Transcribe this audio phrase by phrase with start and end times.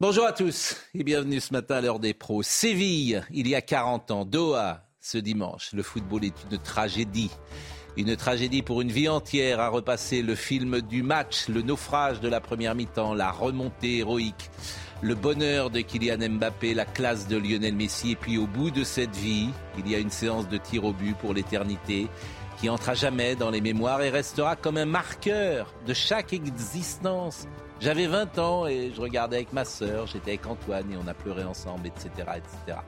[0.00, 2.44] Bonjour à tous et bienvenue ce matin à l'heure des pros.
[2.44, 4.24] Séville, il y a 40 ans.
[4.24, 5.70] Doha, ce dimanche.
[5.72, 7.32] Le football est une tragédie.
[7.96, 12.28] Une tragédie pour une vie entière à repasser le film du match, le naufrage de
[12.28, 14.50] la première mi-temps, la remontée héroïque,
[15.02, 18.12] le bonheur de Kylian Mbappé, la classe de Lionel Messi.
[18.12, 19.48] Et puis au bout de cette vie,
[19.78, 22.06] il y a une séance de tir au but pour l'éternité
[22.60, 27.48] qui entre à jamais dans les mémoires et restera comme un marqueur de chaque existence.
[27.80, 31.14] J'avais 20 ans et je regardais avec ma sœur, j'étais avec Antoine et on a
[31.14, 32.10] pleuré ensemble, etc.
[32.36, 32.78] etc.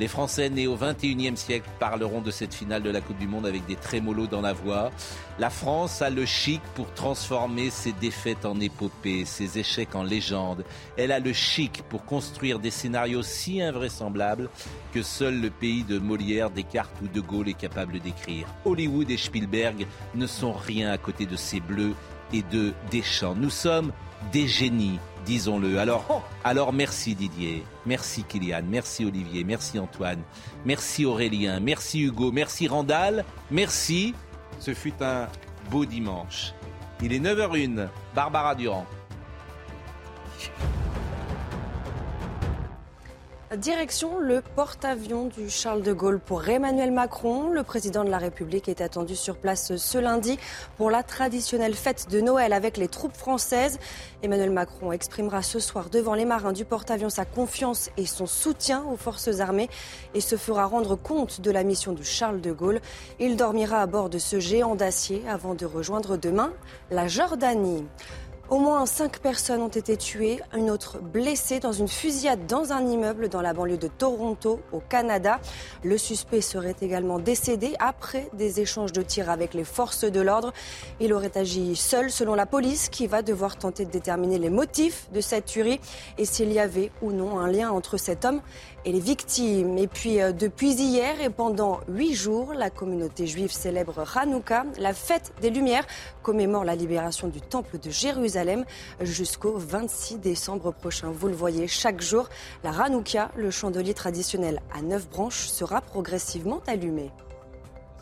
[0.00, 3.46] Les Français nés au 21e siècle parleront de cette finale de la Coupe du Monde
[3.46, 4.90] avec des trémolos dans la voix.
[5.38, 10.64] La France a le chic pour transformer ses défaites en épopées, ses échecs en légendes.
[10.96, 14.48] Elle a le chic pour construire des scénarios si invraisemblables
[14.94, 18.46] que seul le pays de Molière, Descartes ou De Gaulle est capable d'écrire.
[18.64, 21.94] Hollywood et Spielberg ne sont rien à côté de ces bleus
[22.34, 23.34] et de Deschamps.
[23.34, 23.92] Nous sommes
[24.32, 25.78] des génies disons-le.
[25.78, 30.22] Alors, alors merci Didier, merci Kylian, merci Olivier, merci Antoine,
[30.64, 34.14] merci Aurélien, merci Hugo, merci Randall, merci.
[34.60, 35.26] Ce fut un
[35.70, 36.52] beau dimanche.
[37.02, 38.86] Il est 9h01, Barbara Durand.
[43.58, 47.50] Direction le porte-avions du Charles de Gaulle pour Emmanuel Macron.
[47.50, 50.38] Le président de la République est attendu sur place ce lundi
[50.76, 53.78] pour la traditionnelle fête de Noël avec les troupes françaises.
[54.22, 58.82] Emmanuel Macron exprimera ce soir devant les marins du porte-avions sa confiance et son soutien
[58.90, 59.70] aux forces armées
[60.14, 62.80] et se fera rendre compte de la mission du Charles de Gaulle.
[63.20, 66.52] Il dormira à bord de ce géant d'acier avant de rejoindre demain
[66.90, 67.84] la Jordanie.
[68.50, 72.86] Au moins cinq personnes ont été tuées, une autre blessée dans une fusillade dans un
[72.86, 75.40] immeuble dans la banlieue de Toronto, au Canada.
[75.82, 80.52] Le suspect serait également décédé après des échanges de tirs avec les forces de l'ordre.
[81.00, 85.08] Il aurait agi seul, selon la police, qui va devoir tenter de déterminer les motifs
[85.14, 85.80] de cette tuerie
[86.18, 88.42] et s'il y avait ou non un lien entre cet homme
[88.84, 89.78] et les victimes.
[89.78, 94.92] Et puis, euh, depuis hier et pendant huit jours, la communauté juive célèbre Hanouka, la
[94.92, 95.86] fête des Lumières,
[96.22, 98.64] commémore la libération du temple de Jérusalem
[99.00, 101.10] jusqu'au 26 décembre prochain.
[101.10, 102.28] Vous le voyez, chaque jour,
[102.62, 107.10] la Hanouka, le chandelier traditionnel à neuf branches, sera progressivement allumé.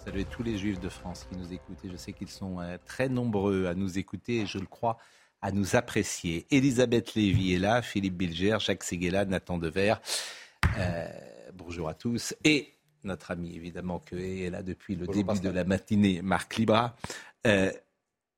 [0.05, 1.79] Salut tous les juifs de France qui nous écoutent.
[1.85, 4.99] Je sais qu'ils sont euh, très nombreux à nous écouter et je le crois
[5.43, 6.47] à nous apprécier.
[6.51, 9.95] Elisabeth Lévy est là, Philippe Bilger, Jacques Seguela, Nathan Dever.
[10.79, 11.09] Euh,
[11.55, 12.35] bonjour à tous.
[12.45, 12.75] Et
[13.05, 16.97] notre ami, évidemment, que est là depuis le début de la matinée, Marc Libra.
[17.47, 17.73] Euh,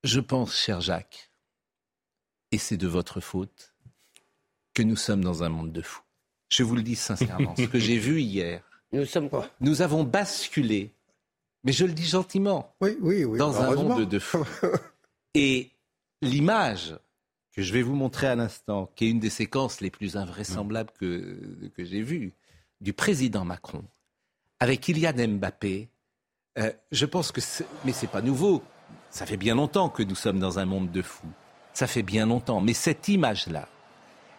[0.02, 1.30] je pense, cher Jacques,
[2.50, 3.74] et c'est de votre faute,
[4.74, 6.02] que nous sommes dans un monde de fous.
[6.50, 8.62] Je vous le dis sincèrement, ce que j'ai vu hier.
[8.92, 9.48] Nous sommes quoi?
[9.60, 10.92] Nous avons basculé,
[11.64, 14.46] mais je le dis gentiment, oui, oui, oui, dans un monde de fous.
[15.34, 15.70] Et
[16.22, 16.96] l'image
[17.54, 20.90] que je vais vous montrer à l'instant, qui est une des séquences les plus invraisemblables
[20.98, 22.32] que, que j'ai vues,
[22.80, 23.84] du président Macron,
[24.60, 25.88] avec Kylian Mbappé,
[26.58, 27.40] euh, je pense que...
[27.84, 28.62] Mais c'est pas nouveau.
[29.10, 31.30] Ça fait bien longtemps que nous sommes dans un monde de fous.
[31.72, 32.60] Ça fait bien longtemps.
[32.60, 33.68] Mais cette image-là,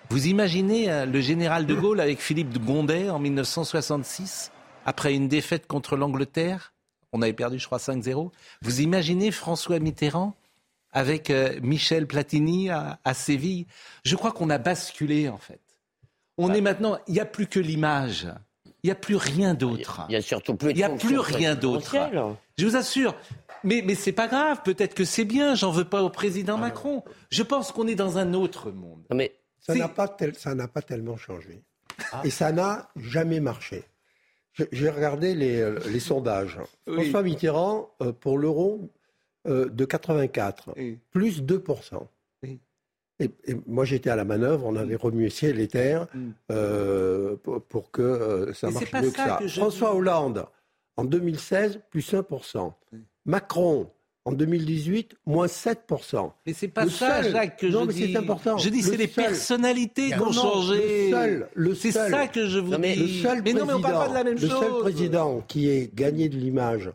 [0.10, 4.52] vous imaginez euh, le général de Gaulle avec Philippe de Gondet en 1966,
[4.86, 6.74] après une défaite contre l'Angleterre?
[7.14, 8.32] On avait perdu, je crois, 5-0.
[8.62, 10.36] Vous imaginez François Mitterrand
[10.96, 13.68] avec euh, Michel Platini à, Séville.
[14.04, 15.60] Je crois qu'on a basculé en fait.
[16.38, 18.28] On est maintenant, il n'y a plus que l'image.
[18.84, 20.06] Il n'y a plus rien d'autre.
[20.10, 20.72] Il n'y a surtout plus.
[20.72, 21.96] Il n'y a plus rien d'autre.
[22.58, 23.16] Je vous assure.
[23.64, 24.62] Mais, mais c'est pas grave.
[24.64, 25.56] Peut-être que c'est bien.
[25.56, 27.04] J'en veux pas au président Macron.
[27.30, 29.04] Je pense qu'on est dans un autre monde.
[29.14, 31.64] Mais ça n'a pas, pas tellement changé.
[32.12, 32.22] Ah.
[32.24, 33.84] Et ça n'a jamais marché.
[34.72, 36.60] J'ai regardé les, euh, les sondages.
[36.88, 38.90] François Mitterrand, euh, pour l'euro,
[39.48, 40.76] euh, de 84,
[41.12, 42.08] plus 2%.
[43.20, 43.30] Et,
[43.66, 46.30] moi, j'étais à la manœuvre, on avait remué ciel et terre mm.
[46.52, 47.36] euh,
[47.70, 49.40] pour, que euh, ça marche mieux que ça.
[49.48, 50.46] François Hollande,
[50.98, 52.74] en 2016, plus 1%.
[53.26, 53.90] Macron,
[54.26, 56.32] en 2018, moins 7%.
[56.46, 58.18] Mais c'est pas ça, Jacques, que je dis.
[58.18, 58.58] important.
[58.58, 61.14] Je dis c'est les personnalités qui ont changé.
[61.76, 62.96] C'est ça que je vous dis.
[62.96, 64.50] Le seul mais président, non, mais on parle pas de la même chose.
[64.50, 66.92] Le seul président qui ait gagné de l'image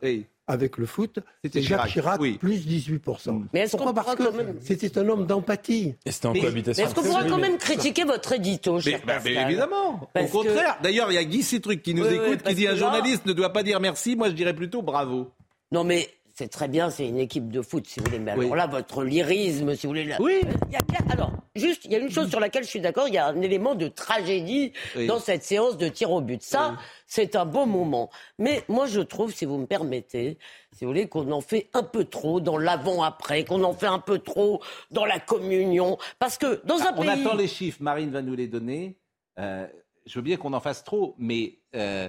[0.50, 3.30] avec le foot, c'est Jacques Chirac, plus 18%.
[3.32, 3.48] Mm.
[3.52, 4.24] Mais est-ce qu'on parce que
[4.60, 5.94] c'était un homme d'empathie.
[6.04, 6.84] Et c'était en cohabitation.
[6.84, 10.08] Est-ce qu'on pourra quand même critiquer votre édito, cher mais, mais évidemment.
[10.14, 10.78] Au contraire.
[10.82, 13.52] D'ailleurs, il y a Guy Citruc qui nous écoute, qui dit un journaliste ne doit
[13.52, 14.16] pas dire merci.
[14.16, 15.30] Moi, je dirais plutôt bravo.
[15.72, 18.18] Non, mais c'est très bien, c'est une équipe de foot, si vous voulez.
[18.18, 20.14] Mais alors là, votre lyrisme, si vous voulez.
[20.18, 20.40] Oui.
[20.68, 20.80] Il y a,
[21.10, 23.26] alors, juste, il y a une chose sur laquelle je suis d'accord, il y a
[23.26, 24.72] un élément de tragédie
[25.06, 26.42] dans cette séance de tir au but.
[26.42, 28.10] Ça, c'est un beau moment.
[28.38, 30.38] Mais moi, je trouve, si vous me permettez,
[30.72, 33.98] si vous voulez, qu'on en fait un peu trop dans l'avant-après, qu'on en fait un
[33.98, 35.98] peu trop dans la communion.
[36.18, 37.08] Parce que dans un ah, pays.
[37.08, 38.96] On attend les chiffres, Marine va nous les donner.
[39.38, 39.66] Euh,
[40.06, 41.58] je veux bien qu'on en fasse trop, mais.
[41.74, 42.08] Euh,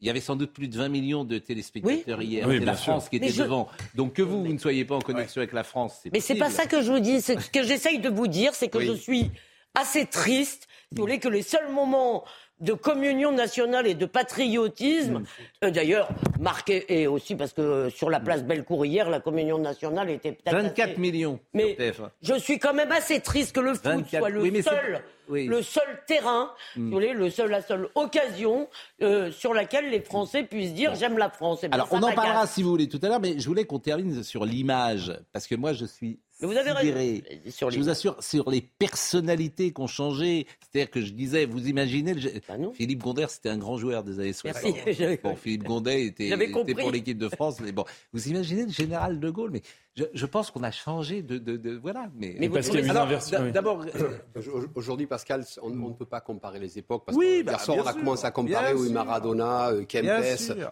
[0.00, 2.46] il y avait sans doute plus de 20 millions de téléspectateurs hier.
[2.48, 3.68] c'est la France qui était devant.
[3.94, 6.36] Donc que vous, vous ne soyez pas en connexion avec la France, c'est Mais c'est
[6.36, 7.20] pas ça que je vous dis.
[7.20, 9.30] Ce que j'essaye de vous dire, c'est que je suis
[9.74, 10.68] assez triste.
[10.92, 12.24] vous voulez que les seuls moments
[12.60, 15.22] de communion nationale et de patriotisme.
[15.64, 16.08] Euh, d'ailleurs,
[16.40, 20.32] marqué, et aussi parce que euh, sur la place Bellecour hier, la communion nationale était
[20.32, 20.56] peut-être.
[20.56, 21.38] 24 millions.
[21.54, 21.76] Mais
[22.22, 25.02] je suis quand même assez triste que le foot soit le seul.
[25.30, 26.98] Le seul terrain, mm.
[26.98, 28.68] le seul, la seule occasion
[29.02, 31.60] euh, sur laquelle les Français puissent dire j'aime la France.
[31.64, 33.78] Eh Alors on en parlera si vous voulez tout à l'heure, mais je voulais qu'on
[33.78, 37.22] termine sur l'image parce que moi je suis vous avez raison.
[37.50, 40.46] Sur je vous assure, sur les personnalités qui ont changé.
[40.60, 42.14] C'est-à-dire que je disais, vous imaginez,
[42.48, 44.74] bah Philippe Gonder, c'était un grand joueur des années 60.
[44.86, 45.18] Merci.
[45.22, 47.60] Bon, Philippe Gondet était, était pour l'équipe de France.
[47.60, 49.62] Mais bon, vous imaginez le général de Gaulle, mais
[50.12, 52.08] je, pense qu'on a changé de, de, voilà.
[52.14, 53.50] Mais, mais parce qu'il y a une inversion.
[53.50, 53.84] D'abord,
[54.74, 57.92] aujourd'hui, Pascal, on, ne peut pas comparer les époques parce oui, que bah, on a
[57.92, 60.08] commencé à comparer oui, Maradona, euh, Kempes.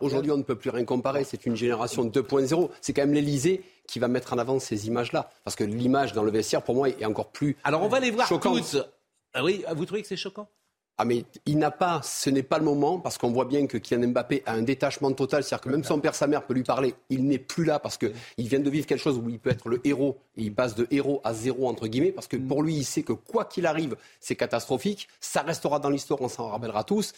[0.00, 1.24] Aujourd'hui, on ne peut plus rien comparer.
[1.24, 2.70] C'est une génération 2.0.
[2.80, 5.30] C'est quand même l'Élysée qui va mettre en avant ces images-là.
[5.44, 7.56] Parce que l'image dans le vestiaire, pour moi, est encore plus.
[7.64, 8.76] Alors, on va les voir toutes.
[9.34, 10.48] Ah oui, vous trouvez que c'est choquant?
[10.98, 13.76] Ah mais il n'a pas, ce n'est pas le moment parce qu'on voit bien que
[13.76, 16.62] Kylian Mbappé a un détachement total, c'est-à-dire que même son père, sa mère peut lui
[16.62, 19.50] parler, il n'est plus là parce qu'il vient de vivre quelque chose où il peut
[19.50, 22.62] être le héros et il passe de héros à zéro entre guillemets parce que pour
[22.62, 26.48] lui il sait que quoi qu'il arrive c'est catastrophique, ça restera dans l'histoire, on s'en
[26.48, 27.12] rappellera tous.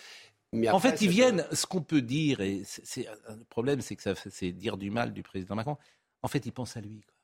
[0.53, 1.47] Mais en fait, ils viennent.
[1.53, 5.13] Ce qu'on peut dire, et c'est, le problème, c'est que ça, c'est dire du mal
[5.13, 5.77] du président Macron.
[6.23, 7.03] En fait, il pense à lui.
[7.03, 7.18] Quoi.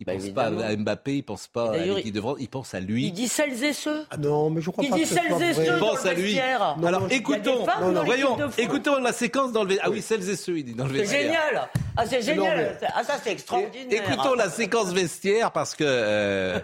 [0.00, 2.48] Il ne bah, pense pas à Mbappé, il pense pas à l'équipe de France, il
[2.48, 3.08] pense à lui.
[3.08, 4.06] Il dit celles et ceux.
[4.10, 5.66] Ah non, mais je crois il pas dit celles et ceux.
[5.66, 6.38] Il pense à lui.
[6.40, 7.66] Alors écoutons,
[8.06, 9.76] voyons, écoutons la séquence dans le.
[9.82, 11.20] Ah oui, celles et ceux, il dit dans le vestiaire.
[11.20, 11.68] C'est génial.
[11.96, 12.78] Ah c'est génial.
[12.94, 14.02] Ah ça c'est extraordinaire.
[14.02, 16.58] Écoutons la séquence vestiaire parce que euh,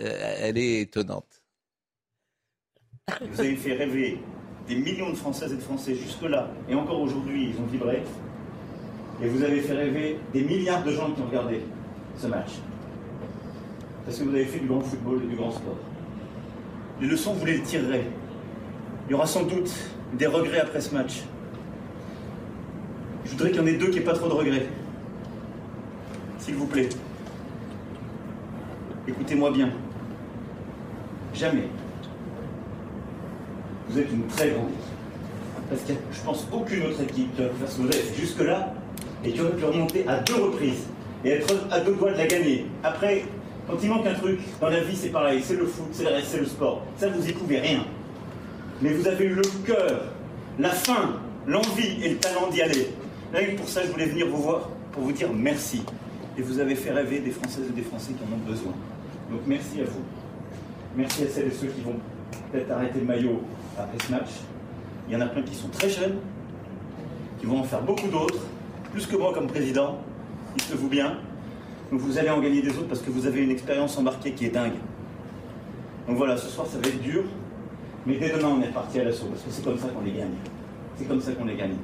[0.00, 1.42] euh, elle est étonnante.
[3.20, 4.20] Vous avez fait rêver
[4.68, 8.02] des millions de Françaises et de Français jusque-là, et encore aujourd'hui, ils ont vibré.
[9.20, 11.62] Et vous avez fait rêver des milliards de gens qui ont regardé
[12.16, 12.50] ce match.
[14.08, 15.76] Parce que vous avez fait du grand football et du grand sport.
[16.98, 18.06] Les leçons, vous les tirerez.
[19.06, 19.70] Il y aura sans doute
[20.14, 21.24] des regrets après ce match.
[23.26, 24.66] Je voudrais qu'il y en ait deux qui n'aient pas trop de regrets.
[26.38, 26.88] S'il vous plaît.
[29.06, 29.68] Écoutez-moi bien.
[31.34, 31.68] Jamais.
[33.90, 34.70] Vous êtes une très grande.
[35.68, 38.14] Parce que je pense, aucune autre équipe qui aurait pu faire ce que vous avez
[38.18, 38.72] jusque-là
[39.22, 40.86] et qui aurait pu remonter à deux reprises
[41.26, 42.64] et être à deux doigts de la gagner.
[42.82, 43.24] Après,
[43.68, 46.22] quand il manque un truc, dans la vie c'est pareil, c'est le foot, c'est le,
[46.24, 46.82] c'est le sport.
[46.96, 47.84] Ça, vous y pouvez rien.
[48.80, 50.04] Mais vous avez eu le cœur,
[50.58, 52.88] la faim, l'envie et le talent d'y aller.
[53.32, 55.82] Là, pour ça, je voulais venir vous voir pour vous dire merci.
[56.38, 58.72] Et vous avez fait rêver des Françaises et des Français qui en ont besoin.
[59.30, 60.02] Donc merci à vous.
[60.96, 61.96] Merci à celles et ceux qui vont
[62.50, 63.42] peut-être arrêter le maillot
[63.76, 64.30] après ce match.
[65.08, 66.16] Il y en a plein qui sont très jeunes,
[67.40, 68.40] qui vont en faire beaucoup d'autres,
[68.92, 69.98] plus que moi comme président
[70.56, 71.18] dites-le-vous bien.
[71.90, 74.46] Donc vous allez en gagner des autres parce que vous avez une expérience embarquée qui
[74.46, 74.76] est dingue.
[76.06, 77.24] Donc voilà, ce soir ça va être dur,
[78.06, 80.12] mais dès demain on est parti à l'assaut parce que c'est comme ça qu'on les
[80.12, 80.34] gagne.
[80.96, 81.76] C'est comme ça qu'on les gagne.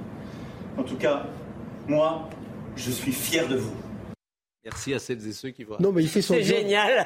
[0.76, 1.26] En tout cas,
[1.86, 2.28] moi,
[2.76, 3.74] je suis fier de vous.
[4.64, 5.76] Merci à celles et ceux qui voient.
[5.78, 6.42] Non, mais il fait son job.
[6.42, 7.04] génial.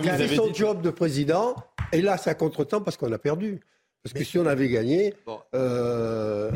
[0.00, 1.56] Il fait son, job de président.
[1.92, 3.60] Et là, c'est à contre-temps parce qu'on a perdu.
[4.02, 5.14] Parce que si on avait gagné,
[5.54, 6.50] euh,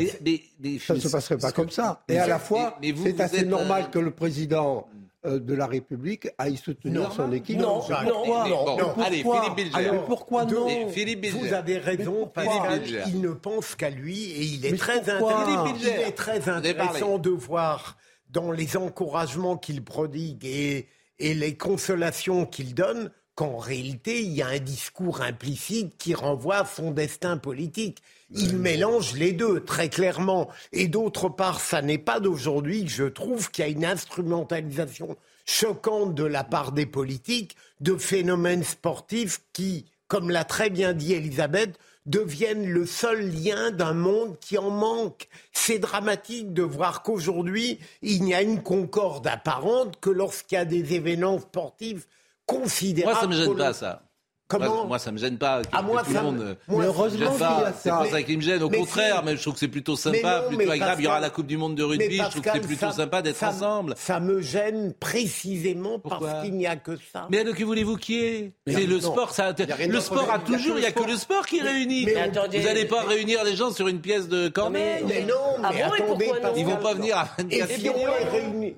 [0.81, 2.03] ça ne se passerait pas comme ça.
[2.09, 6.29] Et à la fois, c'est assez normal euh, que le président euh, de la République
[6.39, 7.59] aille soutenir son équipe.
[7.59, 8.05] Non, pourquoi
[8.49, 9.91] non, non, Allez, Philippe Bilger.
[10.07, 12.83] pourquoi non Philippe Vous avez raison, Pascal.
[13.09, 15.75] Il ne pense qu'à lui et il est très intéressant.
[15.81, 17.97] Il est très intéressant de voir
[18.31, 24.43] dans les encouragements qu'il prodigue et, et les consolations qu'il donne qu'en réalité, il y
[24.43, 28.03] a un discours implicite qui renvoie à son destin politique.
[28.31, 30.49] Il mélange les deux, très clairement.
[30.73, 35.17] Et d'autre part, ça n'est pas d'aujourd'hui que je trouve qu'il y a une instrumentalisation
[35.45, 41.13] choquante de la part des politiques de phénomènes sportifs qui, comme l'a très bien dit
[41.13, 45.29] Elisabeth, deviennent le seul lien d'un monde qui en manque.
[45.53, 50.65] C'est dramatique de voir qu'aujourd'hui, il n'y a une concorde apparente que lorsqu'il y a
[50.65, 52.07] des événements sportifs
[52.47, 53.29] considérables.
[53.29, 54.06] Moi, ça me gêne pas, ça.
[54.49, 55.59] Comment moi, ça me gêne pas.
[55.59, 56.57] À ah, moi, tout le monde.
[56.69, 57.33] Moi, heureusement,
[57.81, 58.63] c'est pas ça qui me gêne.
[58.63, 61.03] Au contraire, mais je trouve que c'est plutôt sympa, plutôt agréable.
[61.03, 62.17] Il y aura la Coupe du Monde de rugby.
[62.17, 63.95] je trouve que c'est plutôt sympa d'être ensemble.
[63.97, 67.27] Ça me gêne précisément parce qu'il n'y a que ça.
[67.31, 69.33] Mais alors, que voulez-vous qui est C'est le sport.
[69.33, 69.53] Ça,
[69.87, 70.77] le sport a toujours.
[70.77, 72.07] Il n'y a que le sport qui réunit.
[72.07, 75.05] Vous n'allez pas réunir les gens sur une pièce de Corneille.
[75.07, 77.29] Mais non, ah mais attendez, ils vont pas venir à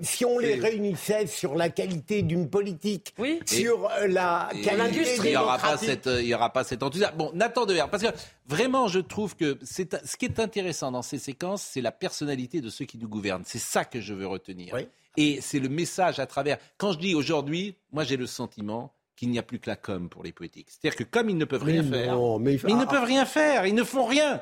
[0.01, 3.13] Si on les réunissait sur la qualité d'une politique,
[3.45, 7.15] sur la qualité pas cette, euh, il y aura pas cet enthousiasme.
[7.17, 8.09] Bon, Nathan Devers, parce que
[8.47, 12.61] vraiment, je trouve que c'est ce qui est intéressant dans ces séquences, c'est la personnalité
[12.61, 13.43] de ceux qui nous gouvernent.
[13.45, 14.75] C'est ça que je veux retenir.
[15.17, 16.57] Et c'est le message à travers.
[16.77, 20.07] Quand je dis aujourd'hui, moi j'ai le sentiment qu'il n'y a plus que la com
[20.07, 20.67] pour les politiques.
[20.69, 23.75] C'est-à-dire que comme ils ne peuvent rien faire, mais ils ne peuvent rien faire, ils
[23.75, 24.41] ne font rien.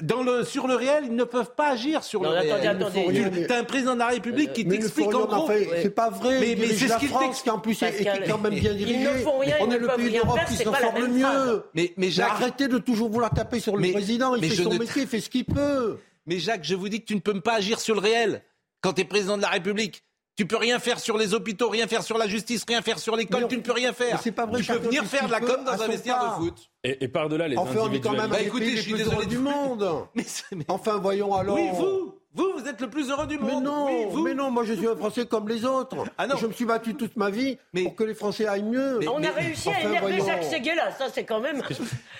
[0.00, 2.52] Dans le, sur le réel, ils ne peuvent pas agir sur le réel.
[2.52, 3.46] Attendez, attendez.
[3.46, 5.50] T'as un président de la République qui t'explique en gros.
[5.82, 6.40] C'est pas vrai.
[6.40, 7.42] Mais, mais c'est ce qu'il t'explique.
[7.44, 9.00] qui en plus est, quand même bien dirigé.
[9.00, 11.64] Ils ne font rien, On est le pays d'Europe qui s'en sort le mieux.
[11.74, 12.30] Mais, mais Jacques...
[12.30, 14.34] arrêtez de toujours vouloir taper sur le président.
[14.34, 15.98] Il fait son métier, il fait ce qu'il peut.
[16.26, 18.42] Mais Jacques, je vous dis que tu ne peux pas agir sur le réel
[18.80, 20.02] quand tu es président de la République.
[20.36, 23.14] Tu peux rien faire sur les hôpitaux, rien faire sur la justice, rien faire sur
[23.14, 24.20] l'école, tu ne peux rien faire.
[24.20, 26.70] C'est pas vrai, tu peux venir faire de la com dans un vestiaire de foot.
[26.82, 30.06] Et, par-delà les enfin, on est quand même bah, écoutez, je suis désolé du monde.
[30.68, 31.56] Enfin, voyons alors.
[31.56, 33.62] Oui, vous vous, vous êtes le plus heureux du monde.
[33.62, 34.22] Mais non, oui, vous.
[34.22, 36.04] mais non, moi je suis un Français comme les autres.
[36.18, 36.36] Ah non.
[36.36, 37.84] Je me suis battu toute ma vie mais...
[37.84, 38.98] pour que les Français aillent mieux.
[38.98, 41.62] Mais, on a réussi à énerver Jacques Séguéla, ça c'est quand même.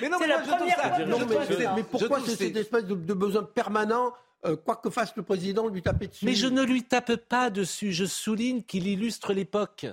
[0.00, 1.04] mais non, c'est la première fois.
[1.04, 4.12] Non, mais, mais pourquoi c'est cette espèce de, de besoin permanent
[4.44, 6.24] euh, quoi que fasse le président, lui taper dessus.
[6.24, 9.86] Mais je ne lui tape pas dessus, je souligne qu'il illustre l'époque.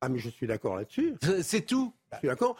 [0.00, 1.14] Ah mais je suis d'accord là-dessus.
[1.42, 1.92] C'est tout.
[2.12, 2.56] Je suis d'accord.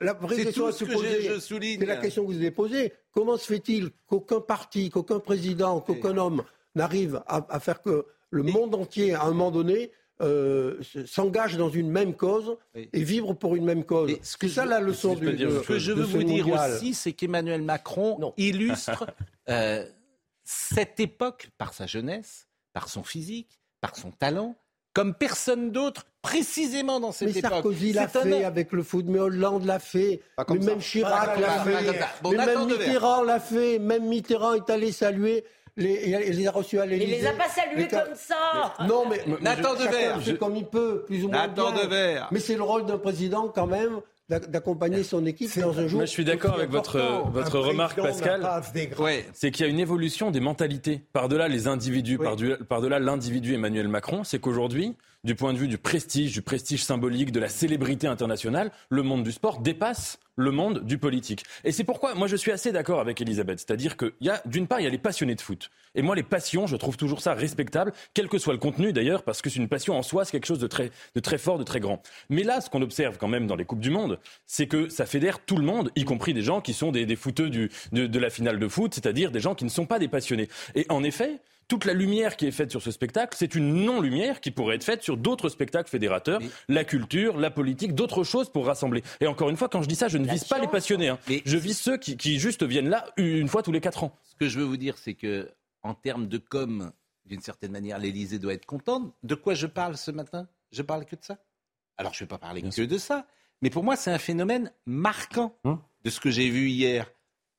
[0.00, 2.92] La, vraie question à se poser, c'est la question que vous avez posée.
[3.10, 6.42] Comment se fait-il qu'aucun parti, qu'aucun président, qu'aucun homme
[6.74, 9.90] n'arrive à, faire que le monde entier, à un moment donné,
[10.20, 14.12] euh, s'engage dans une même cause et vivre pour une même cause?
[14.22, 15.26] C'est ça la leçon du.
[15.26, 19.06] Ce que je veux vous dire aussi, c'est qu'Emmanuel Macron illustre.
[19.48, 19.84] Euh,
[20.52, 24.54] cette époque par sa jeunesse, par son physique, par son talent,
[24.92, 27.50] comme personne d'autre, précisément dans cette mais époque.
[27.50, 32.36] Sarkozy l'a fait avec le foot, mais Hollande l'a fait, mais même Chirac l'a fait,
[32.36, 35.44] même Mitterrand l'a fait, même Mitterrand est allé saluer
[35.76, 37.16] les, il les a reçus à l'Élysée.
[37.16, 38.74] Il les a pas salués comme ça.
[38.86, 40.32] Non, mais, Nathan Devers, je...
[40.32, 42.28] comme il peut, plus ou moins Nathan Devers.
[42.30, 44.00] Mais c'est le rôle d'un président quand même
[44.40, 45.98] d'accompagner son équipe dans un jour.
[45.98, 46.98] Moi, je suis d'accord avec votre,
[47.30, 48.48] votre remarque, Pascal.
[49.32, 51.00] C'est qu'il y a une évolution des mentalités.
[51.12, 52.18] Par-delà les individus,
[52.68, 57.32] par-delà l'individu Emmanuel Macron, c'est qu'aujourd'hui, du point de vue du prestige, du prestige symbolique,
[57.32, 61.44] de la célébrité internationale, le monde du sport dépasse le monde du politique.
[61.64, 63.60] Et c'est pourquoi moi je suis assez d'accord avec Elisabeth.
[63.60, 64.14] C'est-à-dire que
[64.46, 65.70] d'une part, il y a les passionnés de foot.
[65.94, 69.22] Et moi, les passions, je trouve toujours ça respectable, quel que soit le contenu d'ailleurs,
[69.22, 71.58] parce que c'est une passion en soi, c'est quelque chose de très, de très fort,
[71.58, 72.02] de très grand.
[72.30, 75.06] Mais là, ce qu'on observe quand même dans les Coupes du Monde, c'est que ça
[75.06, 78.06] fédère tout le monde, y compris des gens qui sont des, des footeux du, de,
[78.06, 80.48] de la finale de foot, c'est-à-dire des gens qui ne sont pas des passionnés.
[80.74, 84.40] Et en effet, toute la lumière qui est faite sur ce spectacle, c'est une non-lumière
[84.40, 88.66] qui pourrait être faite sur d'autres spectacles fédérateurs, la culture, la politique, d'autres choses pour
[88.66, 89.02] rassembler.
[89.20, 91.08] Et encore une fois, quand je dis ça, je ne vise pas les passionnés.
[91.08, 91.18] Hein.
[91.44, 94.16] Je vise ceux qui, qui, juste viennent là une fois tous les quatre ans.
[94.22, 95.50] Ce que je veux vous dire, c'est que
[95.82, 96.92] en termes de com,
[97.26, 99.12] d'une certaine manière, l'Élysée doit être contente.
[99.22, 100.48] De quoi je parle ce matin?
[100.70, 101.38] Je parle que de ça?
[101.96, 103.26] Alors, je ne vais pas parler que de ça.
[103.60, 105.80] Mais pour moi, c'est un phénomène marquant hein?
[106.04, 107.10] de ce que j'ai vu hier.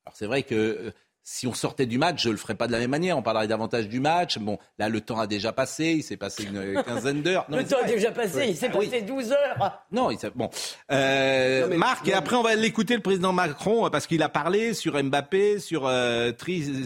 [0.06, 0.92] Alors, c'est vrai que euh,
[1.24, 3.18] si on sortait du match, je le ferais pas de la même manière.
[3.18, 4.38] On parlerait davantage du match.
[4.40, 5.94] Bon, là, le temps a déjà passé.
[5.98, 7.46] Il s'est passé une quinzaine d'heures.
[7.50, 8.48] le temps a déjà passé.
[8.50, 9.84] Il s'est ah passé 12 heures.
[9.92, 10.50] Non, il bon.
[10.92, 15.02] Euh, Marc, et après, on va l'écouter, le président Macron, parce qu'il a parlé sur
[15.02, 16.32] Mbappé, sur euh,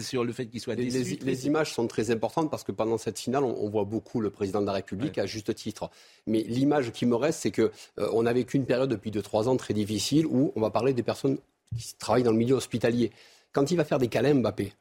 [0.02, 3.18] sur le fait qu'il soit les, les, images sont très importantes parce que pendant cette
[3.18, 5.90] finale, on, voit beaucoup le président de la République à juste titre.
[6.26, 9.48] Mais l'image qui me reste, c'est que euh, on a vécu une période depuis 2-3
[9.48, 11.38] ans très difficile où on va parler des personnes
[11.76, 13.10] qui travaillent dans le milieu hospitalier
[13.58, 14.72] quand il va faire des câlins Mbappé,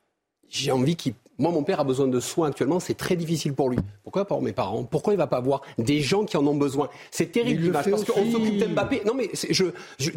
[0.50, 3.70] j'ai envie qu'il moi, mon père a besoin de soins actuellement, c'est très difficile pour
[3.70, 3.78] lui.
[4.04, 4.84] Pourquoi pour mes parents?
[4.84, 6.90] Pourquoi il va pas avoir des gens qui en ont besoin?
[7.12, 9.04] C'est terrible parce qu'on s'occupe d'Mbappé.
[9.06, 9.66] Non, mais je,
[10.00, 10.10] je,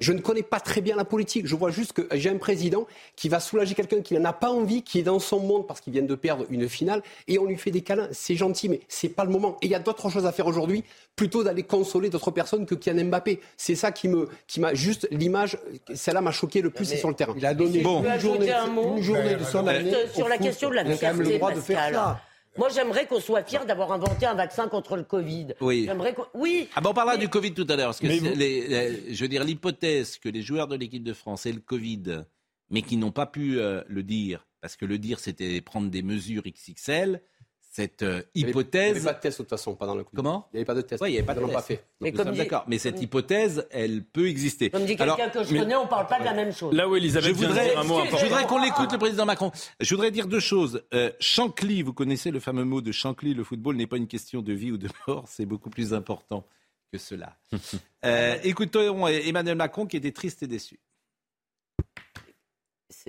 [0.00, 1.46] je ne connais pas très bien la politique.
[1.46, 4.50] Je vois juste que j'ai un président qui va soulager quelqu'un qui n'en a pas
[4.50, 7.44] envie, qui est dans son monde parce qu'il vient de perdre une finale, et on
[7.44, 8.08] lui fait des câlins.
[8.10, 9.58] C'est gentil, mais c'est pas le moment.
[9.62, 10.82] Et il y a d'autres choses à faire aujourd'hui,
[11.14, 13.40] plutôt d'aller consoler d'autres personnes que Kylian Mbappé.
[13.56, 15.58] C'est ça qui me, qui m'a juste l'image.
[15.94, 17.34] Celle-là m'a choqué le plus, c'est sur le terrain.
[17.36, 18.50] Il a donné une, journée,
[18.96, 22.16] une journée de son année sur la question de la fierté, Pascal.
[22.58, 25.54] Moi, j'aimerais qu'on soit fiers d'avoir inventé un vaccin contre le Covid.
[25.60, 25.84] Oui.
[25.86, 26.68] J'aimerais Oui.
[26.74, 27.88] Ah bon, on parlera du Covid tout à l'heure.
[27.88, 31.60] Parce que je veux dire, l'hypothèse que les joueurs de l'équipe de France aient le
[31.60, 32.24] Covid,
[32.70, 36.02] mais qui n'ont pas pu euh, le dire, parce que le dire, c'était prendre des
[36.02, 37.22] mesures XXL,
[37.70, 38.88] cette euh, hypothèse.
[38.88, 40.10] Il n'y avait pas de test de toute façon pendant le coup.
[40.14, 41.00] Comment Il n'y avait pas de test.
[41.00, 41.52] Oui, il n'y avait pas de test.
[41.52, 41.84] Pas fait.
[42.00, 42.64] mais comme d'accord.
[42.66, 44.70] Mais cette hypothèse, elle peut exister.
[44.70, 46.74] Comme dit quelqu'un que je connais, on ne parle pas de la même chose.
[46.74, 48.16] Là où Elisabeth je voudrais, un mot important.
[48.18, 49.52] Je voudrais qu'on l'écoute, le président Macron.
[49.78, 50.82] Je voudrais dire deux choses.
[50.92, 54.42] Euh, Shankly, vous connaissez le fameux mot de Shankly, le football n'est pas une question
[54.42, 56.44] de vie ou de mort, c'est beaucoup plus important
[56.92, 57.36] que cela.
[58.04, 60.80] euh, écoutons Emmanuel Macron qui était triste et déçu.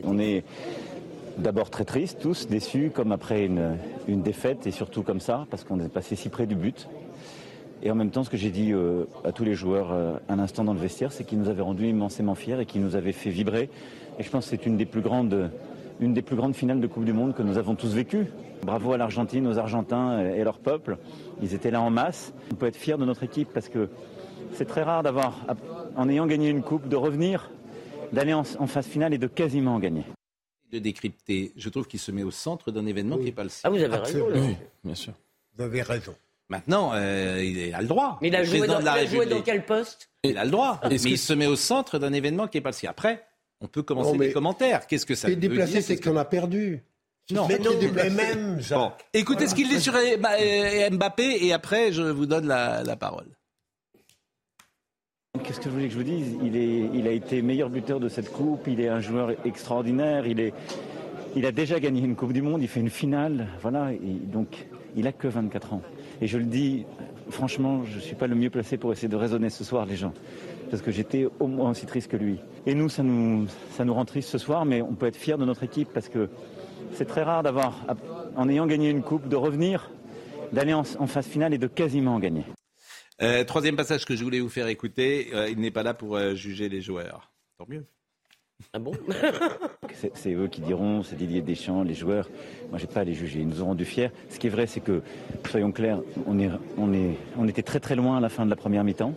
[0.04, 0.44] On est
[1.42, 3.76] D'abord très triste, tous déçus, comme après une,
[4.08, 6.88] une, défaite, et surtout comme ça, parce qu'on est passé si près du but.
[7.82, 10.38] Et en même temps, ce que j'ai dit euh, à tous les joueurs euh, un
[10.38, 13.12] instant dans le vestiaire, c'est qu'ils nous avaient rendus immensément fiers et qu'ils nous avaient
[13.12, 13.72] fait vibrer.
[14.20, 15.50] Et je pense que c'est une des plus grandes,
[16.00, 18.28] une des plus grandes finales de Coupe du Monde que nous avons tous vécues.
[18.64, 21.00] Bravo à l'Argentine, aux Argentins et leur peuple.
[21.42, 22.34] Ils étaient là en masse.
[22.52, 23.90] On peut être fier de notre équipe parce que
[24.54, 25.40] c'est très rare d'avoir,
[25.96, 27.50] en ayant gagné une coupe, de revenir,
[28.14, 30.04] d'aller en, en phase finale et de quasiment en gagner
[30.72, 31.52] de décrypter.
[31.56, 33.62] Je trouve qu'il se met au centre d'un événement qui n'est pas le sien.
[33.66, 34.28] Ah, vous avez raison.
[34.34, 35.14] Oui, bien sûr.
[35.56, 36.16] Vous avez raison.
[36.50, 38.18] Maintenant, euh, il a le droit.
[38.22, 40.10] Mais il a, joué dans, il a joué dans, quel poste?
[40.24, 40.82] Il a le droit.
[40.90, 42.90] mais il se met au centre d'un événement qui n'est pas le sien.
[42.90, 43.24] Après,
[43.62, 44.88] on peut commencer les commentaires.
[44.88, 46.84] Qu'est-ce que ça veut dire c'est qu'on a perdu.
[47.30, 48.60] Non, mais, non, mais même.
[48.72, 48.92] Bon.
[49.14, 53.28] Écoutez ce qu'il dit sur Mbappé et après, je vous donne la, la parole.
[55.44, 56.38] Qu'est-ce que je voulais que je vous dise?
[56.44, 61.52] Il, a été meilleur buteur de cette coupe, il est un joueur extraordinaire, il, a
[61.52, 65.28] déjà gagné une Coupe du Monde, il fait une finale, voilà, donc il a que
[65.28, 65.82] 24 ans.
[66.22, 66.86] Et je le dis,
[67.30, 69.96] franchement, je ne suis pas le mieux placé pour essayer de raisonner ce soir les
[69.96, 70.14] gens,
[70.70, 72.38] parce que j'étais au moins aussi triste que lui.
[72.66, 73.48] Et nous, ça nous,
[73.80, 76.30] rend triste ce soir, mais on peut être fier de notre équipe, parce que
[76.94, 77.86] c'est très rare d'avoir,
[78.36, 79.90] en ayant gagné une Coupe, de revenir,
[80.54, 82.44] d'aller en phase finale et de quasiment en gagner.
[83.22, 86.16] Euh, troisième passage que je voulais vous faire écouter, euh, il n'est pas là pour
[86.16, 87.32] euh, juger les joueurs.
[87.58, 87.86] Tant mieux.
[88.74, 88.94] Ah bon
[90.16, 92.30] C'est eux qui diront, c'est Didier Deschamps, les joueurs.
[92.70, 93.42] Moi, j'ai pas à les juger.
[93.42, 94.10] Ils nous ont rendus fiers.
[94.30, 95.04] Ce qui est vrai, c'est que,
[95.48, 98.50] soyons clairs, on, est, on, est, on était très très loin à la fin de
[98.50, 99.14] la première mi-temps.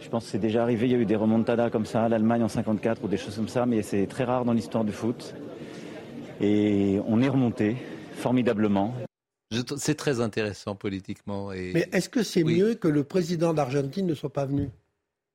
[0.00, 0.86] Je pense que c'est déjà arrivé.
[0.86, 3.48] Il y a eu des remontadas comme ça, l'Allemagne en 54 ou des choses comme
[3.48, 5.34] ça, mais c'est très rare dans l'histoire du foot.
[6.40, 7.76] Et on est remonté
[8.12, 8.94] formidablement.
[9.76, 11.52] C'est très intéressant politiquement.
[11.52, 11.72] Et...
[11.72, 14.70] Mais est-ce que c'est mieux que le président d'Argentine ne soit pas venu?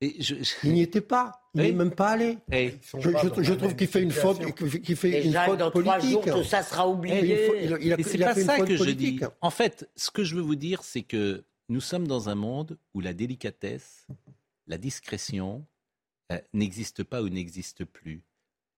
[0.02, 0.36] Je...
[0.64, 1.42] Il n'y était pas.
[1.54, 2.38] Il n'est même pas allé.
[2.50, 6.00] Je, trouve qu'il fait une faute, qu'il fait une faute dans politique.
[6.00, 7.68] Trois jours, tout ça sera oublié.
[7.82, 9.20] Il, il, c'est pas ça que je dis.
[9.42, 12.78] En fait, ce que je veux vous dire, c'est que nous sommes dans un monde
[12.94, 14.08] où la délicatesse,
[14.68, 15.66] la discrétion
[16.32, 18.22] euh, n'existe pas ou n'existe plus.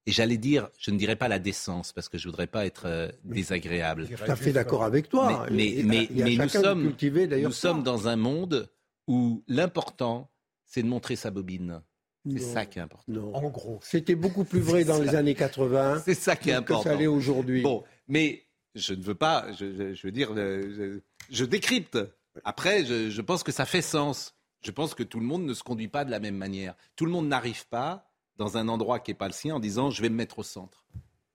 [0.06, 2.66] Et j'allais dire, je ne dirais pas la décence, parce que je ne voudrais pas
[2.66, 4.02] être euh, désagréable.
[4.10, 5.48] Je suis tout à fait d'accord avec toi.
[5.50, 6.94] Mais, mais, mais, nous, sommes,
[7.42, 8.70] nous sommes dans un monde
[9.08, 10.30] où l'important,
[10.66, 11.82] c'est de montrer sa bobine.
[12.30, 13.12] C'est ça qui est important.
[13.12, 13.34] Non.
[13.36, 13.80] En gros.
[13.82, 16.02] C'était beaucoup plus vrai dans les années 80.
[16.06, 16.84] C'est ça qui est important.
[16.84, 17.62] Que ça l'est aujourd'hui.
[17.62, 18.44] Bon, mais
[18.76, 21.98] je ne veux pas, je, je veux dire, je, je décrypte.
[22.46, 24.36] Après, je pense que ça fait sens.
[24.62, 26.76] Je pense que tout le monde ne se conduit pas de la même manière.
[26.96, 29.90] Tout le monde n'arrive pas dans un endroit qui n'est pas le sien en disant
[29.90, 30.86] je vais me mettre au centre.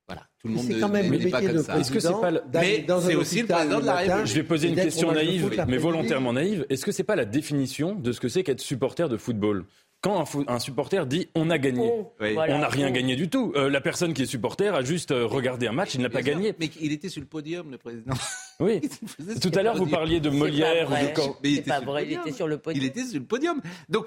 [0.07, 1.79] Voilà, tout le monde n'est pas comme ça.
[1.79, 2.43] Est-ce que c'est pas le...
[2.55, 4.27] Mais c'est aussi le président de la République.
[4.27, 6.65] Je vais poser une question naïve, mais volontairement naïve.
[6.71, 9.67] Est-ce que c'est pas la définition de ce que c'est qu'être supporter de football?
[10.01, 13.53] Quand un, supporter dit on a gagné, oh, on n'a rien gagné du tout.
[13.57, 16.23] Euh, la personne qui est supporter a juste euh, regardé un match, il n'a pas
[16.23, 16.55] gagné.
[16.59, 18.15] Mais il était sur le podium, le président.
[18.61, 18.81] Oui.
[19.41, 21.37] tout à l'heure, vous parliez de Molière ou de Caen.
[21.45, 22.83] C'est pas vrai, il était sur le podium.
[22.83, 23.63] Il était sur le podium.
[23.89, 24.07] Donc,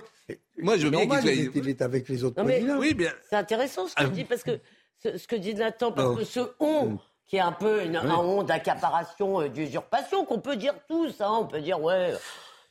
[0.58, 2.77] moi, je veux bien qu'il il est avec les autres présidents.
[2.77, 3.13] Oui, bien.
[3.30, 4.10] C'est intéressant ce qu'il ah.
[4.10, 4.60] dit, parce que
[5.01, 6.15] ce, que dit Nathan, parce oh.
[6.17, 10.58] que ce on qui est un peu une, un on d'accaparation, euh, d'usurpation, qu'on peut
[10.58, 12.13] dire tous, hein, on peut dire, ouais,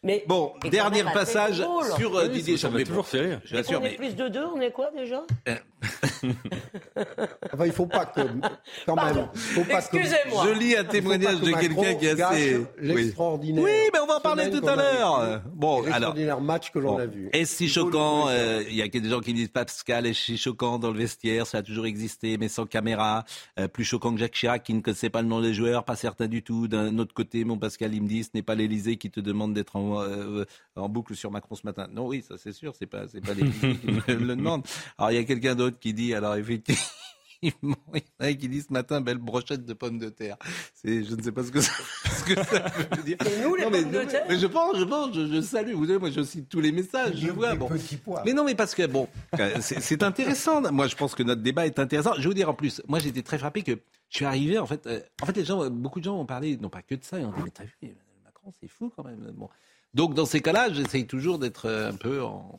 [0.02, 1.62] mais bon, dernier passage
[1.96, 3.40] sur euh, Didier Ça m'a toujours fait rire.
[3.44, 5.22] Je on est plus de deux, on est quoi déjà?
[5.48, 5.54] Euh.
[7.52, 8.20] enfin, Il faut pas que.
[8.86, 9.28] Quand même.
[9.68, 10.46] Excusez-moi.
[10.46, 12.60] Je lis un témoignage de quelqu'un qui est assez.
[12.78, 13.64] L'extraordinaire.
[13.64, 13.70] Oui.
[13.92, 15.42] mais on va en parler tout à l'heure.
[15.52, 17.28] Bon, l'extraordinaire match que l'on a vu.
[17.32, 20.78] Est-ce si choquant euh, Il y a des gens qui disent Pascal est si choquant
[20.78, 23.24] dans le vestiaire, ça a toujours existé, mais sans caméra.
[23.72, 26.26] plus choquant que Jacques Chirac qui ne connaissait pas le nom des joueurs, pas certain
[26.26, 26.68] du tout.
[26.68, 29.54] D'un autre côté, mon Pascal, il me dit ce n'est pas l'Elysée qui te demande
[29.54, 30.44] d'être en euh,
[30.76, 31.88] en boucle sur Macron ce matin.
[31.92, 34.66] Non, oui, ça c'est sûr, c'est pas, c'est pas les qui me le demandent.
[34.98, 36.80] Alors il y a quelqu'un d'autre qui dit, alors effectivement.
[37.42, 37.74] il y
[38.20, 40.36] en a qui disent ce matin belle brochette de pommes de terre.
[40.74, 41.72] C'est, je ne sais pas ce que ça,
[42.04, 43.16] ce que ça veut dire.
[43.22, 44.26] C'est nous les pommes de terre.
[44.28, 45.72] Mais je pense, je pense, je, salue.
[45.72, 47.16] Vous savez, moi, je cite tous les messages.
[47.16, 47.54] Je vois.
[47.54, 47.70] Bon.
[48.26, 49.08] Mais non, mais parce que bon,
[49.60, 50.70] c'est intéressant.
[50.70, 52.12] Moi, je pense que notre débat est intéressant.
[52.16, 53.78] Je vais vous dire en plus, moi, j'étais très frappé que
[54.10, 54.58] je suis arrivé.
[54.58, 56.94] En fait, euh, en fait, les gens, beaucoup de gens ont parlé, non pas que
[56.94, 59.32] de ça, ils ont dit mais t'as vu, Macron, c'est fou quand même.
[59.34, 59.48] Bon.
[59.94, 62.58] Donc, dans ces cas-là, j'essaye toujours d'être un peu en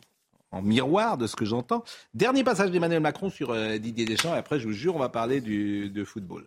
[0.52, 1.84] en miroir de ce que j'entends.
[2.14, 5.10] Dernier passage d'Emmanuel Macron sur euh, Didier Deschamps, et après, je vous jure, on va
[5.10, 6.46] parler de football.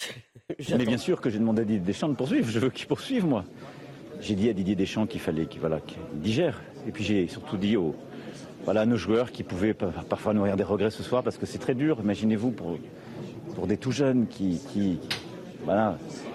[0.70, 2.50] Mais bien sûr que j'ai demandé à Didier Deschamps de poursuivre.
[2.50, 3.44] Je veux qu'il poursuive, moi.
[4.20, 5.80] J'ai dit à Didier Deschamps qu'il fallait qu'il voilà,
[6.14, 6.60] digère.
[6.86, 7.94] Et puis j'ai surtout dit aux,
[8.64, 11.74] voilà, nos joueurs qui pouvaient parfois nourrir des regrets ce soir, parce que c'est très
[11.74, 11.98] dur.
[12.00, 12.78] Imaginez-vous pour,
[13.66, 14.98] des tout jeunes qui, qui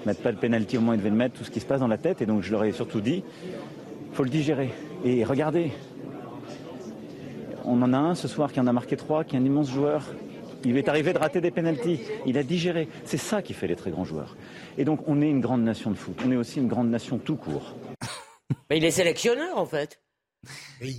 [0.05, 1.79] mettent pas le penalty au moment ils devaient le mettre, tout ce qui se passe
[1.79, 2.21] dans la tête.
[2.21, 3.23] Et donc je leur ai surtout dit,
[4.13, 4.71] faut le digérer.
[5.05, 5.71] Et regardez,
[7.67, 9.69] on en a un ce soir qui en a marqué trois, qui est un immense
[9.69, 10.03] joueur.
[10.63, 11.99] Il est arrivé de rater des pénalties.
[12.25, 12.88] Il a digéré.
[13.06, 14.36] C'est ça qui fait les très grands joueurs.
[14.77, 16.17] Et donc, on est une grande nation de foot.
[16.25, 17.75] On est aussi une grande nation tout court.
[18.69, 19.99] Mais il est sélectionneur, en fait.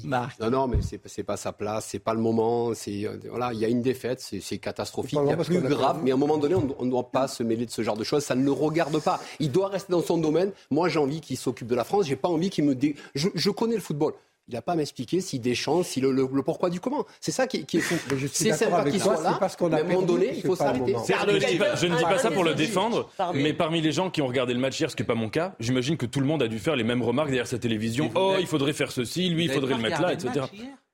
[0.04, 2.74] Non, non, mais c'est, n'est pas sa place, c'est pas le moment.
[2.74, 6.00] C'est euh, voilà, il y a une défaite, c'est, catastrophique, il y a plus grave.
[6.02, 8.04] Mais à un moment donné, on ne doit pas se mêler de ce genre de
[8.04, 8.24] choses.
[8.24, 9.20] Ça ne le regarde pas.
[9.38, 10.52] Il doit rester dans son domaine.
[10.70, 12.06] Moi, j'ai envie qu'il s'occupe de la France.
[12.06, 12.96] J'ai pas envie qu'il me dé...
[13.14, 14.12] je connais le football.
[14.48, 17.04] Il n'a pas à m'expliquer si des chances, si le, pourquoi du comment.
[17.20, 17.96] C'est ça qui, est fou.
[18.32, 20.94] C'est sympa qu'il soit là, parce qu'on a à un moment donné, il faut s'arrêter.
[21.06, 24.54] Je ne dis pas, ça pour le défendre, mais parmi les gens qui ont regardé
[24.54, 26.48] le match hier, ce qui n'est pas mon cas, j'imagine que tout le monde a
[26.48, 28.10] dû faire les mêmes remarques derrière sa télévision.
[28.14, 30.46] Oh, il faudrait faire ceci, lui, il faudrait le mettre là, etc.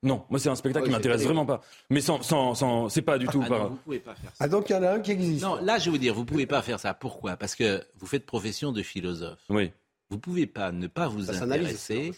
[0.03, 1.61] Non, moi c'est un spectacle qui m'intéresse vraiment pas.
[1.89, 3.41] Mais sans, sans, sans c'est pas du tout.
[3.43, 3.63] Ah, pas...
[3.65, 4.43] vous pouvez pas faire ça.
[4.43, 5.43] Ah donc il y en a un qui existe.
[5.43, 6.93] Non, là je vais vous dire, vous pouvez pas faire ça.
[6.93, 7.37] Pourquoi?
[7.37, 9.39] Parce que vous faites profession de philosophe.
[9.49, 9.71] Oui.
[10.11, 12.11] Vous pouvez pas ne pas vous intéresser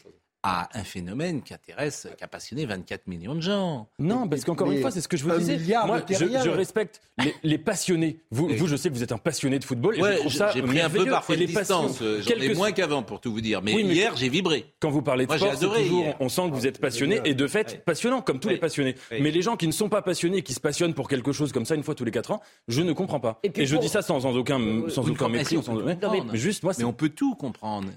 [0.43, 3.87] à un phénomène qui intéresse, qui a passionné 24 millions de gens.
[3.99, 5.57] Non, parce qu'encore une fois, c'est ce que je vous disais.
[5.85, 7.01] Moi, je, respecte
[7.43, 8.19] les, passionnés.
[8.31, 9.99] Vous, vous, je sais que vous êtes un passionné de football.
[9.99, 12.01] Ouais, j'ai pris un peu parfois de distance.
[12.01, 13.61] J'en ai moins qu'avant, pour tout vous dire.
[13.61, 14.73] Mais, hier, j'ai vibré.
[14.79, 17.83] Quand vous parlez de sport, toujours, on sent que vous êtes passionné et de fait
[17.83, 18.95] passionnant, comme tous les passionnés.
[19.11, 21.65] Mais les gens qui ne sont pas passionnés, qui se passionnent pour quelque chose comme
[21.65, 23.39] ça une fois tous les quatre ans, je ne comprends pas.
[23.43, 25.57] Et, je dis ça sans, aucun, sans aucun mépris.
[26.33, 27.89] Juste, moi, mais on peut tout comprendre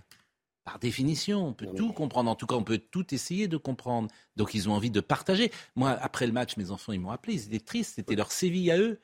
[0.71, 2.31] par définition, on peut tout comprendre.
[2.31, 4.09] En tout cas, on peut tout essayer de comprendre.
[4.37, 5.51] Donc, ils ont envie de partager.
[5.75, 7.35] Moi, après le match, mes enfants, ils m'ont appelé.
[7.35, 7.95] Ils étaient tristes.
[7.97, 9.01] C'était leur Séville à eux.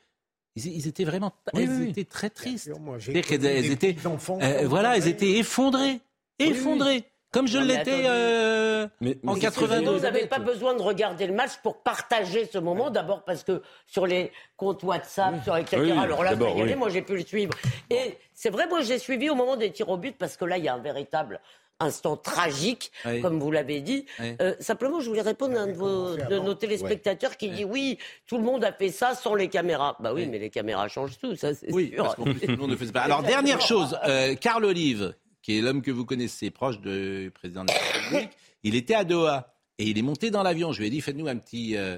[0.55, 2.71] Ils, étaient vraiment, ils étaient très tristes.
[3.09, 3.97] Ils étaient,
[4.41, 5.99] euh, voilà, ils étaient effondrés,
[6.39, 7.03] effondrés.
[7.31, 8.87] Comme je l'étais euh,
[9.25, 9.91] en 82.
[9.91, 12.89] Vous n'avez pas besoin de regarder le match pour partager ce moment.
[12.89, 15.93] D'abord parce que sur les comptes WhatsApp, sur etc.
[15.99, 17.53] alors là, moi j'ai pu le suivre.
[17.89, 20.57] Et c'est vrai, moi j'ai suivi au moment des tirs au but parce que là,
[20.57, 21.41] il y a un véritable
[21.79, 24.05] instant tragique, comme vous l'avez dit.
[24.19, 28.43] Euh, simplement, je voulais répondre à un de, nos téléspectateurs qui dit oui, tout le
[28.43, 29.95] monde a fait ça sans les caméras.
[29.99, 32.15] Bah oui, mais les caméras changent tout, ça c'est oui, sûr.
[32.15, 33.01] tout le monde ne fait pas.
[33.01, 35.13] Alors dernière chose, euh, Carl Olive,
[35.47, 39.05] qui est l'homme que vous connaissez, proche du président de la République, il était à
[39.05, 40.73] Doha et il est monté dans l'avion.
[40.73, 41.97] Je lui ai dit faites-nous un petit euh,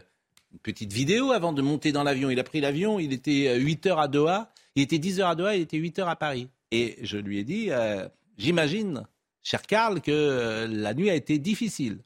[0.53, 2.29] une petite vidéo avant de monter dans l'avion.
[2.29, 5.35] Il a pris l'avion, il était 8 heures à Doha, il était 10 heures à
[5.35, 6.47] Doha, il était 8 heures à Paris.
[6.69, 7.71] Et je lui ai dit
[8.37, 9.07] j'imagine
[9.41, 12.03] cher Karl, que euh, la nuit a été difficile.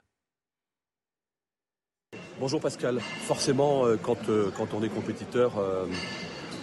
[2.40, 3.02] Bonjour Pascal.
[3.02, 5.54] Forcément, euh, quand, euh, quand on est compétiteur,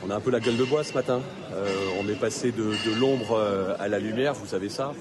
[0.05, 1.21] on a un peu la gueule de bois ce matin.
[2.01, 3.41] on est passé de, l'ombre
[3.79, 4.93] à la lumière, vous savez ça.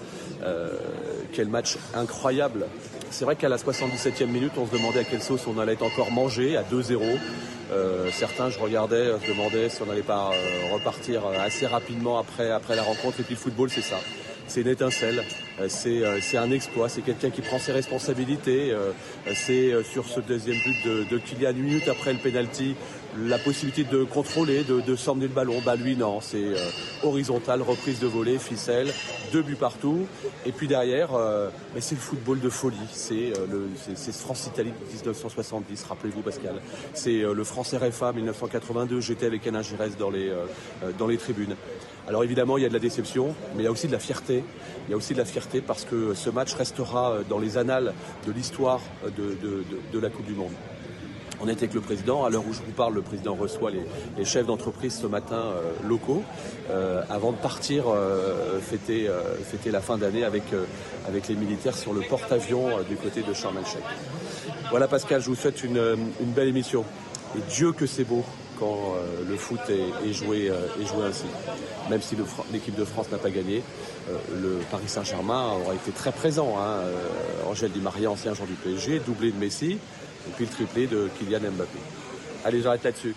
[1.34, 2.66] quel match incroyable.
[3.12, 6.12] C'est vrai qu'à la 77e minute, on se demandait à quelle sauce on allait encore
[6.12, 7.00] manger, à 2-0.
[8.12, 10.32] certains, je regardais, se demandaient si on n'allait pas
[10.72, 13.20] repartir assez rapidement après, après la rencontre.
[13.20, 14.00] Et puis le football, c'est ça
[14.50, 15.24] c'est une étincelle,
[15.60, 18.72] euh, euh, c'est un exploit, c'est quelqu'un qui prend ses responsabilités.
[18.72, 18.92] Euh,
[19.34, 22.76] c'est sur ce deuxième but de, de Kylian, une minute après le penalty,
[23.28, 25.62] la possibilité de contrôler, de, de s'emmener le ballon.
[25.66, 26.54] Bah lui non, c'est
[27.04, 28.94] horizontal, reprise de volée, ficelle,
[29.32, 30.06] deux buts partout.
[30.46, 31.10] Et puis derrière,
[31.74, 32.78] mais c'est le football de folie.
[32.92, 33.34] C'est
[33.96, 36.56] c'est France-Italie de 1970, rappelez-vous Pascal.
[36.94, 39.02] C'est le France-RFA 1982.
[39.02, 40.32] J'étais avec Anna Giresse dans les
[40.98, 41.56] dans les tribunes.
[42.10, 44.00] Alors évidemment, il y a de la déception, mais il y a aussi de la
[44.00, 44.44] fierté.
[44.88, 47.58] Il y a aussi de la fierté parce que ce match restera euh, dans les
[47.60, 47.94] annales
[48.26, 50.54] de l'histoire euh, de, la Coupe du Monde.
[51.42, 52.26] On était avec le président.
[52.26, 55.72] À l'heure où je vous parle, le président reçoit les, chefs d'entreprise ce matin euh,
[55.88, 56.24] locaux
[57.10, 57.86] avant de partir
[58.62, 59.10] fêter,
[59.44, 60.44] fêter, la fin d'année avec,
[61.08, 63.84] avec les militaires sur le porte-avions du côté de el-Sheikh.
[64.70, 65.98] Voilà Pascal, je vous souhaite une,
[66.36, 66.86] belle émission.
[67.36, 68.24] Et Dieu que c'est beau
[68.60, 71.26] quand euh, le foot est, joué, euh, est ainsi.
[71.90, 72.16] Même si
[72.52, 73.64] l'équipe de France n'a pas gagné,
[74.10, 76.56] euh, le Paris Saint-Germain aura été très présent.
[76.60, 76.82] Hein.
[77.50, 79.78] Angèle Di Maria, ancien joueur du PSG, doublé de Messi,
[80.28, 81.80] et puis le triplé de Kylian Mbappé.
[82.46, 83.16] Allez, j'arrête là-dessus.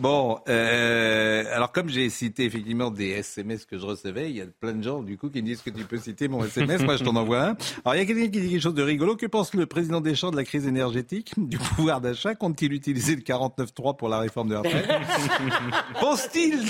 [0.00, 4.46] Bon, euh, alors comme j'ai cité effectivement des SMS que je recevais, il y a
[4.46, 6.96] plein de gens du coup qui me disent que tu peux citer mon SMS, moi
[6.96, 7.56] je t'en envoie un.
[7.84, 9.14] Alors il y a quelqu'un qui dit quelque chose de rigolo.
[9.14, 12.34] Que pense le président Deschamps de la crise énergétique, du pouvoir d'achat?
[12.34, 14.88] Compte-t-il utiliser le 49.3 pour la réforme de la retraite?
[16.00, 16.64] Pense-t-il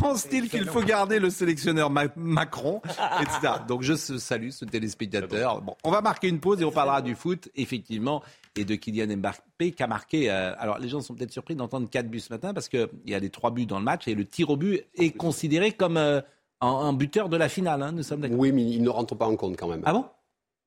[0.00, 2.80] pense-t-il qu'il faut garder le sélectionneur Macron,
[3.20, 3.54] etc.
[3.68, 5.60] Donc je salue ce téléspectateur.
[5.60, 8.22] Bon, on va marquer une pause et on parlera du foot, effectivement
[8.56, 10.30] et de Kylian Mbappé qui a marqué.
[10.30, 13.14] Euh, alors les gens sont peut-être surpris d'entendre 4 buts ce matin parce qu'il y
[13.14, 15.96] a les 3 buts dans le match et le tir au but est considéré comme
[15.96, 16.20] euh,
[16.60, 17.82] un, buteur de la finale.
[17.82, 18.38] Hein, nous sommes d'accord.
[18.38, 19.82] Oui, mais il ne rentre pas en compte quand même.
[19.84, 20.04] Ah bon?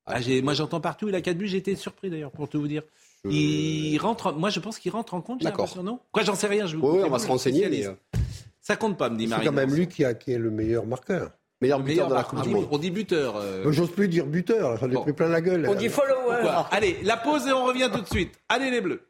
[0.06, 2.68] Ah, Moi j'entends partout, il a 4 buts, j'ai été surpris d'ailleurs pour tout vous
[2.68, 2.84] dire.
[3.26, 5.84] Il rentre, moi je pense qu'il rentre en compte, D'accord.
[5.84, 6.00] non?
[6.12, 6.66] Quoi, j'en sais rien.
[6.66, 7.86] Je oui, on va se renseigner.
[7.86, 7.94] Euh,
[8.62, 9.44] Ça compte pas, me dit Marie.
[9.44, 11.32] C'est quand même lui qui, a, qui est le meilleur marqueur.
[11.60, 12.68] Meilleur buteur de la Coupe du Monde.
[12.72, 13.38] On dit buteur.
[13.38, 13.72] Euh...
[13.72, 15.04] J'ose plus dire buteur, ça bon.
[15.12, 15.68] plein la gueule.
[15.68, 16.64] On dit follower.
[16.72, 18.40] Allez, la pause et on revient tout de suite.
[18.48, 19.08] Allez les Bleus.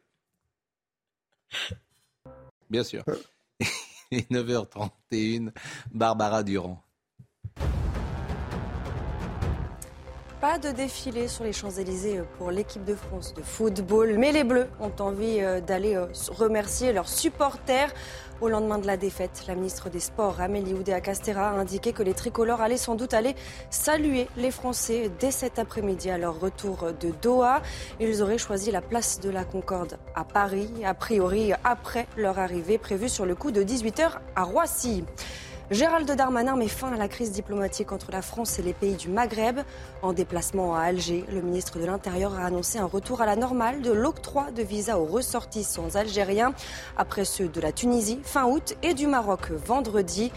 [2.70, 3.04] Bien sûr.
[4.12, 5.52] 9h31,
[5.92, 6.82] Barbara Durand.
[10.40, 14.68] Pas de défilé sur les Champs-Élysées pour l'équipe de France de football, mais les Bleus
[14.78, 17.92] ont envie euh, d'aller euh, remercier leurs supporters
[18.40, 22.14] au lendemain de la défaite, la ministre des Sports, Amélie Oudéa-Castera, a indiqué que les
[22.14, 23.34] tricolores allaient sans doute aller
[23.70, 27.60] saluer les Français dès cet après-midi à leur retour de Doha.
[27.98, 32.78] Ils auraient choisi la place de la Concorde à Paris, a priori après leur arrivée
[32.78, 35.04] prévue sur le coup de 18h à Roissy.
[35.70, 39.10] Gérald Darmanin met fin à la crise diplomatique entre la France et les pays du
[39.10, 39.60] Maghreb.
[40.00, 43.82] En déplacement à Alger, le ministre de l'Intérieur a annoncé un retour à la normale
[43.82, 46.54] de l'octroi de visas aux ressortissants algériens,
[46.96, 50.32] après ceux de la Tunisie fin août et du Maroc vendredi.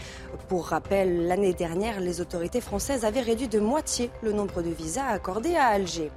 [0.48, 5.06] Pour rappel, l'année dernière, les autorités françaises avaient réduit de moitié le nombre de visas
[5.06, 6.10] accordés à Alger.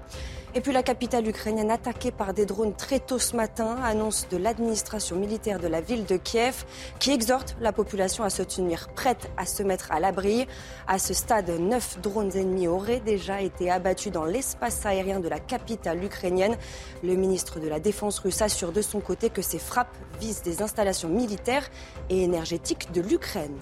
[0.57, 4.37] Et puis la capitale ukrainienne attaquée par des drones très tôt ce matin, annonce de
[4.37, 6.63] l'administration militaire de la ville de Kiev
[6.97, 10.47] qui exhorte la population à se tenir prête à se mettre à l'abri.
[10.87, 15.41] À ce stade, neuf drones ennemis auraient déjà été abattus dans l'espace aérien de la
[15.41, 16.55] capitale ukrainienne.
[17.03, 20.61] Le ministre de la Défense russe assure de son côté que ces frappes visent des
[20.61, 21.69] installations militaires
[22.09, 23.57] et énergétiques de l'Ukraine.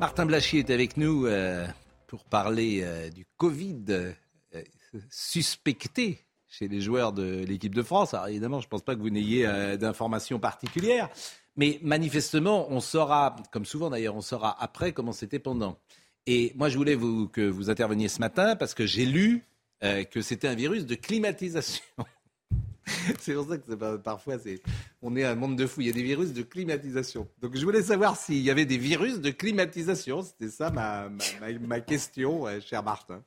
[0.00, 1.68] Martin Blachier est avec nous euh,
[2.08, 4.14] pour parler euh, du Covid
[5.10, 8.14] suspecté chez les joueurs de l'équipe de France.
[8.14, 11.08] Alors évidemment, je ne pense pas que vous n'ayez euh, d'informations particulières,
[11.56, 15.78] mais manifestement, on saura, comme souvent d'ailleurs, on saura après comment c'était pendant.
[16.26, 19.44] Et moi, je voulais vous, que vous interveniez ce matin parce que j'ai lu
[19.82, 21.84] euh, que c'était un virus de climatisation.
[23.20, 24.36] c'est pour ça que parfois,
[25.02, 25.82] on est un monde de fous.
[25.82, 27.28] Il y a des virus de climatisation.
[27.40, 30.22] Donc, je voulais savoir s'il y avait des virus de climatisation.
[30.22, 31.10] C'était ça ma,
[31.60, 33.22] ma, question, euh, cher Martin.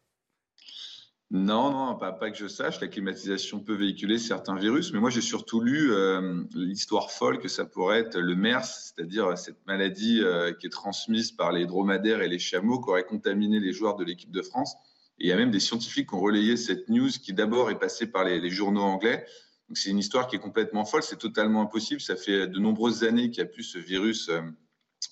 [1.29, 2.79] Non, non, pas, que je sache.
[2.79, 7.49] La climatisation peut véhiculer certains virus, mais moi j'ai surtout lu euh, l'histoire folle que
[7.49, 12.21] ça pourrait être le MERS, c'est-à-dire cette maladie euh, qui est transmise par les dromadaires
[12.21, 14.75] et les chameaux qui aurait contaminé les joueurs de l'équipe de France.
[15.19, 17.79] Et il y a même des scientifiques qui ont relayé cette news qui d'abord est
[17.79, 19.25] passée par les, les journaux anglais.
[19.67, 21.99] Donc c'est une histoire qui est complètement folle, c'est totalement impossible.
[21.99, 24.39] Ça fait de nombreuses années qu'il y a plus ce virus euh,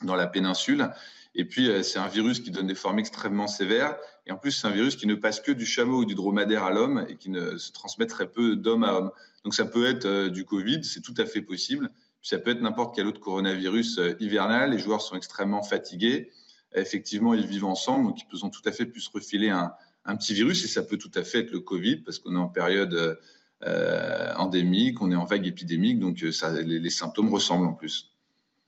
[0.03, 0.89] dans la péninsule.
[1.35, 3.97] Et puis, euh, c'est un virus qui donne des formes extrêmement sévères.
[4.25, 6.63] Et en plus, c'est un virus qui ne passe que du chameau ou du dromadaire
[6.63, 9.11] à l'homme et qui ne se transmet très peu d'homme à homme.
[9.43, 11.89] Donc, ça peut être euh, du Covid, c'est tout à fait possible.
[12.21, 14.71] Puis, ça peut être n'importe quel autre coronavirus euh, hivernal.
[14.71, 16.31] Les joueurs sont extrêmement fatigués.
[16.73, 19.71] Effectivement, ils vivent ensemble, donc ils ont tout à fait pu se refiler un,
[20.17, 20.63] petit virus.
[20.63, 23.17] Et ça peut tout à fait être le Covid, parce qu'on est en période
[24.37, 28.14] endémique, on est en vague épidémique, donc les symptômes ressemblent en plus.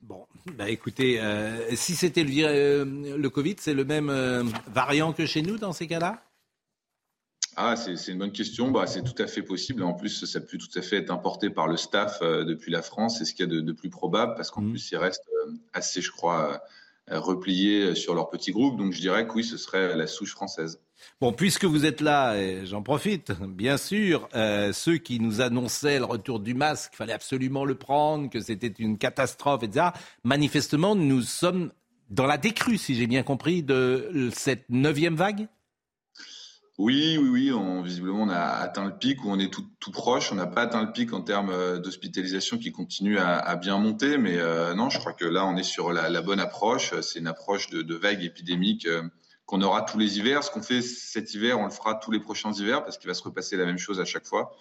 [0.01, 5.12] Bon, bah écoutez, euh, si c'était le, euh, le, Covid, c'est le même euh, variant
[5.12, 6.23] que chez nous dans ces cas-là?
[7.55, 8.69] Ah, c'est une bonne question.
[8.69, 9.81] Bah, c'est tout à fait possible.
[9.81, 13.17] En plus, ça peut tout à fait être importé par le staff depuis la France.
[13.17, 14.69] C'est ce qu'il y a de, plus probable parce qu'en mmh.
[14.69, 15.27] plus, ils restent
[15.73, 16.62] assez, je crois,
[17.10, 18.77] repliés sur leur petit groupe.
[18.77, 20.79] Donc, je dirais que oui, ce serait la souche française.
[21.21, 26.05] Bon, puisque vous êtes là, j'en profite, bien sûr, euh, ceux qui nous annonçaient le
[26.05, 29.88] retour du masque, fallait absolument le prendre, que c'était une catastrophe, etc.,
[30.23, 31.71] manifestement, nous sommes
[32.10, 35.47] dans la décrue, si j'ai bien compris, de cette neuvième vague?
[36.77, 37.51] Oui, oui, oui.
[37.51, 40.31] On, visiblement, on a atteint le pic ou on est tout, tout proche.
[40.31, 44.17] On n'a pas atteint le pic en termes euh, d'hospitalisation qui continue à, bien monter.
[44.19, 46.93] Mais euh, non, je crois que là, on est sur la, bonne approche.
[47.01, 48.88] C'est une approche de, vague épidémique
[49.47, 50.43] qu'on aura tous les hivers.
[50.43, 53.15] Ce qu'on fait cet hiver, on le fera tous les prochains hivers parce qu'il va
[53.15, 54.55] se repasser la même chose à chaque fois.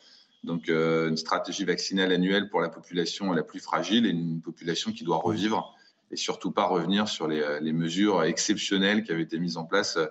[0.45, 4.93] Donc euh, une stratégie vaccinale annuelle pour la population la plus fragile et une population
[4.93, 5.75] qui doit revivre
[6.13, 9.97] et surtout pas revenir sur les, les mesures exceptionnelles qui avaient été mises en place
[9.97, 10.07] euh,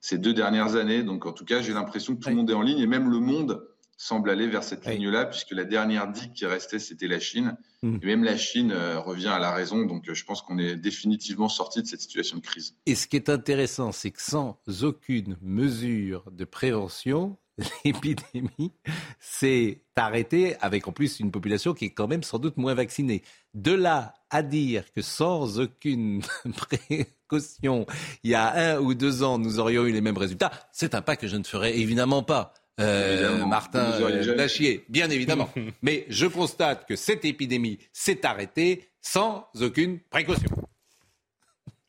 [0.00, 1.02] ces deux dernières années.
[1.02, 3.10] Donc en tout cas, j'ai l'impression que tout le monde est en ligne et même
[3.10, 3.62] le monde
[3.96, 7.56] semble aller vers cette ligne-là, puisque la dernière digue qui restait, c'était la Chine.
[7.82, 7.98] Hmm.
[8.02, 9.84] Et même la Chine euh, revient à la raison.
[9.84, 12.76] Donc je pense qu'on est définitivement sorti de cette situation de crise.
[12.86, 17.36] Et ce qui est intéressant, c'est que sans aucune mesure de prévention,
[17.84, 18.72] l'épidémie
[19.20, 23.22] s'est arrêtée avec en plus une population qui est quand même sans doute moins vaccinée.
[23.54, 26.22] De là à dire que sans aucune
[26.56, 27.86] précaution,
[28.24, 31.02] il y a un ou deux ans, nous aurions eu les mêmes résultats, c'est un
[31.02, 32.52] pas que je ne ferai évidemment pas.
[32.80, 33.98] Euh, Martin
[34.36, 35.48] Lachier, bien évidemment.
[35.82, 40.50] Mais je constate que cette épidémie s'est arrêtée sans aucune précaution.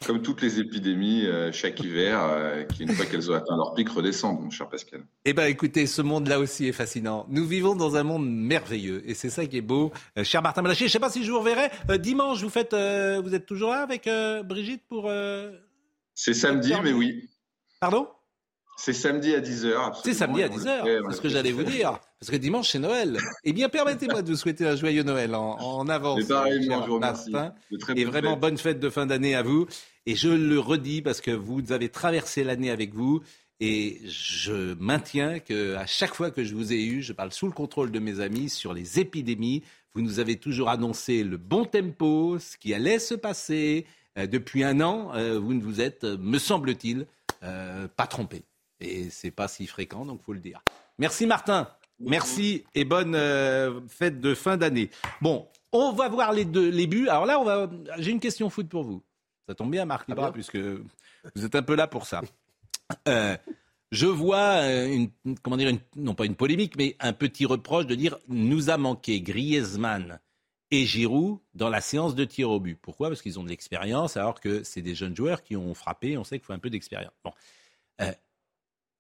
[0.06, 3.74] Comme toutes les épidémies euh, chaque hiver, euh, qui une fois qu'elles ont atteint leur
[3.74, 5.04] pic redescendent, mon cher Pascal.
[5.24, 7.26] Eh bien écoutez, ce monde-là aussi est fascinant.
[7.30, 9.92] Nous vivons dans un monde merveilleux et c'est ça qui est beau.
[10.24, 11.72] cher Martin Malachier, je ne sais pas si je vous reverrai.
[11.98, 14.08] dimanche, vous, faites, vous êtes toujours là avec
[14.46, 15.10] Brigitte pour...
[16.14, 17.28] c'est samedi, mais oui.
[17.80, 18.08] Pardon?
[18.78, 20.02] C'est samedi à 10h.
[20.04, 22.00] C'est samedi à 10h, c'est ce que j'allais vous dire.
[22.20, 23.18] Parce que dimanche, c'est Noël.
[23.44, 26.22] Eh bien, permettez-moi de vous souhaiter un joyeux Noël en, avance.
[27.00, 27.54] Martin.
[27.96, 29.68] Et vraiment, bonne fête de fin d'année à vous.
[30.06, 33.22] Et je le redis parce que vous avez traversé l'année avec vous.
[33.60, 37.54] Et je maintiens qu'à chaque fois que je vous ai eu, je parle sous le
[37.54, 39.64] contrôle de mes amis sur les épidémies.
[39.94, 43.86] Vous nous avez toujours annoncé le bon tempo, ce qui allait se passer.
[44.18, 47.06] Euh, depuis un an, euh, vous ne vous êtes, me semble-t-il,
[47.44, 48.44] euh, pas trompé.
[48.80, 50.62] Et c'est pas si fréquent, donc faut le dire.
[50.98, 51.70] Merci Martin.
[52.00, 54.90] Merci et bonne euh, fête de fin d'année.
[55.22, 57.08] Bon, on va voir les deux les buts.
[57.08, 57.70] Alors là, on va.
[58.00, 59.02] J'ai une question foot pour vous.
[59.48, 62.22] Ça tombe bien, Marc ah puisque vous êtes un peu là pour ça.
[63.08, 63.38] Euh,
[63.92, 65.10] je vois euh, une,
[65.42, 69.22] comment dire, non pas une polémique, mais un petit reproche de dire nous a manqué
[69.22, 70.20] Griezmann
[70.72, 72.78] et Giroud dans la séance de tir au but.
[72.82, 73.10] Pourquoi?
[73.10, 76.18] Parce qu'ils ont de l'expérience, alors que c'est des jeunes joueurs qui ont frappé.
[76.18, 77.14] On sait qu'il faut un peu d'expérience.
[77.24, 77.32] Bon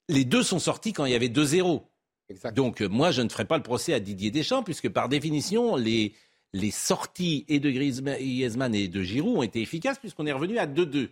[0.09, 1.83] les deux sont sortis quand il y avait 2-0.
[2.53, 5.75] Donc euh, moi, je ne ferai pas le procès à Didier Deschamps, puisque par définition,
[5.75, 6.13] les,
[6.53, 10.67] les sorties et de Griezmann et de Giroud ont été efficaces, puisqu'on est revenu à
[10.67, 11.09] 2-2.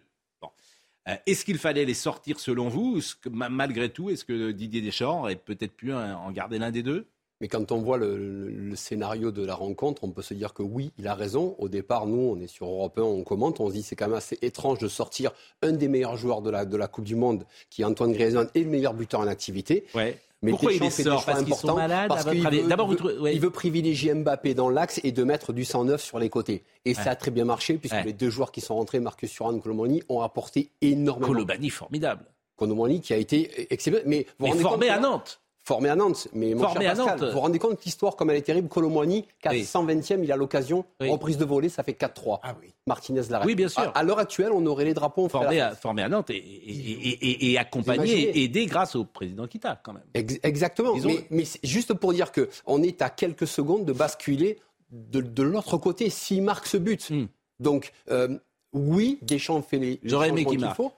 [1.09, 2.99] Euh, est-ce qu'il fallait les sortir selon vous?
[3.29, 7.07] Malgré tout, est-ce que Didier Deschamps aurait peut-être pu en garder l'un des deux?
[7.43, 10.93] Mais quand on voit le, scénario de la rencontre, on peut se dire que oui,
[10.97, 11.57] il a raison.
[11.59, 14.07] Au départ, nous, on est sur Europe 1, on commente, on se dit c'est quand
[14.07, 17.17] même assez étrange de sortir un des meilleurs joueurs de la, de la Coupe du
[17.17, 19.83] Monde, qui est Antoine Griezmann, et le meilleur buteur en activité.
[19.93, 20.17] Ouais.
[20.41, 24.13] Mais Pourquoi il les sort Parce qu'ils sont malades parce qu'il veut, il veut privilégier
[24.13, 26.63] Mbappé dans l'axe et de mettre du 109 sur les côtés.
[26.85, 29.61] Et ça a très bien marché puisque les deux joueurs qui sont rentrés, Marcus Thuram,
[29.61, 31.27] Colomani, ont apporté énormément.
[31.27, 32.23] Colomani, formidable.
[32.55, 34.03] Colomani qui a été exceptionnel.
[34.05, 36.27] Mais, vous mais formé à Nantes formé à Nantes.
[36.33, 39.25] Mais mon cher Pascal, vous vous rendez compte que l'histoire, comme elle est terrible, Colomboigny,
[39.43, 42.39] 420e, il a l'occasion, reprise de volée, ça fait 4-3.
[42.43, 42.73] Ah oui.
[42.85, 43.47] Martinez l'arrête.
[43.47, 43.91] Oui, bien sûr.
[43.95, 48.37] À, l'heure actuelle, on aurait les drapeaux formé à, formé à Nantes et, et, accompagné
[48.37, 50.03] et aidé grâce au président Kita, quand même.
[50.13, 50.95] exactement.
[51.29, 54.59] Mais, juste pour dire qu'on est à quelques secondes de basculer
[54.91, 57.09] de, l'autre côté s'il marque ce but.
[57.09, 57.25] Hmm.
[57.59, 58.37] Donc, euh,
[58.73, 60.91] oui, Deschamps fait les, les J'aurais aimé qu'il faut.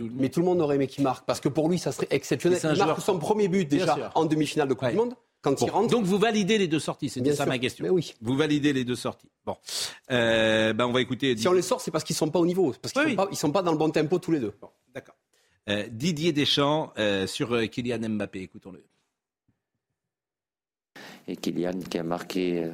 [0.00, 2.60] Mais tout le monde aurait aimé qu'il marque, parce que pour lui, ça serait exceptionnel.
[2.62, 5.14] Il marque son premier but déjà en demi-finale de Coupe du Monde.
[5.42, 5.88] Quand il rentre.
[5.88, 7.82] Donc vous validez les deux sorties, c'est ça ma question.
[7.82, 8.14] Mais oui.
[8.20, 9.30] Vous validez les deux sorties.
[9.46, 9.56] Bon,
[10.10, 11.34] euh, ben on va écouter.
[11.34, 13.50] Si on les sort, c'est parce qu'ils sont pas au niveau, parce qu'ils ne sont,
[13.50, 14.52] pas dans le bon tempo tous les deux.
[14.60, 15.14] Bon, d'accord.
[15.70, 18.84] Euh, Didier Deschamps euh, sur Kylian Mbappé, écoutons-le.
[21.26, 22.68] Et Kylian qui a marqué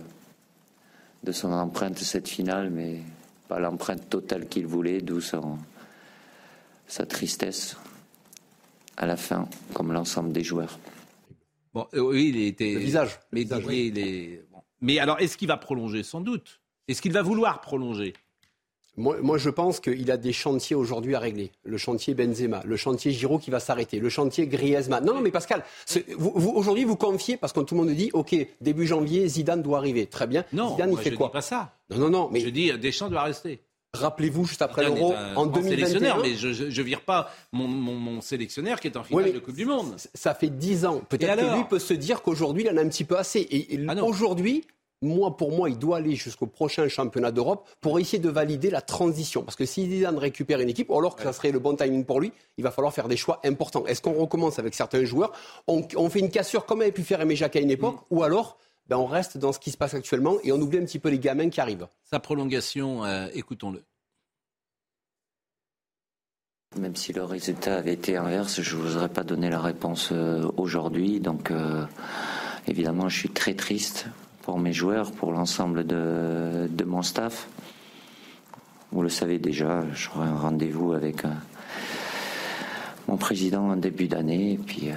[1.22, 3.00] de son empreinte cette finale, mais
[3.46, 5.56] pas l'empreinte totale qu'il voulait, d'où son,
[6.86, 7.76] sa tristesse
[8.96, 10.78] à la fin, comme l'ensemble des joueurs.
[11.74, 12.72] Bon, euh, oui, il était.
[12.72, 13.20] Le visage.
[13.32, 14.42] Mais, il est...
[14.80, 16.02] mais alors, est-ce qu'il va prolonger?
[16.02, 16.60] Sans doute.
[16.88, 18.14] Est-ce qu'il va vouloir prolonger?
[18.98, 21.52] Moi, je pense qu'il a des chantiers aujourd'hui à régler.
[21.64, 25.04] Le chantier Benzema, le chantier Giroud qui va s'arrêter, le chantier Griezmann.
[25.04, 25.64] Non, non, mais Pascal,
[26.18, 30.06] aujourd'hui, vous confiez, parce que tout le monde dit, OK, début janvier, Zidane doit arriver.
[30.06, 30.46] Très bien.
[30.54, 31.26] Non, Zidane, il fait je quoi?
[31.26, 31.76] dis pas ça.
[31.90, 32.28] Non, non, non.
[32.32, 32.40] Mais...
[32.40, 33.60] Je dis, Deschamps doit rester.
[34.00, 36.22] Rappelez-vous, juste après l'Euro, en 2021.
[36.22, 39.96] Mais je, ne vire pas mon, sélectionneur qui est en finale de Coupe du Monde.
[40.14, 41.02] Ça fait 10 ans.
[41.08, 43.46] Peut-être que lui peut se dire qu'aujourd'hui, il en a un petit peu assez.
[43.50, 44.64] Et, ah aujourd'hui,
[45.02, 48.80] moi, pour moi, il doit aller jusqu'au prochain championnat d'Europe pour essayer de valider la
[48.80, 49.42] transition.
[49.42, 52.20] Parce que si Zidane récupère une équipe, alors que ça serait le bon timing pour
[52.20, 53.86] lui, il va falloir faire des choix importants.
[53.86, 55.32] Est-ce qu'on recommence avec certains joueurs?
[55.66, 58.14] On, fait une cassure comme avait pu faire Aimé Jacques à une époque mm.
[58.14, 60.84] Ou alors ben, on reste dans ce qui se passe actuellement et on oublie un
[60.84, 61.88] petit peu les gamins qui arrivent.
[62.04, 63.82] Sa prolongation, euh, écoutons-le.
[66.78, 70.10] Même si le résultat avait été inverse, je ne vous aurais pas donné la réponse
[70.12, 71.20] euh, aujourd'hui.
[71.20, 71.84] Donc, euh,
[72.68, 74.06] évidemment, je suis très triste
[74.42, 77.48] pour mes joueurs, pour l'ensemble de, mon staff.
[78.92, 81.24] Vous le savez déjà, j'aurai un rendez-vous avec
[83.08, 84.90] mon président en début d'année, et puis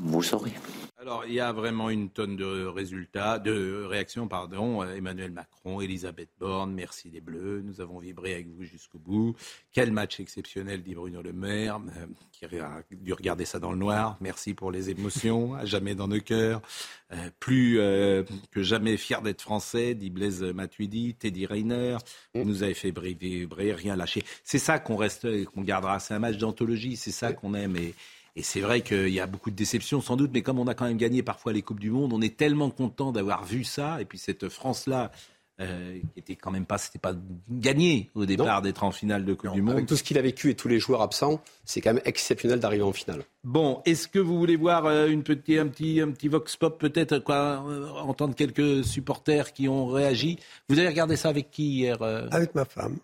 [0.00, 0.54] vous saurez
[1.00, 4.84] Alors, il y a vraiment une tonne de résultats, de réactions, pardon.
[4.84, 7.62] Emmanuel Macron, Elisabeth Borne, merci les Bleus.
[7.64, 9.34] Nous avons vibré avec vous jusqu'au bout.
[9.72, 13.78] Quel match exceptionnel, dit Bruno Le Maire, euh, qui a dû regarder ça dans le
[13.78, 14.18] noir.
[14.20, 16.60] Merci pour les émotions, à jamais dans nos cœurs.
[17.12, 21.96] Euh, plus euh, que jamais fier d'être français, dit Blaise Matuidi, Teddy Reiner.
[22.34, 24.22] Vous nous avez fait vibrer, rien lâcher.
[24.44, 25.98] C'est ça qu'on reste, qu'on gardera.
[25.98, 26.96] C'est un match d'anthologie.
[26.96, 27.76] C'est ça qu'on aime.
[27.76, 27.94] Et,
[28.36, 30.74] et c'est vrai qu'il y a beaucoup de déceptions sans doute, mais comme on a
[30.74, 34.00] quand même gagné parfois les Coupes du Monde, on est tellement content d'avoir vu ça.
[34.00, 35.10] Et puis cette France-là,
[35.60, 37.12] euh, qui était quand même pas, c'était pas
[37.50, 39.74] gagné au départ d'être en finale de Coupe du Monde.
[39.74, 42.60] Avec tout ce qu'il a vécu et tous les joueurs absents, c'est quand même exceptionnel
[42.60, 43.24] d'arriver en finale.
[43.44, 46.80] Bon, est-ce que vous voulez voir euh, une petite, un petit, un petit vox pop
[46.80, 50.38] peut-être, quoi, euh, entendre quelques supporters qui ont réagi?
[50.68, 52.96] Vous avez regardé ça avec qui hier Avec ma femme.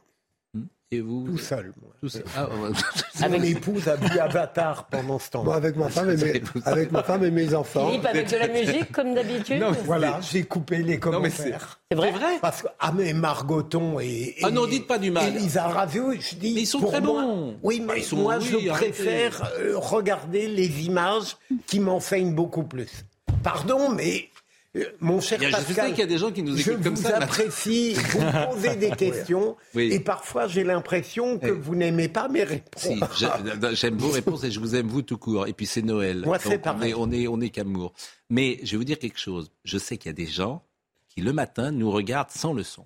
[0.92, 1.90] Et vous Tout seul, moi.
[2.00, 2.22] Tout seul.
[2.36, 2.48] Ah,
[3.28, 5.50] Mon épouse a vu Avatar pendant ce temps.
[5.50, 7.88] Avec ma femme et mes, avec ma femme et mes enfants.
[7.88, 11.80] Philippe, avec de la musique, comme d'habitude Voilà, j'ai coupé les commentaires.
[11.90, 12.38] C'est vrai, vrai?
[12.40, 14.44] Parce que, ah, mais Margoton et, et.
[14.44, 15.34] Ah non, dites pas du mal.
[15.34, 16.54] Elisa Ravio, je dis.
[16.54, 17.56] Mais ils sont pour très moi, bons.
[17.64, 18.92] Oui, mais Ah, ils sont- moi, oui, je arrêtez.
[18.92, 23.04] préfère euh, regarder les images qui m'enseignent beaucoup plus.
[23.42, 24.28] Pardon, mais.
[24.76, 26.70] Euh, Mon cher a- je Pascal, sais qu'il y a des gens qui nous je
[26.70, 28.20] écoutent comme vous ça, mais- apprécie, vous
[28.52, 29.88] posez des questions, Oui.
[29.92, 31.58] et parfois j'ai l'impression que Oui.
[31.60, 32.82] vous n'aimez pas mes réponses.
[32.82, 33.40] Si, j'a-
[33.72, 35.46] j'aime vos réponses et je vous aime vous tout court.
[35.46, 36.22] Et puis c'est Noël.
[36.24, 36.90] Moi, c'est on pareil.
[36.90, 37.92] est, on est, on est qu'amour.
[38.30, 39.50] Mais je vais vous dire quelque chose.
[39.64, 40.62] Je sais qu'il y a des gens
[41.08, 42.84] qui le matin nous regardent sans le son.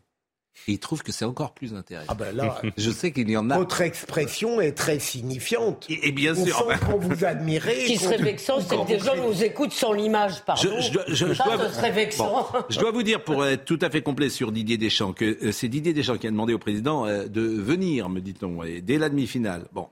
[0.69, 2.07] Et ils trouvent que c'est encore plus intéressant.
[2.11, 3.59] Ah ben là, Je sais qu'il y en a.
[3.59, 5.87] votre expression est très signifiante.
[5.89, 6.57] Et, et bien On sûr.
[6.57, 7.81] sent qu'on vous admirait.
[7.81, 10.63] Ce qui serait vexant, c'est que des gens nous écoutent sans l'image, pardon.
[10.63, 12.49] Je, je dois- je- je Ça, dois- ce serait vexant.
[12.53, 15.25] Bon, je dois vous dire, pour être tout à fait complet sur Didier Deschamps, que
[15.45, 18.99] euh, c'est Didier Deschamps qui a demandé au président euh, de venir, me dit-on, dès
[18.99, 19.65] la demi-finale.
[19.73, 19.87] Bon.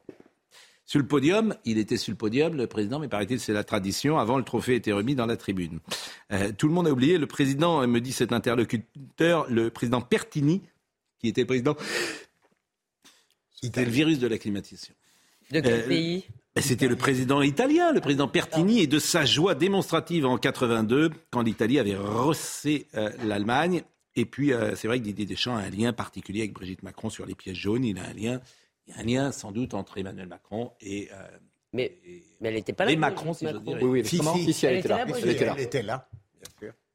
[0.89, 4.19] Sur le podium, il était sur le podium, le président, mais paraît-il, c'est la tradition.
[4.19, 5.81] Avant, le trophée était remis dans la tribune.
[6.33, 10.01] Euh, tout le monde a oublié, le président, euh, me dit cet interlocuteur, le président
[10.01, 10.63] Pertini,
[11.19, 11.77] qui était le président.
[13.63, 14.95] C'était le virus de la climatisation.
[15.51, 16.25] De quel Euh, pays
[16.57, 21.43] C'était le président italien, le président Pertini, et de sa joie démonstrative en 82, quand
[21.43, 23.83] l'Italie avait rossé euh, l'Allemagne.
[24.17, 27.11] Et puis, euh, c'est vrai que Didier Deschamps a un lien particulier avec Brigitte Macron
[27.11, 27.85] sur les pièces jaunes.
[27.85, 28.41] Il a un lien,
[28.89, 31.17] il y a un lien sans doute entre Emmanuel Macron et, euh,
[31.73, 32.91] Mais, et- mais elle n'était pas là.
[32.91, 33.73] les Macron, si j'ose Macron.
[33.73, 33.83] dire.
[33.83, 34.53] Oui, oui, Si, si.
[34.53, 34.97] si, elle, Elle était là.
[34.97, 35.55] là, Elle était là.
[35.57, 36.09] Elle était là.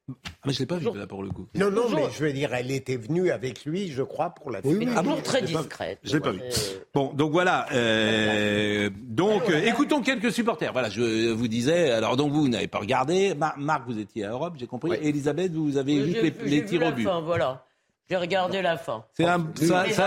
[0.06, 0.12] Ah,
[0.44, 1.46] mais je ne l'ai pas vu là pour le coup.
[1.54, 4.60] Non, non, mais je veux dire, elle était venue avec lui, je crois, pour la
[4.62, 4.74] Oui.
[4.84, 5.98] Mais toujours très je discrète.
[6.02, 6.40] je l'ai pas vu.
[6.42, 6.50] Euh,
[6.92, 7.66] Bon, donc voilà.
[7.72, 10.74] euh, donc, euh, écoutons quelques supporters.
[10.74, 11.90] Voilà, je vous disais.
[11.90, 13.34] Alors, donc vous, vous n'avez pas regardé.
[13.34, 14.90] Mar- Marc, vous étiez à Europe, j'ai compris.
[14.90, 14.98] Oui.
[15.00, 17.04] Elisabeth, vous avez vu j'ai- les, les vu tirs au but.
[17.04, 17.64] fin, Voilà.
[18.10, 19.04] J'ai regardé la fin.
[19.14, 20.02] C'est un, c'est c'est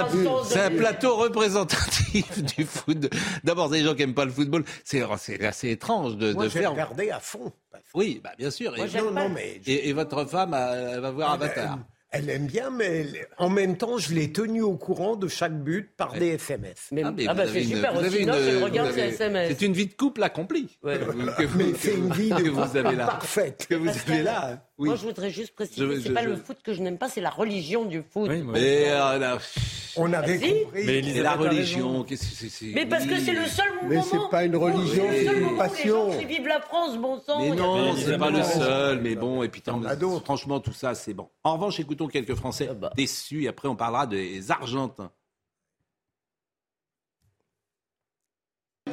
[0.45, 3.09] c'est plateau représentatif du foot.
[3.43, 4.63] D'abord, des gens qui n'aiment pas le football.
[4.83, 6.71] C'est c'est assez étrange de, Moi, de j'ai faire.
[6.71, 7.51] regardé à fond.
[7.95, 8.75] Oui, bah, bien sûr.
[8.75, 9.59] Et, Moi, Non, non, mais...
[9.65, 11.79] et- et votre femme, elle va voir Avatar.
[12.11, 15.61] Elle aime bien, mais elle- en même temps, je l'ai tenue au courant de chaque
[15.61, 16.87] but par des SMS.
[16.93, 18.17] Mais- Ah, mais ah bah c'est une- super vous aussi.
[18.19, 19.49] une- Non, je vous regarde avez- ces SMS.
[19.59, 20.69] C'est une vie de couple accomplie.
[20.83, 20.97] Ouais.
[20.99, 23.05] Que vous- que Mais c'est une vie de que vous avez là.
[23.07, 23.67] parfaite.
[23.69, 24.63] Que vous avez là.
[24.77, 24.87] Oui.
[24.87, 27.09] Moi, je voudrais juste préciser, Je- c'est pas je- le foot que je n'aime pas,
[27.09, 28.29] c'est la religion du foot.
[28.29, 28.53] Oui, moi.
[28.53, 29.37] Mais euh, là,
[29.99, 30.63] On avait Si.
[30.63, 30.83] compris.
[30.85, 34.07] Mais la religion, qu'est-ce que c'est c'est- Mais parce que c'est le seul Mais moment.
[34.09, 36.05] c'est pas une religion, le c'est seul une passion.
[36.07, 37.39] Les gens qui vivent la France, bon sang.
[37.41, 40.23] Mais non, Mais c'est pas le seul, mais bon, et puis tant- en a d'autres.
[40.25, 41.29] franchement, tout ça, c'est bon.
[41.43, 42.91] En revanche, écoutons quelques Français Ah bah.
[42.95, 45.11] déçus, et après on parlera des Argentins.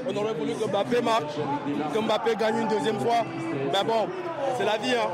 [0.07, 1.31] On aurait voulu que Mbappé marque,
[1.95, 3.25] que Mbappé gagne une deuxième fois.
[3.73, 4.09] Mais bon,
[4.59, 5.09] c'est la vie, hein.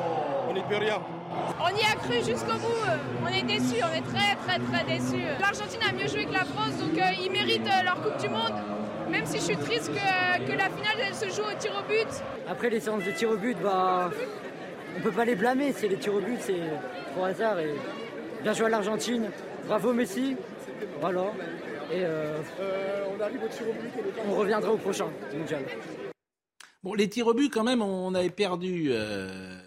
[0.49, 1.01] on n'y peut rien.
[1.31, 2.87] On y a cru jusqu'au bout.
[3.25, 5.23] On est déçus, on est très très très déçus.
[5.41, 8.29] L'Argentine a mieux joué que la France, donc euh, ils méritent euh, leur Coupe du
[8.29, 8.55] Monde.
[9.11, 11.89] Même si je suis triste que, que la finale elle se joue au tir au
[11.89, 12.09] but.
[12.49, 14.11] Après les séances de tir au but, bah,
[14.97, 15.73] on peut pas les blâmer.
[15.73, 16.61] C'est les tirs au but, c'est
[17.15, 17.59] trop hasard.
[17.61, 17.75] Et
[18.43, 19.31] bien joué à l'Argentine.
[19.67, 20.37] Bravo Messi.
[21.01, 21.33] Voilà.
[21.93, 22.39] Et euh,
[23.17, 23.93] on arrive au tir au but.
[24.29, 25.07] on reviendra au prochain
[25.37, 25.63] mondial.
[26.83, 28.89] Bon, les tirs au but, quand même, on avait perdu.
[28.91, 29.59] euh,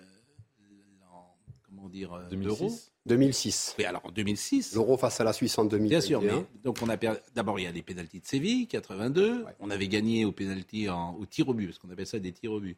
[1.93, 2.59] dire euh, 2006.
[2.61, 2.75] l'Euro.
[3.05, 3.75] 2006.
[3.79, 4.73] Oui, alors en 2006.
[4.75, 5.89] L'Euro face à la Suisse en 2021.
[5.89, 7.19] Bien sûr, mais donc on a perdu.
[7.35, 9.45] D'abord, il y a les pénalties de Séville, 82.
[9.59, 12.31] On avait gagné au pénalty en, au tir au but, parce qu'on appelle ça des
[12.31, 12.77] tirs au but,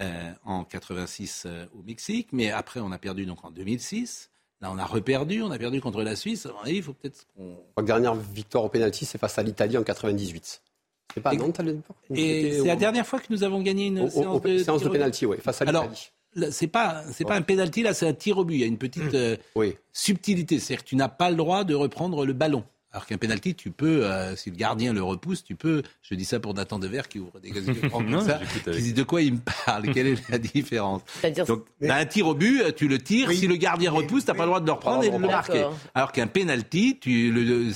[0.00, 2.28] euh, en 86 euh, au Mexique.
[2.32, 4.30] Mais après, on a perdu donc en 2006.
[4.60, 5.42] Là, on a reperdu.
[5.42, 6.46] On a perdu contre la Suisse.
[6.46, 7.56] À mon avis, il faut peut-être qu'on.
[7.76, 10.62] La dernière victoire au pénalty, c'est face à l'Italie en 98.
[11.14, 11.60] C'est pas Et- Nantes
[12.14, 14.58] Et c'est au- la dernière fois que nous avons gagné une au- séance au- de
[14.58, 16.10] séance de pénalty, oui, face à l'Italie.
[16.50, 18.54] C'est pas c'est pas un pénalty là, c'est un tir au but.
[18.54, 19.76] Il y a une petite euh, Oui.
[19.92, 22.64] subtilité, c'est-à-dire que tu n'as pas le droit de reprendre le ballon.
[22.90, 25.82] Alors qu'un penalty, tu peux, euh, si le gardien le repousse, tu peux.
[26.00, 29.02] Je dis ça pour Nathan Dever qui ouvre des yeux comme ça, qui dit de
[29.02, 31.02] quoi il me parle, quelle est la différence?
[31.46, 33.30] Donc, un tir au but, tu le tires.
[33.30, 35.66] Si le gardien repousse, t'as pas le droit de le reprendre et de le marquer.
[35.94, 37.70] Alors qu'un penalty, tu, le,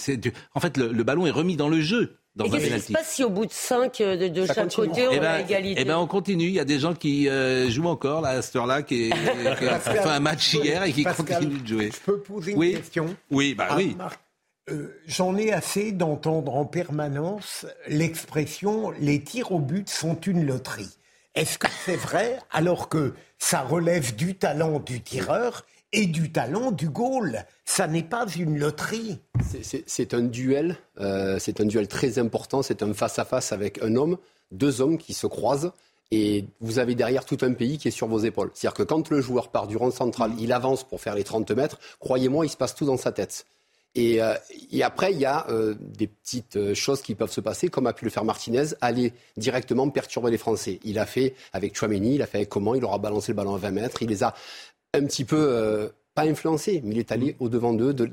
[0.55, 2.17] en fait, le, ballon est remis dans le jeu.
[2.35, 5.07] Dans et qu'est-ce qui se passe si au bout de 5 euh, de, chaque côté,
[5.07, 6.47] on eh ben, a égalité Eh ben, on continue.
[6.47, 9.67] Il y a des gens qui euh, jouent encore là, à cette heure-là, qui, qui
[9.67, 11.91] ont fait un match hier et qui continuent de jouer.
[11.93, 13.97] Je peux poser une question Oui, bah oui.
[14.71, 20.99] Euh, j'en ai assez d'entendre en permanence l'expression les tirs au but sont une loterie.
[21.35, 26.71] Est-ce que c'est vrai alors que ça relève du talent du tireur et du talent
[26.71, 29.19] du goal Ça n'est pas une loterie.
[29.87, 34.19] C'est un duel, euh, c'est un duel très important, c'est un face-à-face avec un homme,
[34.51, 35.73] deux hommes qui se croisent
[36.11, 38.51] et vous avez derrière tout un pays qui est sur vos épaules.
[38.55, 41.51] C'est-à-dire que quand le joueur part du rond central, il avance pour faire les 30
[41.53, 43.47] mètres, croyez-moi, il se passe tout dans sa tête.
[43.99, 44.35] Euh,
[44.71, 47.87] et, après, il y a euh, des petites euh, choses qui peuvent se passer, comme
[47.87, 50.81] a pu le faire Martinez, aller directement perturber les Français.
[50.85, 53.55] Il a fait avec Chouameni, il a fait avec comment, il aura balancé le ballon
[53.55, 54.35] à 20 mètres, il les a
[54.95, 57.95] un petit peu, pas influencés, mais il est allé au-devant d'eux.
[57.95, 58.11] De,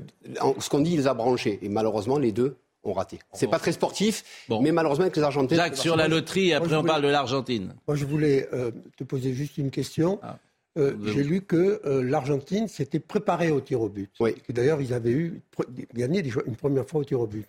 [0.58, 1.58] ce qu'on dit, il les a branchés.
[1.62, 3.18] Et malheureusement, les deux ont raté.
[3.34, 5.56] C'est pas très sportif, mais malheureusement avec les Argentins.
[5.56, 7.74] Jacques, sur la loterie, après on parle de l'Argentine.
[7.86, 8.48] Moi, je voulais
[8.96, 10.18] te poser juste une question.
[10.22, 10.38] Ah.
[10.78, 14.10] Euh, j'ai lu que euh, l'Argentine s'était préparée au tir au but.
[14.20, 14.34] Oui.
[14.48, 15.42] D'ailleurs, ils avaient eu
[15.94, 17.46] gagné une première fois au tir au but.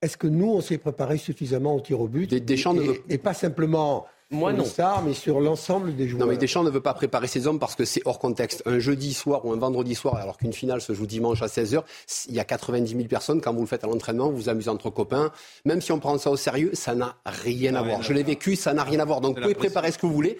[0.00, 3.34] Est-ce que nous, on s'est préparé suffisamment au tir au but Deschamps et, et, pas
[3.34, 4.64] simplement moi, non.
[4.64, 6.26] Stars, mais sur l'ensemble des joueurs.
[6.26, 8.62] Non, mais Deschamps ne veut pas préparer ses hommes parce que c'est hors contexte.
[8.66, 11.82] Un jeudi soir ou un vendredi soir, alors qu'une finale se joue dimanche à 16h,
[12.28, 13.40] il y a 90 000 personnes.
[13.40, 15.32] Quand vous le faites à l'entraînement, vous vous amusez entre copains.
[15.64, 18.02] Même si on prend ça au sérieux, ça n'a rien à voir.
[18.02, 19.20] Je l'ai vécu, ça n'a rien à voir.
[19.20, 20.38] Donc, vous pouvez préparer ce que vous voulez.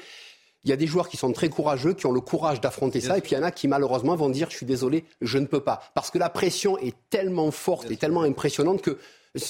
[0.64, 3.18] Il y a des joueurs qui sont très courageux, qui ont le courage d'affronter ça,
[3.18, 5.44] et puis il y en a qui malheureusement vont dire je suis désolé, je ne
[5.44, 5.82] peux pas.
[5.94, 8.98] Parce que la pression est tellement forte et tellement impressionnante que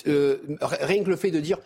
[0.09, 1.59] euh, rien que le fait de dire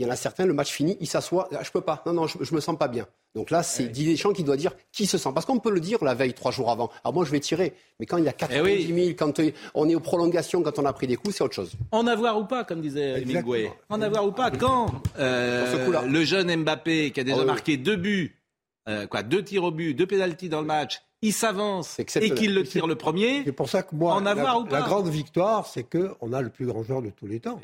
[0.00, 2.14] il y en a certains, le match fini, ils s'assoient, ah, je peux pas, non,
[2.14, 3.06] non, je, je me sens pas bien.
[3.34, 5.28] Donc là, c'est Didier Deschamps qui doit dire qui se sent.
[5.34, 6.90] Parce qu'on peut le dire la veille, trois jours avant.
[7.04, 7.74] Alors moi, je vais tirer.
[8.00, 10.78] Mais quand il y a 90 000, eh quand euh, on est aux prolongations, quand
[10.78, 11.72] on a pris des coups, c'est autre chose.
[11.92, 13.44] En avoir ou pas, comme disait Emile
[13.90, 17.96] En avoir ou pas, quand euh, le jeune Mbappé, qui a déjà oh marqué deux
[17.96, 18.40] buts,
[18.88, 22.54] euh, quoi, deux tirs au but, deux pénalties dans le match, il s'avance et qu'il
[22.54, 23.42] le tire le premier.
[23.44, 26.82] C'est pour ça que moi, la, la, grande victoire, c'est qu'on a le plus grand
[26.82, 27.60] joueur de tous les temps.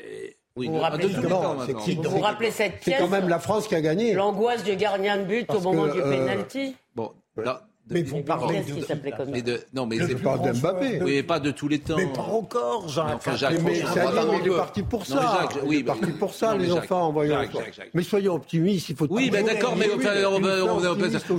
[0.65, 4.13] Vous vous rappelez, vous rappelez cette pièce C'est quand même la France qui a gagné.
[4.13, 6.75] L'angoisse du gardien de but au moment du euh, pénalty.
[7.89, 10.99] Bon, mais vous parlez de, s'appelait comme mais de, non, mais je parle d'Mbappé.
[11.01, 11.95] Oui, pas de tous les temps.
[11.95, 13.15] Mais pas encore, Jacques.
[13.15, 15.15] Enfin, Jacques mais, il est parti pour ça.
[15.15, 17.41] Non, Jacques, oui, il est parti pour ça, les enfants en voyant.
[17.93, 19.07] Mais soyons optimistes, il faut.
[19.09, 19.87] Oui, ben d'accord, mais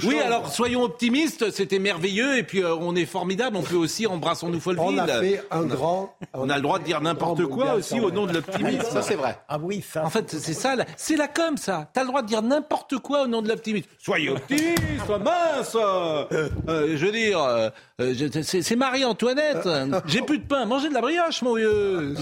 [0.03, 1.51] oui, alors soyons optimistes.
[1.51, 3.57] C'était merveilleux et puis euh, on est formidable.
[3.57, 4.85] On peut aussi embrassons-nous Folleville.
[4.87, 6.15] On a fait un grand.
[6.33, 8.83] On a le droit de dire n'importe quoi aussi au nom de l'optimisme.
[8.91, 9.39] Ça c'est vrai.
[9.49, 10.05] Ah oui, ça.
[10.05, 10.77] En fait, c'est ça.
[10.97, 11.91] C'est la com, ça.
[11.93, 13.89] T'as le droit de dire n'importe quoi au nom de l'optimisme.
[13.99, 14.77] Soyez optimistes,
[15.09, 15.77] mince.
[16.69, 17.71] Euh, je veux dire, euh,
[18.43, 19.69] c'est Marie-Antoinette.
[20.07, 22.15] J'ai plus de pain, mangez de la brioche, mon vieux.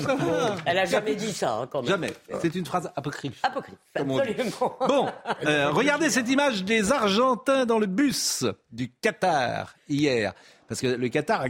[0.64, 1.90] Elle a jamais dit ça, hein, quand même.
[1.90, 2.12] Jamais.
[2.40, 3.40] C'est une phrase apocryphe.
[3.42, 4.76] Apocryphe, absolument.
[4.86, 5.08] Bon,
[5.46, 10.32] euh, regardez cette image des Argentins dans le bus du Qatar hier.
[10.68, 11.44] Parce que le Qatar.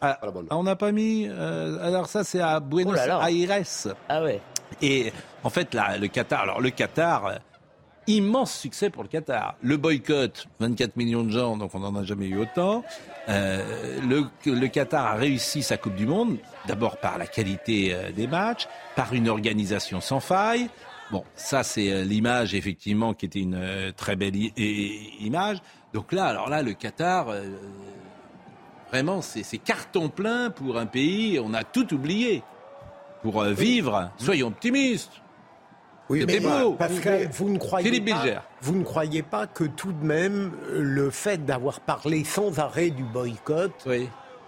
[0.00, 0.18] Ah,
[0.50, 1.28] on n'a pas mis.
[1.28, 3.20] alors, ça, c'est à Buenos oh Aires.
[4.08, 4.40] Ah ouais.
[4.80, 5.12] Et
[5.44, 6.42] en fait, là, le Qatar.
[6.42, 7.38] Alors, le Qatar
[8.06, 9.56] immense succès pour le Qatar.
[9.62, 12.84] Le boycott, 24 millions de gens, donc on n'en a jamais eu autant.
[13.28, 18.10] Euh, le, le, Qatar a réussi sa Coupe du Monde, d'abord par la qualité euh,
[18.10, 20.68] des matchs, par une organisation sans faille.
[21.10, 25.58] Bon, ça c'est euh, l'image effectivement qui était une très belle image.
[25.92, 27.26] Donc là, alors là, le Qatar,
[28.90, 31.38] vraiment, c'est carton plein pour un pays.
[31.38, 32.42] On a tout oublié
[33.20, 34.10] pour vivre.
[34.16, 35.22] Soyons optimistes.
[36.12, 36.40] Oui, mais
[36.78, 41.08] parce que vous ne croyez pas, vous ne croyez pas que tout de même le
[41.08, 43.72] fait d'avoir parlé sans arrêt du boycott,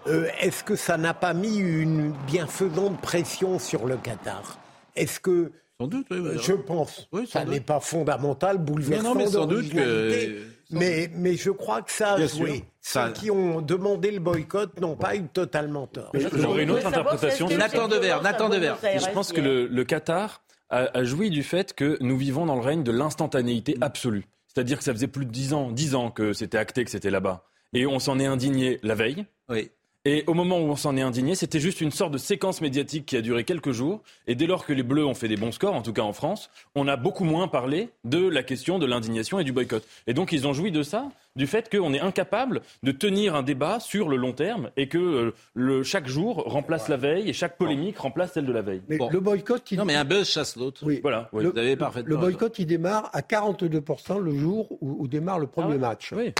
[0.07, 4.59] euh, est-ce que ça n'a pas mis une bienfaisante pression sur le Qatar?
[4.95, 5.51] Est-ce que
[5.81, 10.43] sans doute, je pense, ça n'est pas fondamental, bouleversant non, mais sans doute que...
[10.71, 12.63] mais, mais je crois que ça a joué.
[12.79, 16.11] Ceux qui ont demandé le boycott n'ont pas eu totalement tort.
[16.13, 17.49] J'aurais une autre interprétation.
[17.49, 18.77] Nathan Devers, Nathan Devers.
[18.83, 22.61] Je pense que le, le Qatar a, joui du fait que nous vivons dans le
[22.61, 24.25] règne de l'instantanéité absolue.
[24.47, 27.45] C'est-à-dire que ça faisait plus de ans, dix ans que c'était acté que c'était là-bas.
[27.73, 29.25] Et on s'en est indigné la veille.
[29.49, 29.69] Oui.
[30.07, 33.07] Et au moment où on s'en est indigné, c'était juste une sorte de séquence médiatique
[33.07, 34.03] qui a duré quelques jours.
[34.27, 36.13] Et dès lors que les Bleus ont fait des bons scores, en tout cas en
[36.13, 39.83] France, on a beaucoup moins parlé de la question de l'indignation et du boycott.
[40.05, 43.41] Et donc ils ont joui de ça, du fait qu'on est incapable de tenir un
[43.41, 47.33] débat sur le long terme et que euh, le, chaque jour remplace la veille et
[47.33, 48.83] chaque polémique remplace celle de la veille.
[48.87, 50.83] Mais le boycott, Non, mais un buzz chasse l'autre.
[50.85, 50.99] Oui.
[51.01, 51.29] Voilà.
[51.33, 55.47] Le, vous avez parfaitement le boycott, il démarre à 42% le jour où, démarre le
[55.47, 56.13] premier ah match.
[56.15, 56.31] Oui.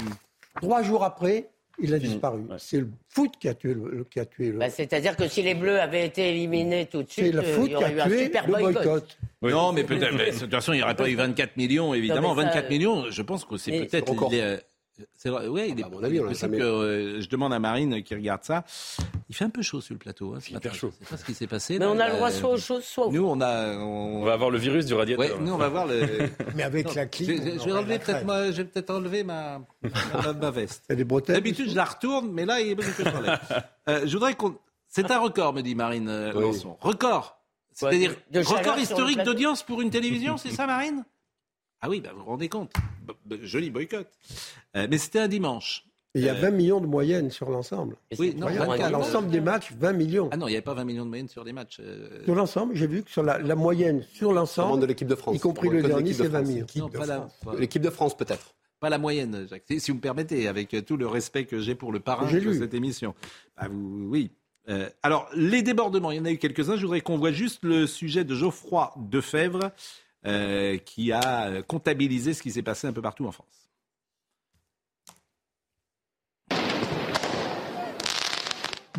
[0.61, 1.49] Trois jours après,
[1.79, 2.43] il a disparu.
[2.57, 4.05] C'est le foot qui a tué le.
[4.09, 4.59] Qui a tué le...
[4.59, 7.71] Bah, C'est-à-dire que si les Bleus avaient été éliminés tout de suite, le foot il
[7.71, 9.17] y aurait eu un super le boycott.
[9.41, 10.17] Non, mais peut-être.
[10.17, 12.33] de toute façon, il n'y aurait pas eu 24 millions, évidemment.
[12.33, 14.13] 24 millions, je pense que c'est peut-être.
[15.13, 18.15] C'est vrai, ouais, il est, mon avis, possible que euh, je demande à Marine qui
[18.15, 18.63] regarde ça.
[19.29, 20.33] Il fait un peu chaud sur le plateau.
[20.33, 20.91] Hein, hyper chaud.
[20.99, 21.79] C'est pas ce qui s'est passé.
[21.79, 23.77] Mais on a le droit soit au chaud, soit Nous, on a.
[23.77, 24.23] On...
[24.23, 25.25] va avoir le virus du radiateur.
[25.25, 26.29] Ouais, nous, on va voir le.
[26.55, 27.27] Mais avec la clim.
[27.27, 30.83] Je, je vais enlever peut-être moi, je vais peut-être enlever ma, ma, ma veste.
[30.89, 31.35] Des bretelles.
[31.35, 33.39] D'habitude, je la retourne, mais là, il est bon que je l'enlève.
[33.87, 34.55] Euh, je voudrais qu'on.
[34.87, 36.57] C'est un record, me dit Marine euh, oui.
[36.79, 37.37] Record.
[37.73, 41.03] C'est-à-dire record historique d'audience pour une télévision, c'est ça, Marine?
[41.81, 42.71] Ah oui, bah, vous vous rendez compte.
[43.41, 44.07] Joli boycott.
[44.75, 45.85] Euh, mais c'était un dimanche.
[46.13, 47.97] il y a 20 euh, millions de moyenne sur l'ensemble.
[48.17, 48.47] Oui, non,
[48.89, 50.29] l'ensemble des matchs, 20 millions.
[50.31, 51.77] Ah non, il n'y avait pas 20 millions de moyenne sur des matchs.
[51.79, 52.23] Euh.
[52.23, 55.39] Sur l'ensemble, j'ai vu que sur la, moyenne, sur l'ensemble, de l'équipe de France, y
[55.39, 56.67] compris le dernier, c'est 20 millions.
[57.57, 58.55] L'équipe de France, peut-être.
[58.79, 59.63] Pas la moyenne, Jacques.
[59.79, 62.73] Si vous me permettez, avec tout le respect que j'ai pour le parrain de cette
[62.73, 63.15] émission.
[63.57, 64.31] Bah, vous, oui.
[65.01, 66.75] alors, les débordements, il y en a eu quelques-uns.
[66.75, 69.71] Je voudrais qu'on voit juste le sujet de Geoffroy Defebvre.
[70.27, 73.69] Euh, qui a comptabilisé ce qui s'est passé un peu partout en France.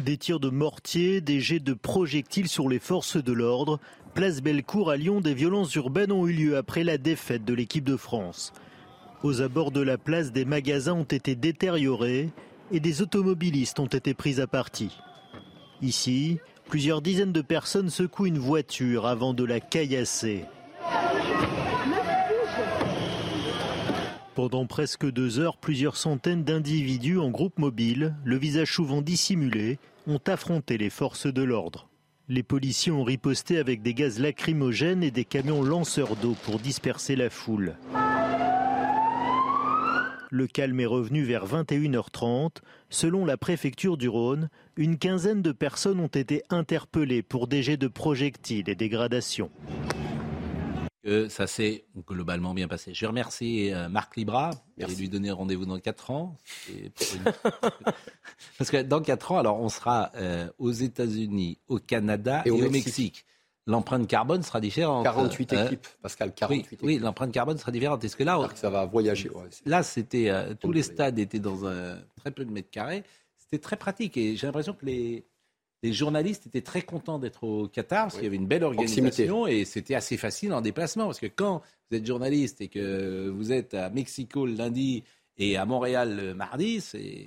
[0.04, 3.80] Des tirs de mortier, des jets de projectiles sur les forces de l'ordre.
[4.14, 7.84] Place Bellecour à Lyon, des violences urbaines ont eu lieu après la défaite de l'équipe
[7.84, 8.52] de France.
[9.24, 12.30] Aux abords de la place, des magasins ont été détériorés
[12.70, 14.96] et des automobilistes ont été pris à partie.
[15.82, 20.44] Ici, plusieurs dizaines de personnes secouent une voiture avant de la caillasser.
[24.36, 30.20] Pendant presque deux heures, plusieurs centaines d'individus en groupe mobile, le visage souvent dissimulé, ont
[30.26, 31.88] affronté les forces de l'ordre.
[32.28, 37.16] Les policiers ont riposté avec des gaz lacrymogènes et des camions lanceurs d'eau pour disperser
[37.16, 37.78] la foule.
[40.30, 42.56] Le calme est revenu vers 21h30.
[42.90, 47.78] Selon la préfecture du Rhône, une quinzaine de personnes ont été interpellées pour des jets
[47.78, 49.50] de projectiles et dégradations
[51.06, 52.92] que ça s'est globalement bien passé.
[52.92, 56.36] Je remercie euh, Marc Libra et lui donner rendez-vous dans 4 ans.
[58.58, 62.68] Parce que dans 4 ans, alors on sera euh, aux États-Unis, au Canada et, au,
[62.70, 63.24] Mexique.
[63.68, 65.04] L'empreinte carbone sera différente.
[65.04, 68.02] 48 euh, équipes, Pascal, 48 oui, Oui, l'empreinte carbone sera différente.
[68.02, 69.30] Est-ce que là, ça va voyager.
[69.64, 73.04] là, c'était tous les stades étaient dans un, très peu de mètres carrés.
[73.38, 75.24] C'était très pratique et j'ai l'impression que les
[75.82, 79.46] les journalistes étaient très contents d'être au Qatar parce qu'il y avait une belle organisation
[79.46, 81.04] et c'était assez facile en déplacement.
[81.06, 85.04] Parce que quand vous êtes journaliste et que vous êtes à Mexico le lundi
[85.36, 87.26] et à Montréal le mardi, c'est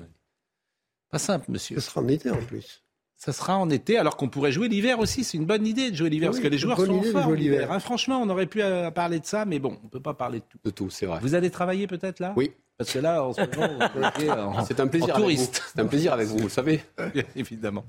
[1.09, 1.79] pas simple, monsieur.
[1.79, 2.83] Ce sera en été en plus.
[3.19, 5.25] Ça sera en été, alors qu'on pourrait jouer l'hiver aussi.
[5.25, 7.69] C'est une bonne idée de jouer l'hiver, parce que les joueurs sont en forme l'hiver.
[7.69, 10.13] Hein, franchement, on aurait pu euh, parler de ça, mais bon, on ne peut pas
[10.13, 10.57] parler de tout.
[10.63, 11.19] De tout, c'est vrai.
[11.21, 12.33] Vous allez travailler peut-être là?
[12.37, 12.53] Oui.
[12.77, 15.61] Parce que là, en ce moment, c'est un plaisir touriste.
[15.75, 16.81] C'est un plaisir avec vous, vous le savez.
[17.35, 17.83] évidemment.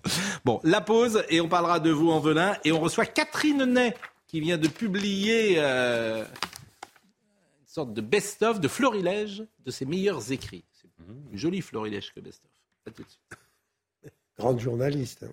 [0.45, 3.95] Bon, la pause et on parlera de vous en venin et on reçoit Catherine Ney
[4.27, 10.65] qui vient de publier euh, une sorte de best-of de florilège de ses meilleurs écrits.
[10.73, 12.51] C'est un joli florilège que best-of.
[12.85, 13.39] À tout de suite.
[14.41, 15.25] Grande journaliste.
[15.25, 15.33] Hein.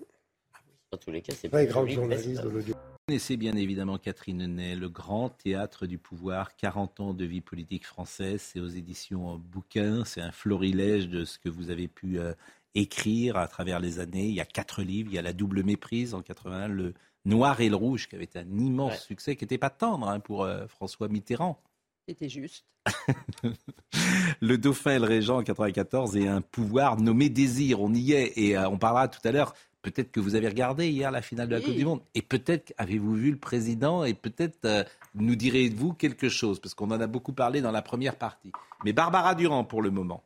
[0.92, 2.74] Dans tous les cas, c'est pas grande journaliste de l'audio.
[2.76, 7.40] Vous connaissez bien évidemment Catherine Ney, le grand théâtre du pouvoir, 40 ans de vie
[7.40, 12.20] politique française, c'est aux éditions Bouquin, c'est un florilège de ce que vous avez pu
[12.20, 12.34] euh,
[12.76, 14.26] écrire à travers les années.
[14.26, 16.94] Il y a quatre livres, il y a La double méprise en 81, Le
[17.24, 20.20] Noir et le Rouge, qui avait été un immense succès, qui n'était pas tendre hein,
[20.20, 21.62] pour euh, François Mitterrand.
[22.08, 22.66] C'était juste.
[24.42, 27.82] le dauphin et le régent en 94 et un pouvoir nommé désir.
[27.82, 29.54] On y est et euh, on parlera tout à l'heure
[29.88, 32.02] Peut-être que vous avez regardé hier la finale de la Coupe du Monde.
[32.14, 34.84] Et peut-être avez-vous vu le président et peut-être euh,
[35.16, 38.52] nous direz-vous quelque chose, parce qu'on en a beaucoup parlé dans la première partie.
[38.84, 40.24] Mais Barbara Durand pour le moment.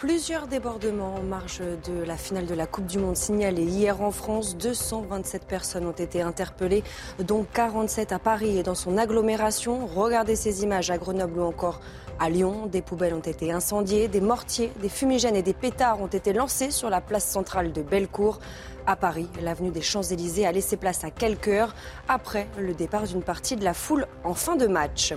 [0.00, 4.10] Plusieurs débordements en marge de la finale de la Coupe du Monde signalés hier en
[4.10, 4.56] France.
[4.56, 6.82] 227 personnes ont été interpellées,
[7.18, 9.86] dont 47 à Paris et dans son agglomération.
[9.86, 11.82] Regardez ces images à Grenoble ou encore
[12.18, 16.06] à Lyon, des poubelles ont été incendiées, des mortiers, des fumigènes et des pétards ont
[16.06, 18.40] été lancés sur la place centrale de Bellecour.
[18.86, 21.74] À Paris, l'avenue des Champs-Élysées a laissé place à quelques heures
[22.08, 25.14] après le départ d'une partie de la foule en fin de match.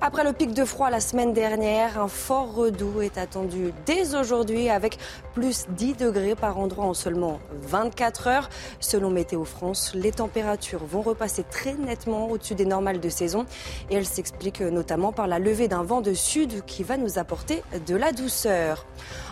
[0.00, 4.70] Après le pic de froid la semaine dernière, un fort redout est attendu dès aujourd'hui
[4.70, 4.98] avec
[5.34, 8.48] plus 10 degrés par endroit en seulement 24 heures.
[8.78, 13.44] Selon Météo France, les températures vont repasser très nettement au-dessus des normales de saison
[13.90, 17.62] et elles s'expliquent notamment par la levée d'un vent de sud qui va nous apporter
[17.86, 18.86] de la douceur.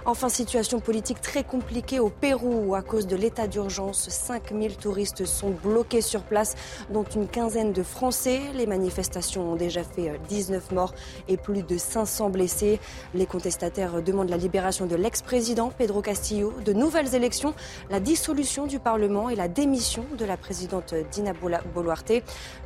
[0.05, 3.78] Enfin, situation politique très compliquée au Pérou à cause de l'état d'urgence.
[3.93, 6.57] 5000 touristes sont bloqués sur place,
[6.91, 8.41] dont une quinzaine de Français.
[8.55, 10.95] Les manifestations ont déjà fait 19 morts
[11.29, 12.81] et plus de 500 blessés.
[13.14, 17.55] Les contestataires demandent la libération de l'ex-président Pedro Castillo, de nouvelles élections,
[17.91, 21.33] la dissolution du Parlement et la démission de la présidente Dina
[21.74, 22.12] Boluarte.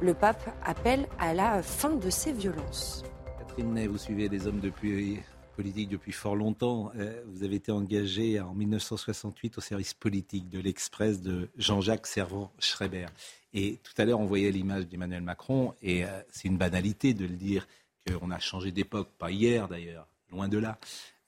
[0.01, 3.03] Le pape appelle à la fin de ces violences.
[3.39, 5.21] Catherine vous suivez les hommes depuis
[5.53, 6.91] politique depuis fort longtemps.
[6.97, 13.07] Euh, vous avez été engagé en 1968 au service politique de l'Express de Jean-Jacques Servan-Schreiber.
[13.55, 17.27] Et tout à l'heure, on voyait l'image d'Emmanuel Macron, et euh, c'est une banalité de
[17.27, 17.69] le dire
[18.07, 20.79] qu'on a changé d'époque, pas hier d'ailleurs, loin de là.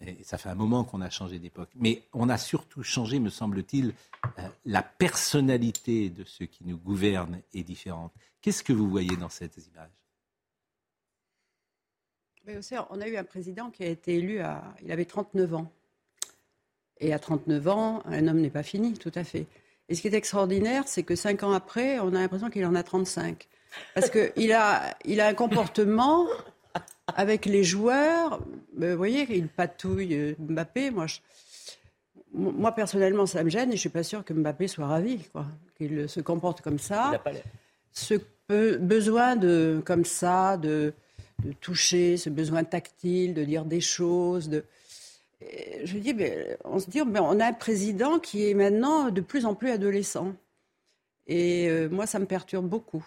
[0.00, 1.70] Et ça fait un moment qu'on a changé d'époque.
[1.76, 3.94] Mais on a surtout changé, me semble-t-il,
[4.38, 8.12] euh, la personnalité de ceux qui nous gouvernent est différente.
[8.42, 9.93] Qu'est-ce que vous voyez dans cette image?
[12.46, 14.62] Mais aussi, On a eu un président qui a été élu à.
[14.82, 15.72] Il avait 39 ans.
[17.00, 19.46] Et à 39 ans, un homme n'est pas fini, tout à fait.
[19.88, 22.74] Et ce qui est extraordinaire, c'est que cinq ans après, on a l'impression qu'il en
[22.74, 23.48] a 35.
[23.94, 26.26] Parce qu'il a, il a un comportement
[27.16, 28.40] avec les joueurs,
[28.76, 30.90] vous voyez, il patouille euh, Mbappé.
[30.90, 31.06] Moi,
[32.32, 35.18] moi, personnellement, ça me gêne et je ne suis pas sûr que Mbappé soit ravi,
[35.32, 37.08] quoi, qu'il se comporte comme ça.
[37.10, 37.32] Il a pas
[37.92, 38.14] ce
[38.78, 40.92] besoin de, comme ça, de,
[41.42, 44.48] de, toucher, ce besoin tactile, de dire des choses.
[44.48, 44.64] De...
[45.40, 49.20] Je dis, mais on se dit, mais on a un président qui est maintenant de
[49.20, 50.34] plus en plus adolescent.
[51.26, 53.04] Et euh, moi, ça me perturbe beaucoup.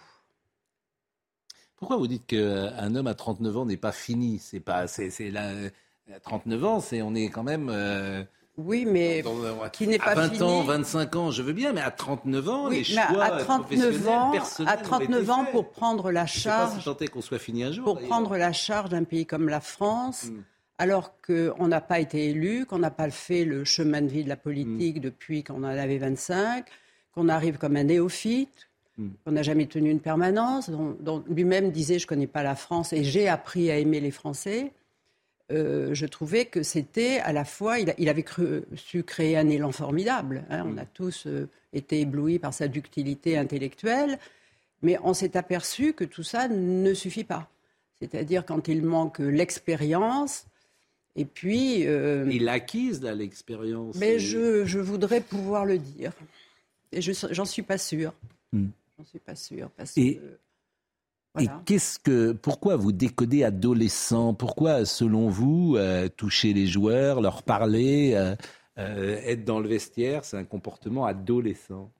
[1.76, 4.40] Pourquoi vous dites qu'un homme à 39 ans n'est pas fini?
[4.40, 5.52] C'est pas, c'est, là,
[6.12, 7.68] à 39 ans, c'est, on est quand même.
[7.70, 8.24] Euh,
[8.58, 9.22] oui, mais
[9.72, 12.78] qui n'est pas 20 ans, 25 ans, je veux bien, mais à 39 ans, oui,
[12.78, 14.32] les choix à 39 ans,
[14.66, 16.84] à 39 ans pour prendre la charge.
[16.84, 17.84] Pas si qu'on soit fini un jour.
[17.84, 20.24] Pour prendre la charge d'un pays comme la France.
[20.24, 20.42] Hmm.
[20.80, 24.28] Alors qu'on n'a pas été élu, qu'on n'a pas fait le chemin de vie de
[24.28, 25.00] la politique hmm.
[25.00, 26.64] depuis qu'on en avait 25,
[27.12, 29.10] qu'on arrive comme un néophyte, Hmm.
[29.26, 32.92] On n'a jamais tenu une permanence, dont, lui-même disait je ne connais pas la France
[32.92, 34.72] et j'ai appris à aimer les Français.
[35.50, 38.24] Euh, je trouvais que c'était à la fois, il, avait
[38.76, 40.44] su créer un élan formidable.
[40.50, 40.64] Hein.
[40.66, 44.18] On a tous euh, été éblouis par sa ductilité intellectuelle,
[44.82, 47.48] mais on s'est aperçu que tout ça ne suffit pas.
[47.98, 50.44] C'est-à-dire quand il manque l'expérience,
[51.16, 51.86] et puis...
[51.86, 53.96] Euh, il acquise l'expérience.
[53.96, 56.12] Mais je, voudrais pouvoir le dire.
[56.92, 58.12] Et j'en suis pas sûre.
[58.52, 58.68] Hmm.
[58.98, 59.70] J'en suis pas sûre.
[59.76, 60.20] Parce et,
[61.38, 67.42] et qu'est-ce que, pourquoi vous décodez adolescent Pourquoi, selon vous, euh, toucher les joueurs, leur
[67.42, 68.34] parler, euh,
[68.78, 71.90] euh, être dans le vestiaire, c'est un comportement adolescent?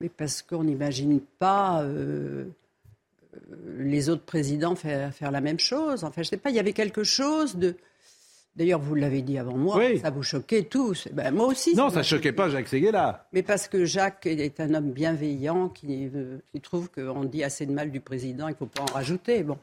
[0.00, 1.84] Mais parce qu'on n'imagine pas
[3.78, 6.04] les autres présidents faire, faire, la même chose.
[6.04, 7.76] Enfin, je sais pas, il y avait quelque chose de
[8.56, 11.08] D'ailleurs, vous l'avez dit avant moi, ça vous choquait tous.
[11.12, 11.74] Ben, moi aussi.
[11.74, 13.26] Non, ça ne choquait pas Jacques Séguéla.
[13.32, 16.08] Mais parce que Jacques est un homme bienveillant qui,
[16.52, 19.42] qui trouve qu'on dit assez de mal du président, il ne faut pas en rajouter.
[19.42, 19.58] Bon.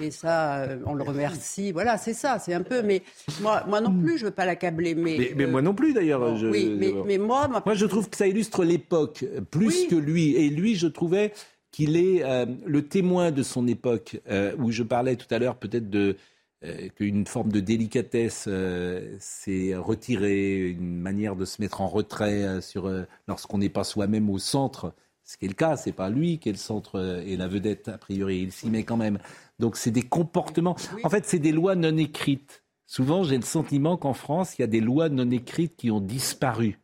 [0.00, 1.72] Et ça, euh, on le remercie.
[1.72, 2.82] Voilà, c'est ça, c'est un peu.
[2.82, 3.02] Mais
[3.40, 4.94] moi, moi non plus, je ne veux pas l'accabler.
[4.94, 6.22] Mais, mais, moi non plus, d'ailleurs.
[6.44, 7.48] oui, mais, mais moi.
[7.48, 10.36] Moi, je trouve que ça illustre l'époque plus que lui.
[10.36, 11.32] Et lui, je trouvais
[11.72, 15.56] qu'il est euh, le témoin de son époque, euh, où je parlais tout à l'heure
[15.56, 16.16] peut-être de
[16.64, 22.42] euh, qu'une forme de délicatesse euh, s'est retirée, une manière de se mettre en retrait
[22.42, 22.90] euh, sur
[23.28, 24.92] lorsqu'on n'est pas soi-même au centre.
[25.22, 27.88] Ce qui est le cas, c'est pas lui qui est le centre et la vedette
[27.88, 29.18] a priori, il s'y met quand même.
[29.58, 30.74] Donc c'est des comportements.
[31.04, 32.64] En fait, c'est des lois non écrites.
[32.86, 36.00] Souvent, j'ai le sentiment qu'en France, il y a des lois non écrites qui ont
[36.00, 36.80] disparu.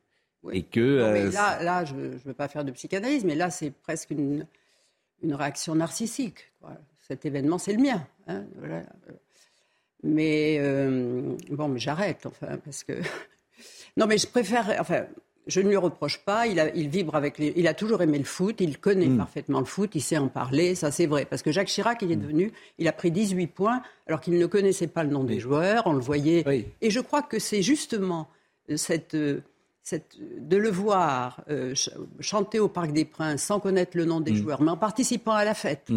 [0.52, 4.10] Et que, là, là, je ne veux pas faire de psychanalyse, mais là, c'est presque
[4.10, 4.46] une,
[5.22, 6.52] une réaction narcissique.
[7.00, 8.06] Cet événement, c'est le mien.
[8.26, 8.44] Hein,
[10.04, 12.92] mais euh, bon, mais j'arrête, enfin, parce que.
[13.96, 14.76] non, mais je préfère.
[14.78, 15.06] Enfin,
[15.46, 16.46] je ne lui reproche pas.
[16.46, 17.54] Il, a, il vibre avec les.
[17.56, 18.56] Il a toujours aimé le foot.
[18.60, 19.16] Il connaît mm.
[19.16, 19.90] parfaitement le foot.
[19.94, 20.74] Il sait en parler.
[20.74, 21.24] Ça, c'est vrai.
[21.24, 22.20] Parce que Jacques Chirac, il est mm.
[22.20, 22.52] devenu.
[22.78, 25.84] Il a pris 18 points alors qu'il ne connaissait pas le nom des joueurs.
[25.86, 26.44] On le voyait.
[26.80, 28.28] Et je crois que c'est justement
[28.76, 29.16] cette.
[29.86, 31.74] Cette, de le voir euh,
[32.18, 34.36] chanter au Parc des Princes sans connaître le nom des mm.
[34.36, 35.90] joueurs, mais en participant à la fête,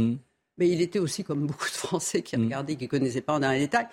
[0.58, 2.44] mais il était aussi comme beaucoup de Français qui mm.
[2.44, 3.88] regardaient, qui ne connaissaient pas en un détail.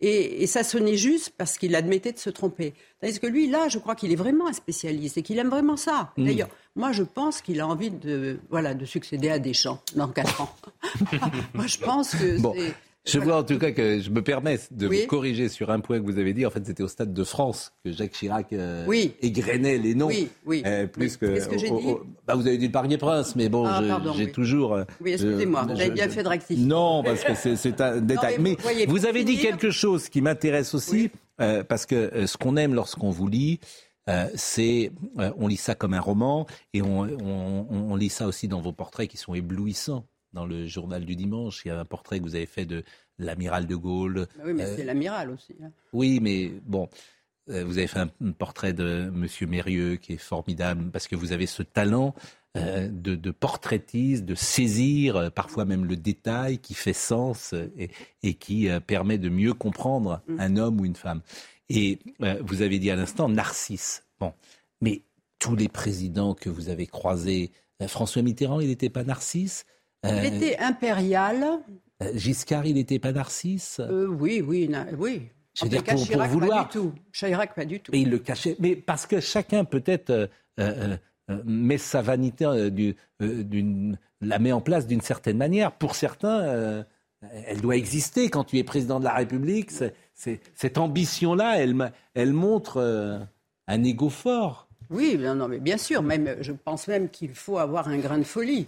[0.00, 2.74] Et, ça sonnait juste parce qu'il admettait de se tromper.
[3.00, 5.76] Tandis que lui, là, je crois qu'il est vraiment un spécialiste et qu'il aime vraiment
[5.76, 6.12] ça.
[6.16, 6.24] Mm.
[6.24, 10.40] D'ailleurs, moi, je pense qu'il a envie de, voilà, de succéder à Deschamps dans quatre
[10.42, 10.54] ans.
[11.54, 12.74] moi, je pense que c'est
[13.04, 16.00] je vois en tout cas que je me permets de vous corriger sur un point
[16.00, 16.46] que vous avez dit.
[16.46, 18.86] En fait, c'était au Stade de France que Jacques Chirac euh,
[19.20, 20.06] égrenait les noms.
[20.06, 20.62] Oui, oui.
[20.64, 21.26] Euh, plus que.
[21.26, 21.94] Qu'est-ce que j'ai dit
[22.26, 23.82] bah, Vous avez dit le Parnier-Prince, mais bon, ah,
[24.16, 24.74] j'ai toujours.
[24.74, 26.64] Euh, oui, excusez-moi, vous avez bien fait de rectifier.
[26.64, 28.36] Non, parce que c'est un détail.
[28.40, 32.74] mais, vous, avez dit quelque chose qui m'intéresse aussi, euh, parce que ce qu'on aime
[32.74, 33.60] lorsqu'on vous lit,
[34.08, 34.92] euh, c'est,
[35.38, 38.72] on lit ça comme un roman et on, on, on, lit ça aussi dans vos
[38.72, 40.04] portraits qui sont éblouissants
[40.34, 41.62] dans le journal du dimanche.
[41.64, 42.84] Il y a un portrait que vous avez fait de
[43.18, 44.26] l'amiral de Gaulle.
[44.36, 45.54] Bah oui, mais c'est l'amiral aussi.
[45.62, 45.70] Hein.
[45.92, 46.88] Oui, mais bon,
[47.50, 51.32] euh, vous avez fait un, portrait de Monsieur Mérieux qui est formidable parce que vous
[51.32, 52.14] avez ce talent
[52.56, 57.54] euh, de, de, portraitiste, de saisir euh, parfois même le détail qui fait sens
[58.22, 60.40] et, qui permet de mieux comprendre mm.
[60.40, 61.20] un homme ou une femme.
[61.70, 61.98] Et
[62.42, 64.04] vous avez dit à l'instant Narcisse.
[64.20, 64.34] Bon,
[64.82, 65.02] mais
[65.38, 67.52] tous les présidents que vous avez croisés,
[67.88, 69.64] François Mitterrand, il n'était pas Narcisse?
[70.04, 71.44] Il était impérial.
[72.02, 73.80] Euh, Giscard, il n'était pas Narcisse?
[73.80, 75.22] Euh, Oui, oui, oui.
[75.54, 76.68] Je veux dire, pour, pour vouloir.
[76.68, 76.92] Pas du tout.
[77.12, 77.92] Chirac, pas du tout.
[77.92, 78.56] Mais il le cachait.
[78.58, 80.28] Mais parce que chacun, peut-être,
[80.58, 80.96] euh,
[81.44, 82.44] met sa vanité,
[84.20, 85.70] la met en place d'une certaine manière.
[85.72, 86.84] Pour certains,
[87.46, 88.30] elle doit exister.
[88.30, 89.70] Quand tu es président de la République,
[90.14, 93.26] cette ambition-là, elle, elle montre
[93.68, 94.68] un ego fort.
[94.90, 96.02] Oui, non, mais bien sûr.
[96.02, 98.66] Même, je pense même qu'il faut avoir un grain de folie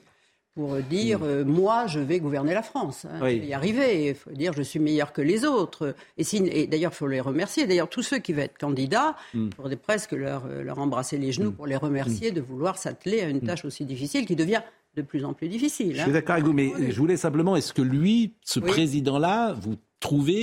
[0.57, 1.25] pour dire mm.
[1.25, 3.05] euh, moi je vais gouverner la France.
[3.05, 4.09] Hein, Je vais y arriver.
[4.09, 5.95] Il faut dire je suis meilleur que les autres.
[6.17, 7.67] Et, et d'ailleurs il faut les remercier.
[7.67, 9.51] D'ailleurs tous ceux qui veulent être candidats, mm.
[9.51, 11.55] pour des presque leur, euh, leur embrasser les genoux mm.
[11.55, 14.63] pour les remercier de vouloir s'atteler à une tâche aussi difficile qui devient
[14.97, 15.95] de plus en plus difficile.
[15.95, 16.13] Je suis hein.
[16.15, 19.77] d'accord avec vous, mais je voulais simplement, est-ce que lui, ce président-là, vous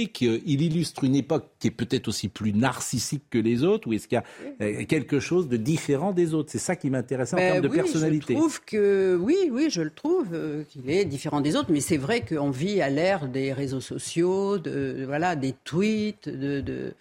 [0.09, 4.07] qu'il illustre une époque qui est peut-être aussi plus narcissique que les autres ou est-ce
[4.07, 4.23] qu'il y a
[4.61, 6.51] euh, quelque chose de différent des autres?
[6.51, 8.33] C'est ça qui m'intéresse en ben termes de personnalité.
[8.33, 11.81] Je trouve que oui, oui, je le trouve euh, qu'il est différent des autres, mais
[11.81, 16.93] c'est vrai qu'on vit à l'ère des réseaux sociaux, de, voilà, des tweets, de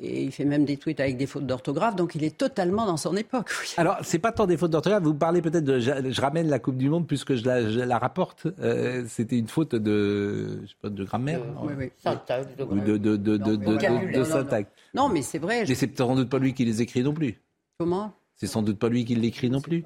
[0.00, 2.96] et il fait même des tweets avec des fautes d'orthographe, donc il est totalement dans
[2.96, 3.50] son époque.
[3.60, 3.74] Oui.
[3.76, 5.80] Alors, c'est pas tant des fautes d'orthographe, vous parlez peut-être de.
[5.80, 8.46] Je, ramène la Coupe du Monde puisque je la, je la rapporte.
[8.60, 10.60] Euh, c'était une faute de.
[10.62, 11.90] Je sais pas, de grammaire euh, Oui, oui.
[11.96, 12.46] Syntaxe.
[12.56, 14.70] De, de, de, de, de, syntaxe.
[14.94, 15.64] Non, mais c'est vrai.
[15.68, 17.40] Mais c'est sans doute pas lui qui les écrit non plus.
[17.78, 18.12] Comment?
[18.36, 19.84] C'est sans doute pas lui qui l'écrit non plus.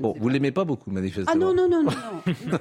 [0.00, 1.32] Bon, vous l'aimez pas beaucoup, manifestement.
[1.32, 1.92] Ah non, non, non, non.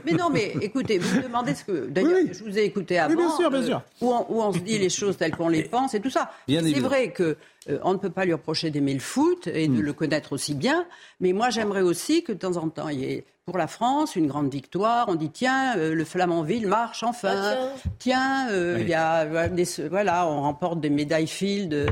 [0.05, 1.87] mais non, mais écoutez, vous me demandez ce que.
[1.87, 3.13] D'ailleurs, je vous ai écouté avant.
[3.13, 3.81] Oui, bien sûr, bien sûr.
[4.01, 6.31] où, on, se dit les choses telles qu'on les pense et tout ça.
[6.47, 7.37] C'est vrai que
[7.69, 9.81] euh, on ne peut pas lui reprocher d'aimer le foot et de hmm.
[9.81, 10.85] le connaître aussi bien.
[11.19, 14.15] Mais moi, j'aimerais aussi que de temps en temps, il y ait pour la France
[14.15, 15.07] une grande victoire.
[15.09, 17.33] On dit tiens, euh, le Flamanville marche enfin.
[17.33, 17.67] Ah,
[17.99, 21.87] tiens, euh, il y a des, voilà, on remporte des médailles Field.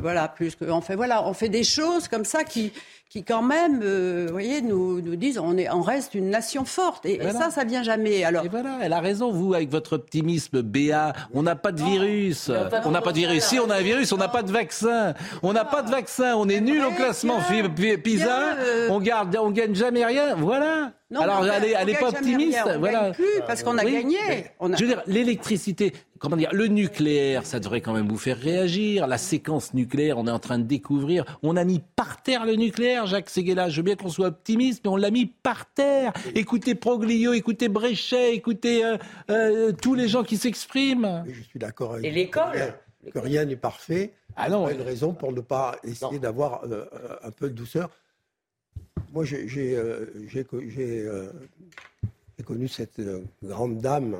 [0.00, 2.72] Voilà, plus que on fait voilà, on fait des choses comme ça qui
[3.08, 6.64] qui quand même, euh, vous voyez, nous, nous disent on, est, on reste une nation
[6.64, 7.06] forte.
[7.06, 8.24] Et, ça, ça vient jamais.
[8.24, 8.44] Alors...
[8.44, 11.12] Et voilà, elle a raison, vous, avec votre optimisme béat.
[11.32, 12.50] On n'a pas de virus.
[12.84, 13.44] on n'a pas de virus.
[13.44, 15.14] Si, on a un virus, on n'a pas de vaccin.
[15.42, 16.34] On n'a pas de vaccin.
[16.36, 17.38] On est nul au classement
[18.02, 18.56] PISA.
[18.58, 20.34] Euh, on, garde, on gagne jamais rien.
[20.34, 20.92] Voilà.
[21.14, 22.58] Alors, elle n'est pas optimiste.
[22.66, 23.12] On voilà.
[23.12, 24.18] plus parce qu'on a gagné.
[24.60, 29.06] Je veux dire, l'électricité, comment dire, le nucléaire, ça devrait quand même vous faire réagir.
[29.06, 31.24] La séquence nucléaire, on est en train de découvrir.
[31.42, 33.68] On a mis par terre le nucléaire, Jacques Seguela.
[33.68, 36.12] Je veux bien qu'on soit optimiste, mais on l'a mis par terre.
[36.34, 38.96] Écoutez Proglio, écoutez Bréchet, écoutez euh,
[39.30, 41.24] euh, tous les gens qui s'expriment.
[41.28, 42.74] Je suis d'accord avec Et l'école
[43.12, 44.12] Que rien n'est parfait.
[44.34, 44.68] Ah non.
[44.68, 46.84] une raison pour ne pas essayer d'avoir euh,
[47.22, 47.90] un peu de douceur.
[49.12, 50.44] Moi, j'ai
[52.44, 53.00] connu cette
[53.42, 54.16] grande dame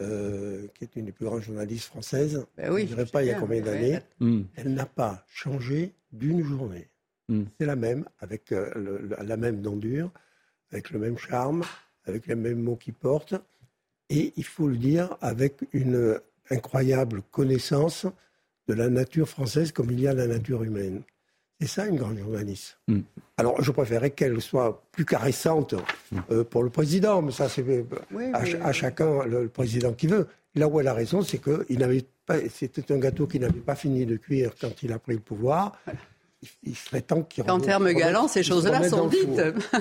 [0.00, 2.44] euh, qui est une des plus grandes journalistes françaises.
[2.56, 4.00] Ben oui, je ne dirais pas il y a combien d'années.
[4.18, 4.42] Hmm.
[4.56, 6.88] Elle n'a pas changé d'une journée.
[7.28, 7.44] Hmm.
[7.58, 10.10] C'est la même, avec euh, la même dendure,
[10.72, 11.62] avec le même charme,
[12.06, 13.34] avec les mêmes mots qu'il porte.
[14.10, 16.18] Et il faut le dire, avec une
[16.50, 18.04] incroyable connaissance
[18.66, 21.02] de la nature française comme il y a la nature humaine.
[21.64, 22.76] C'est ça une grande journaliste.
[22.88, 23.00] Hmm.
[23.38, 25.74] Alors je préférerais qu'elle soit plus caressante
[26.30, 27.84] euh, pour le président, mais ça c'est euh,
[28.34, 30.26] à, chacun le, président qui veut.
[30.56, 31.40] Là où elle a raison, c'est
[31.70, 35.14] n'avait pas, c'était un gâteau qui n'avait pas fini de cuire quand il a pris
[35.14, 35.72] le pouvoir.
[36.64, 37.50] Il serait temps qu'il.
[37.50, 39.40] En termes galants, ces choses-là sont dites.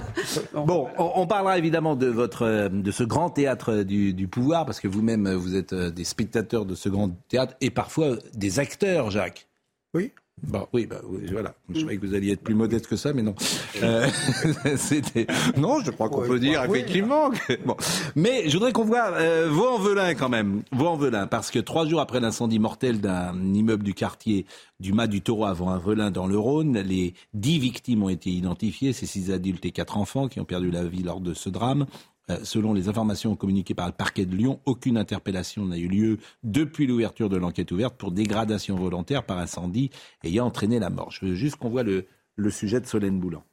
[0.53, 4.87] bon, on, parlera évidemment de votre, de ce grand théâtre du, du pouvoir, parce que
[4.87, 9.49] vous-même vous êtes euh, des spectateurs de ce grand théâtre et parfois des acteurs, Jacques.
[9.93, 10.13] Oui.
[10.41, 10.99] Bon, oui, bah,
[11.31, 11.53] voilà.
[11.69, 13.35] Je croyais que vous alliez être plus modeste que ça, mais non.
[13.81, 14.07] Euh,
[14.77, 15.25] c'était
[15.57, 17.31] non, je crois qu'on peut dire effectivement.
[17.65, 17.75] Bon,
[18.15, 22.19] mais je voudrais qu'on voit euh, Vaux-en-Velin quand même, Vaux-en-Velin, parce que trois jours après
[22.19, 24.45] l'incendie mortel d'un immeuble du quartier
[24.79, 28.29] du Mas du Taureau avant un velin dans le Rhône, les dix victimes ont été
[28.29, 31.49] identifiées, ces six adultes et quatre enfants qui ont perdu la vie lors de ce
[31.49, 31.85] drame.
[32.29, 36.19] Euh, selon les informations communiquées par le parquet de Lyon, aucune interpellation n'a eu lieu
[36.43, 39.89] depuis l'ouverture de l'enquête ouverte pour dégradation volontaire par incendie
[40.23, 41.11] ayant entraîné la mort.
[41.11, 42.05] Je veux juste qu'on voit le,
[42.49, 43.43] sujet de Solène Boulan.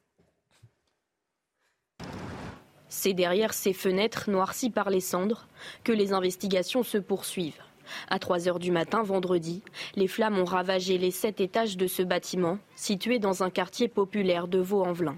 [2.88, 5.46] C'est derrière ces fenêtres noircies par les cendres
[5.84, 7.62] que les investigations se poursuivent.
[8.08, 9.62] À 3 heures du matin, vendredi,
[9.96, 14.46] les flammes ont ravagé les sept étages de ce bâtiment, situé dans un quartier populaire
[14.46, 15.16] de Vaux-en-Velin.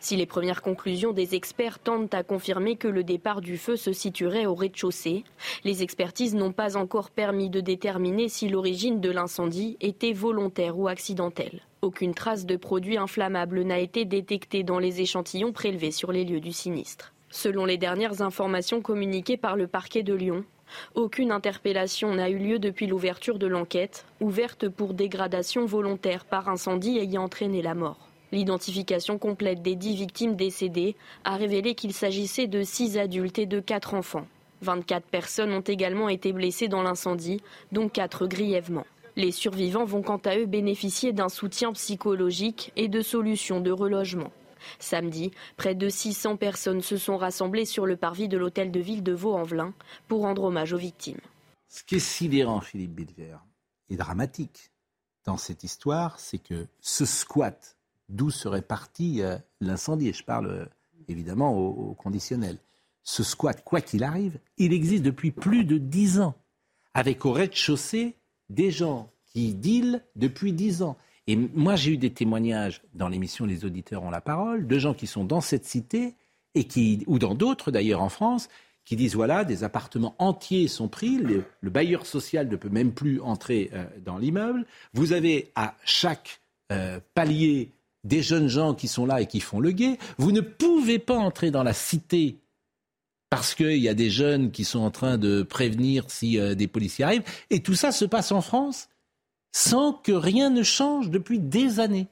[0.00, 3.92] Si les premières conclusions des experts tendent à confirmer que le départ du feu se
[3.92, 5.24] situerait au rez-de-chaussée,
[5.64, 10.88] les expertises n'ont pas encore permis de déterminer si l'origine de l'incendie était volontaire ou
[10.88, 11.60] accidentelle.
[11.82, 16.40] Aucune trace de produit inflammable n'a été détectée dans les échantillons prélevés sur les lieux
[16.40, 17.12] du sinistre.
[17.30, 20.44] Selon les dernières informations communiquées par le parquet de Lyon,
[20.94, 26.98] aucune interpellation n'a eu lieu depuis l'ouverture de l'enquête, ouverte pour dégradation volontaire par incendie
[26.98, 28.09] ayant entraîné la mort.
[28.32, 33.60] L'identification complète des dix victimes décédées a révélé qu'il s'agissait de six adultes et de
[33.60, 34.26] quatre enfants.
[34.62, 37.40] 24 personnes ont également été blessées dans l'incendie,
[37.72, 38.86] dont quatre grièvement.
[39.16, 44.30] Les survivants vont quant à eux bénéficier d'un soutien psychologique et de solutions de relogement.
[44.78, 49.02] Samedi, près de 600 personnes se sont rassemblées sur le parvis de l'hôtel de ville
[49.02, 49.72] de Vaux-en-Velin
[50.06, 51.20] pour rendre hommage aux victimes.
[51.68, 53.36] Ce qui est sidérant, Philippe Bilger,
[53.88, 54.70] et dramatique
[55.24, 57.76] dans cette histoire, c'est que ce squat
[58.10, 60.12] d'où serait parti euh, l'incendie.
[60.12, 60.64] Je parle euh,
[61.08, 62.58] évidemment au, conditionnel.
[63.02, 66.34] Ce squat, quoi qu'il arrive, il existe depuis plus de dix ans,
[66.92, 68.16] avec au rez-de-chaussée
[68.50, 70.96] des gens qui dealent depuis dix ans.
[71.26, 74.94] Et moi, j'ai eu des témoignages dans l'émission Les auditeurs ont la parole de gens
[74.94, 76.14] qui sont dans cette cité
[76.54, 78.48] et qui, ou dans d'autres d'ailleurs en France,
[78.84, 83.20] qui disent voilà, des appartements entiers sont pris, le, bailleur social ne peut même plus
[83.20, 84.66] entrer euh, dans l'immeuble.
[84.92, 86.40] Vous avez à chaque
[87.14, 87.72] palier
[88.04, 89.98] des jeunes gens qui sont là et qui font le guet.
[90.18, 92.36] Vous ne pouvez pas entrer dans la cité
[93.28, 96.66] parce qu'il y a des jeunes qui sont en train de prévenir si euh, des
[96.66, 97.24] policiers arrivent.
[97.50, 98.88] Et tout ça se passe en France
[99.52, 102.08] sans que rien ne change depuis des années.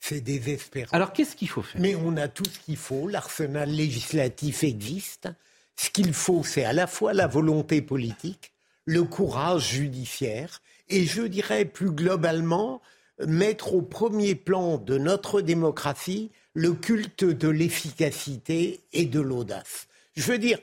[0.00, 0.90] C'est désespérant.
[0.92, 1.80] Alors qu'est-ce qu'il faut faire?
[1.80, 3.08] Mais on a tout ce qu'il faut.
[3.08, 5.28] L'arsenal législatif existe.
[5.76, 8.52] Ce qu'il faut, c'est à la fois la volonté politique,
[8.84, 12.80] le courage judiciaire, et je dirais plus globalement
[13.26, 19.88] mettre au premier plan de notre démocratie le culte de l'efficacité et de l'audace.
[20.16, 20.58] Je veux dire,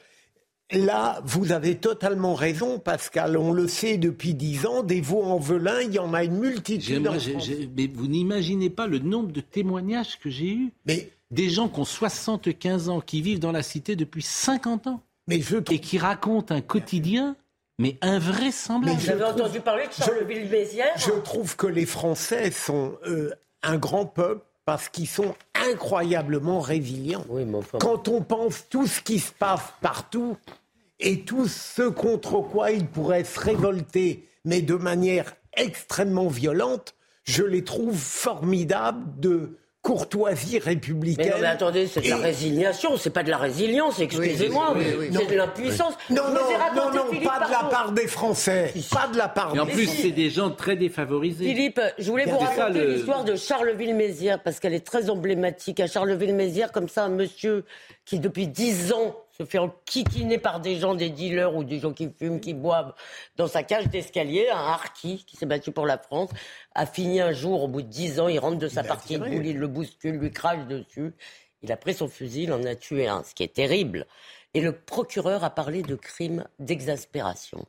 [0.72, 3.38] là, vous avez totalement raison, Pascal.
[3.38, 6.38] On le sait depuis dix ans, des veaux en velin, il y en a une
[6.38, 7.10] multitude.
[7.76, 10.74] mais vous n'imaginez pas le nombre de témoignages que j'ai eus.
[10.86, 15.02] Mais des gens qui ont 75 ans, qui vivent dans la cité depuis 50 ans.
[15.28, 17.36] Mais je Et qui racontent un quotidien
[17.78, 19.00] mais invraisemblable.
[19.00, 23.32] Vous avez entendu parler de Charleville-Mézières Je trouve que les Français sont euh,
[23.64, 27.26] un grand peuple parce qu'ils sont incroyablement résilients.
[27.80, 30.38] Quand on pense tout ce qui se passe partout
[31.00, 37.44] et tout ce contre quoi ils pourraient se révolter, mais de manière extrêmement violente, je
[37.44, 41.28] les trouve formidables de courtoisie républicaine.
[41.28, 44.74] Mais non, mais attendez, c'est de la résignation, c'est pas de la résilience, excusez-moi,
[45.12, 45.94] c'est de l'impuissance.
[46.10, 46.42] Non, non,
[46.76, 49.68] non, non, pas de la part des Français, pas de la part des Et en
[49.68, 51.46] plus, c'est des gens très défavorisés.
[51.46, 55.80] Philippe, je voulais vous raconter l'histoire de Charleville-Mézières, parce qu'elle est très emblématique.
[55.80, 57.64] À Charleville-Mézières, comme ça, un monsieur
[58.06, 61.94] qui, depuis dix ans, se fait enquiquiner par des gens, des dealers ou des gens
[61.94, 62.94] qui fument, qui boivent
[63.36, 66.30] dans sa cage d'escalier, un harki qui s'est battu pour la France,
[66.74, 69.24] a fini un jour, au bout de dix ans, il rentre de sa partie de
[69.24, 71.14] boule, il le bouscule, lui crache dessus.
[71.62, 74.06] Il a pris son fusil, il en a tué un, ce qui est terrible.
[74.54, 77.66] Et le procureur a parlé de crime d'exaspération.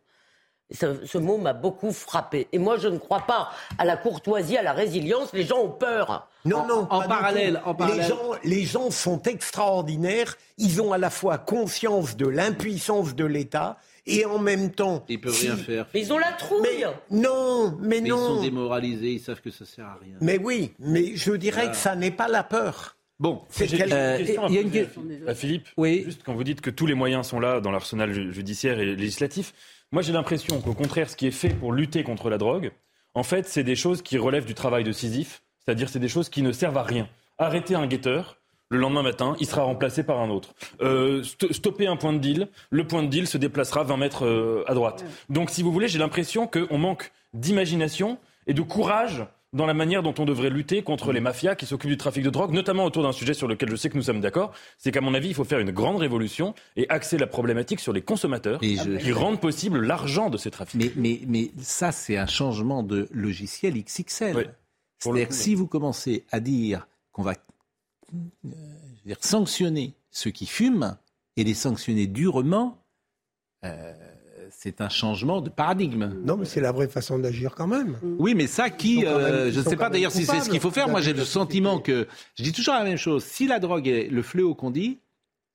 [0.72, 2.48] Ce, mot m'a beaucoup frappé.
[2.52, 5.32] Et moi, je ne crois pas à la courtoisie, à la résilience.
[5.32, 6.28] Les gens ont peur.
[6.44, 6.88] Non, non.
[6.90, 8.00] En, parallèle, en parallèle.
[8.02, 10.36] Les gens, les gens sont extraordinaires.
[10.58, 15.04] Ils ont à la fois conscience de l'impuissance de l'État et en même temps.
[15.08, 15.86] Ils peuvent rien faire.
[15.94, 16.86] Mais ils ont la trouille.
[17.10, 18.16] non, mais, non.
[18.16, 19.12] Ils sont démoralisés.
[19.12, 20.16] Ils savent que ça sert à rien.
[20.20, 22.96] Mais oui, mais je dirais que ça n'est pas la peur.
[23.18, 25.02] Bon, il y a une question.
[25.34, 26.02] Philippe, oui.
[26.04, 29.54] juste quand vous dites que tous les moyens sont là dans l'arsenal judiciaire et législatif,
[29.92, 32.72] moi, j'ai l'impression qu'au contraire, ce qui est fait pour lutter contre la drogue,
[33.14, 36.28] en fait, c'est des choses qui relèvent du travail de Sisyphe, c'est-à-dire c'est des choses
[36.28, 37.08] qui ne servent à rien.
[37.38, 40.54] Arrêter un guetteur, le lendemain matin, il sera remplacé par un autre.
[40.80, 44.64] Euh, stopper un point de deal, le point de deal se déplacera 20 mètres euh,
[44.66, 45.04] à droite.
[45.28, 50.02] Donc, si vous voulez, j'ai l'impression qu'on manque d'imagination et de courage dans la manière
[50.02, 53.02] dont on devrait lutter contre les mafias qui s'occupent du trafic de drogue, notamment autour
[53.02, 55.34] d'un sujet sur lequel je sais que nous sommes d'accord, c'est qu'à mon avis, il
[55.34, 59.80] faut faire une grande révolution et axer la problématique sur les consommateurs qui rendent possible
[59.80, 60.80] l'argent de ces trafics.
[60.80, 64.54] Mais, mais, mais ça, c'est un changement de logiciel XXL.
[64.98, 67.34] C'est-à-dire que si vous commencez à dire qu'on va
[68.14, 68.48] euh,
[69.04, 70.96] dire, sanctionner ceux qui fument
[71.36, 72.82] et les sanctionner durement,
[73.64, 73.92] euh,
[74.66, 76.12] c'est un changement de paradigme.
[76.24, 78.00] Non, mais c'est la vraie façon d'agir quand même.
[78.18, 80.72] Oui, mais ça, qui, euh, je ne sais pas d'ailleurs si c'est ce qu'il faut
[80.72, 80.88] faire.
[80.88, 84.08] Moi, j'ai le sentiment que, je dis toujours la même chose, si la drogue est
[84.08, 84.98] le fléau qu'on dit,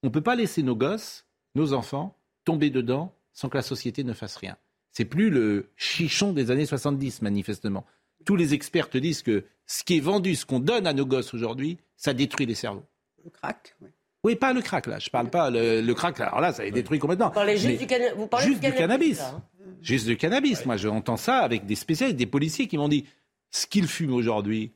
[0.01, 4.05] on ne peut pas laisser nos gosses, nos enfants, tomber dedans sans que la société
[4.05, 4.55] ne fasse rien.
[4.93, 7.85] C'est plus le chichon des années 70, manifestement.
[8.23, 11.05] Tous les experts te disent que ce qui est vendu, ce qu'on donne à nos
[11.05, 12.85] gosses aujourd'hui, ça détruit les cerveaux.
[13.25, 13.89] Le crack, oui.
[14.23, 14.99] Oui, pas le crack là.
[14.99, 16.19] Je parle pas le, crack.
[16.19, 17.27] Alors là, ça est détruit complètement.
[17.27, 19.19] Vous parlez juste, du, vous parlez juste du cannabis.
[19.19, 19.43] Hein.
[19.81, 20.65] Juste du cannabis.
[20.65, 23.07] Moi, j'entends ça avec des spécialistes, des policiers qui m'ont dit
[23.49, 24.73] ce qu'ils fument aujourd'hui,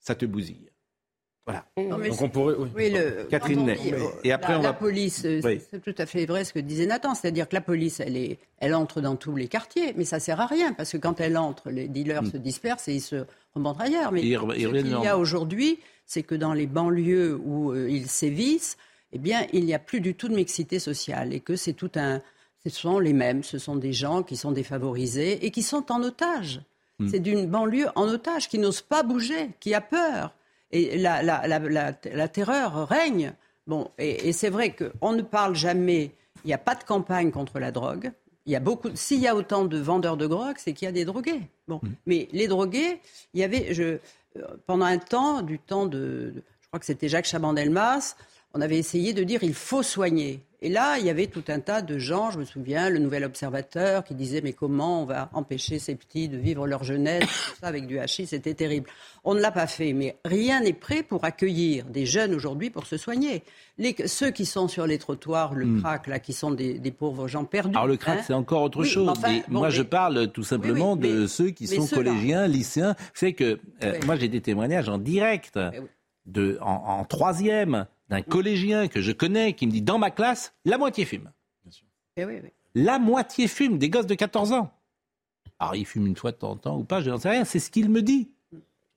[0.00, 0.67] ça te bousille.
[1.48, 1.64] Voilà.
[1.98, 2.54] Donc on pourrait.
[2.76, 2.90] Oui.
[2.90, 3.78] le, Catherine Ney.
[4.22, 4.68] Et après, la, on va...
[4.68, 8.00] la police, c'est tout à fait vrai ce que disait Nathan, c'est-à-dire que la police,
[8.00, 10.98] elle, est, elle entre dans tous les quartiers, mais ça sert à rien parce que
[10.98, 12.32] quand elle entre, les dealers Mm.
[12.32, 13.24] se dispersent et ils se
[13.54, 14.12] remontent ailleurs.
[14.12, 18.76] Mais ce qu'il y a aujourd'hui, c'est que dans les banlieues où euh, ils sévissent,
[19.12, 21.90] eh bien, il n'y a plus du tout de mixité sociale et que c'est tout
[21.96, 22.20] un.
[22.64, 26.02] Ce sont les mêmes, ce sont des gens qui sont défavorisés et qui sont en
[26.02, 26.60] otage.
[26.98, 27.08] Mm.
[27.08, 30.34] C'est d'une banlieue en otage qui n'ose pas bouger, qui a peur.
[30.70, 33.32] Et la, la, la, la, la terreur règne.
[33.66, 36.12] Bon, et, et c'est vrai qu'on ne parle jamais,
[36.44, 38.12] il n'y a pas de campagne contre la drogue.
[38.46, 38.88] Il y a beaucoup.
[38.94, 41.42] S'il y a autant de vendeurs de drogue, c'est qu'il y a des drogués.
[41.66, 43.00] Bon, mais les drogués,
[43.34, 43.98] il y avait, je, euh,
[44.66, 48.16] pendant un temps, du temps de- je crois que c'était Jacques Chaban-Delmas,
[48.54, 50.40] on avait essayé de dire il faut soigner.
[50.60, 53.22] Et là, il y avait tout un tas de gens, je me souviens, le Nouvel
[53.22, 57.60] Observateur, qui disait mais comment on va empêcher ces petits de vivre leur jeunesse, tout
[57.60, 58.90] ça avec du hachis, c'était terrible.
[59.22, 62.86] On ne l'a pas fait, mais rien n'est prêt pour accueillir des jeunes aujourd'hui pour
[62.86, 63.44] se soigner.
[63.76, 67.28] Les, ceux qui sont sur les trottoirs, le crack, là, qui sont des, des pauvres
[67.28, 67.76] gens perdus.
[67.76, 68.24] Alors le crack, hein.
[68.26, 69.08] c'est encore autre Oui, chose.
[69.10, 71.86] enfin, bon, moi, mais- je parle tout simplement Oui, oui, de mais- ceux qui sont
[71.86, 72.96] collégiens, lycéens.
[72.98, 75.56] Vous savez que euh, moi, j'ai des témoignages en direct
[76.26, 80.54] de, en, en troisième d'un collégien que je connais qui me dit dans ma classe,
[80.64, 81.30] la moitié fume.
[82.16, 82.50] Eh oui, oui.
[82.74, 84.72] La moitié fume, des gosses de 14 ans.
[85.58, 87.44] Alors, ils fument une fois de temps en temps ou pas, je n'en sais rien,
[87.44, 88.30] c'est ce qu'il me dit.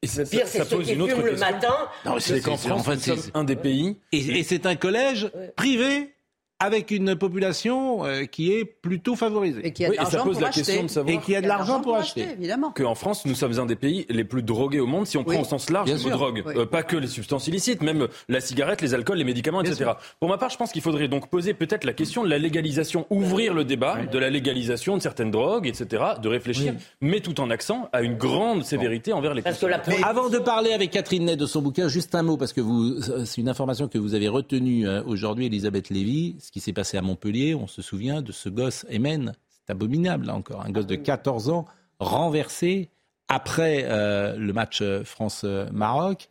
[0.03, 1.73] Et ça, Le pire, c'est ceux pose qui une autre fument le matin.
[2.05, 3.97] Non, mais C'est qu'en nous sommes un des pays.
[4.11, 6.13] Et, et c'est un collège privé
[6.61, 9.61] avec une population euh, qui est plutôt favorisée.
[9.65, 10.61] Et qui a de Oui, l'argent pose pour la acheter.
[10.61, 12.25] question de savoir- Et qui a de l'argent pour acheter.
[12.37, 12.71] Évidemment.
[12.71, 15.35] qu'en France, nous sommes un des pays les plus drogués au monde, si on Oui.
[15.35, 16.17] prend au sens large Bien le mot sûr.
[16.17, 16.43] drogue.
[16.45, 16.53] Oui.
[16.55, 19.91] Euh, pas que les substances illicites, même la cigarette, les alcools, les médicaments, Bien etc.
[20.19, 23.05] Pour ma part, je pense qu'il faudrait donc poser peut-être la question de la légalisation,
[23.09, 27.49] ouvrir le débat de la légalisation de certaines drogues, etc., de réfléchir, mais tout en
[27.49, 29.81] accent à une grande sévérité envers les Parce que la.
[30.03, 33.01] Avant de parler avec Catherine Ney de son bouquin, juste un mot, parce que vous,
[33.25, 36.97] c'est une information que vous avez retenue euh, aujourd'hui, Elisabeth Lévy, ce qui s'est passé
[36.97, 40.85] à Montpellier, on se souvient de ce gosse, Emen, c'est abominable là encore, un gosse
[40.85, 41.65] de 14 ans
[41.99, 42.89] renversé
[43.29, 46.27] après euh, le match euh, France-Maroc.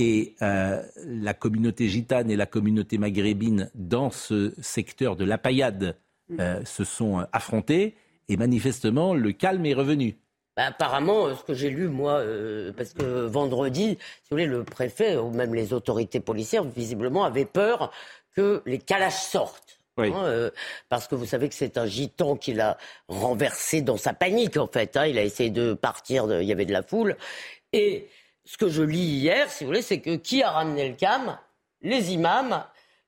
[0.00, 5.94] Et euh, la communauté gitane et la communauté maghrébine dans ce secteur de la paillade
[6.40, 7.94] euh, se sont affrontés.
[8.28, 10.16] Et manifestement, le calme est revenu.
[10.56, 14.64] Bah, apparemment, ce que j'ai lu, moi, euh, parce que vendredi, si vous voulez, le
[14.64, 17.92] préfet ou même les autorités policières, visiblement, avaient peur
[18.34, 19.78] que les calages sortent.
[19.98, 20.12] Oui.
[20.14, 20.50] Hein, euh,
[20.88, 22.78] parce que vous savez que c'est un gitan qui l'a
[23.08, 24.96] renversé dans sa panique, en fait.
[24.96, 25.06] hein.
[25.06, 27.16] il a essayé de partir, de- il y avait de la foule.
[27.72, 28.08] Et
[28.44, 31.38] ce que je lis hier, si vous voulez, c'est que qui a ramené le cam?
[31.82, 32.64] Les imams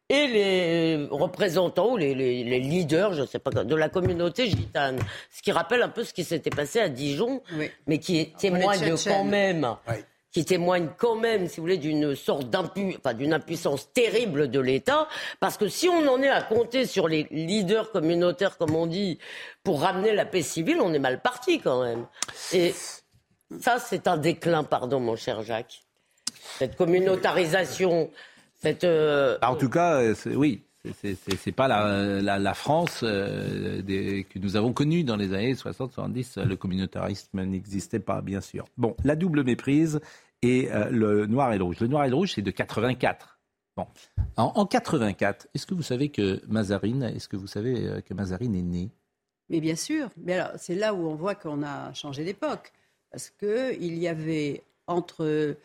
[0.08, 4.48] et les représentants ou les, les- les leaders, je ne sais pas, de la communauté
[4.50, 4.98] gitane.
[5.30, 7.70] Ce qui rappelle un peu ce qui s'était passé à Dijon, Oui.
[7.86, 9.94] mais qui témoigne quand même, Oui.
[10.32, 14.60] Qui témoigne quand même, si vous voulez, d'une sorte d'impu, enfin, d'une impuissance terrible de
[14.60, 15.06] l'État,
[15.40, 19.18] parce que si on en est à compter sur les leaders communautaires, comme on dit,
[19.62, 22.06] pour ramener la paix civile, on est mal parti quand même.
[22.52, 22.74] Et
[23.60, 25.84] ça, c'est un déclin, pardon, mon cher Jacques.
[26.58, 28.10] Cette communautarisation,
[28.60, 30.64] cette euh, Bah, en tout cas, euh, oui,
[31.00, 36.42] c'est- pas la, France euh, que nous avons connue dans les années 60-70.
[36.44, 38.64] Le communautarisme n'existait pas, bien sûr.
[38.76, 40.00] Bon, la double méprise
[40.42, 41.80] et euh, le noir et le rouge.
[41.80, 43.38] Le noir et le rouge, c'est de 84.
[43.76, 43.86] Bon,
[44.36, 48.12] en, en 84, est-ce que vous savez que Mazarine, est-ce que vous savez euh, que
[48.12, 48.90] Mazarine est né
[49.48, 50.08] Mais bien sûr.
[50.18, 52.72] Mais alors, c'est là où on voit qu'on a changé d'époque.
[53.10, 55.56] Parce qu'il y avait entre.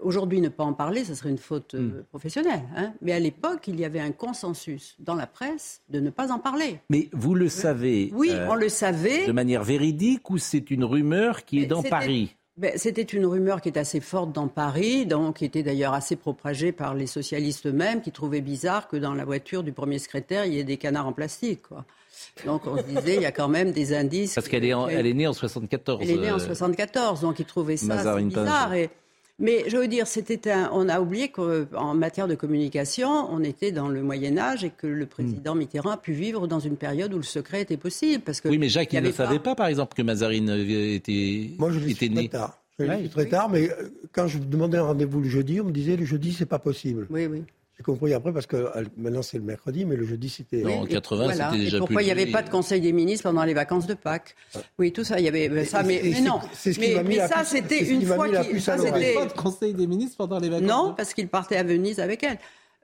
[0.00, 2.02] Aujourd'hui, ne pas en parler, ce serait une faute euh, Hmm.
[2.10, 2.62] professionnelle.
[2.76, 2.92] hein.
[3.02, 6.38] Mais à l'époque, il y avait un consensus dans la presse de ne pas en
[6.38, 6.78] parler.
[6.88, 9.26] Mais vous le savez Oui, euh, on le savait.
[9.26, 12.36] de manière véridique ou c'est une rumeur qui est dans Paris?
[12.56, 16.16] Ben, C'était une rumeur qui est assez forte dans Paris, donc qui était d'ailleurs assez
[16.16, 20.44] propagée par les socialistes eux-mêmes, qui trouvaient bizarre que dans la voiture du premier secrétaire,
[20.44, 21.62] il y ait des canards en plastique.
[21.62, 21.84] Quoi.
[22.44, 24.34] Donc on se disait, il y a quand même des indices.
[24.34, 26.00] Parce qu'elle est, née en 74.
[26.02, 28.74] Elle est née en 74, donc ils trouvaient ça bizarre.
[28.74, 28.90] Et,
[29.40, 33.72] mais je veux dire, c'était un, on a oublié qu'en matière de communication, on était
[33.72, 37.12] dans le Moyen Âge et que le président Mitterrand a pu vivre dans une période
[37.14, 38.22] où le secret était possible.
[38.22, 39.54] Parce que oui, mais Jacques, il ne savait pas...
[39.54, 42.28] par exemple, que Mazarine était, Moi, je était né.
[42.28, 42.58] Très tard.
[42.78, 45.72] Je l'ai très tard, mais euh, quand je demandais un rendez-vous le jeudi, on me
[45.72, 47.06] disait le jeudi, c'est pas possible.
[47.10, 47.42] Oui, oui.
[47.80, 50.66] J'ai compris après parce que euh, maintenant c'est le mercredi, mais le jeudi c'était.
[50.66, 53.42] en 80, c'était déjà et Pourquoi il n'y avait pas de conseil des ministres pendant
[53.42, 54.36] les vacances de Pâques?
[54.78, 56.40] Oui, tout ça, il y avait ça, mais, non.
[56.52, 58.36] C'est ce qui m'a mis mais ça, c'était une fois qu'il.
[58.70, 60.68] avait pas de conseil des ministres pendant les vacances.
[60.68, 62.36] Non, parce qu'il partait à Venise avec elle.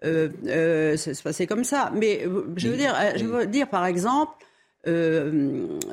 [0.05, 1.93] Euh, euh, ça se passait comme ça.
[1.95, 4.33] Mais je veux dire, je veux dire par exemple,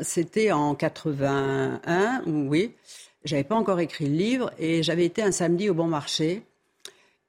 [0.01, 2.71] c'était en 81, oui.
[3.25, 6.43] J'avais pas encore écrit le livre et j'avais été un samedi au Bon Marché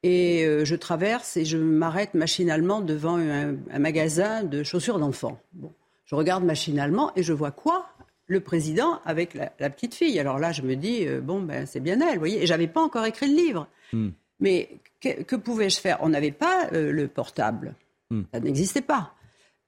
[0.05, 5.40] et euh, je traverse et je m'arrête machinalement devant un, magasin de chaussures d'enfants.
[5.55, 5.72] Bon.
[6.05, 7.89] Je regarde machinalement et je vois quoi?
[8.26, 10.18] Le président avec la, petite fille.
[10.18, 12.43] Alors là, je me dis, euh, bon, ben, c'est bien elle, vous voyez.
[12.43, 13.66] Et j'avais pas encore écrit le livre.
[13.94, 14.10] Hmm.
[14.40, 14.68] Mais
[15.01, 15.98] que, pouvais-je faire?
[16.02, 17.74] On n'avait pas euh, le portable.
[18.10, 18.22] Hmm.
[18.32, 19.14] Ça n'existait pas.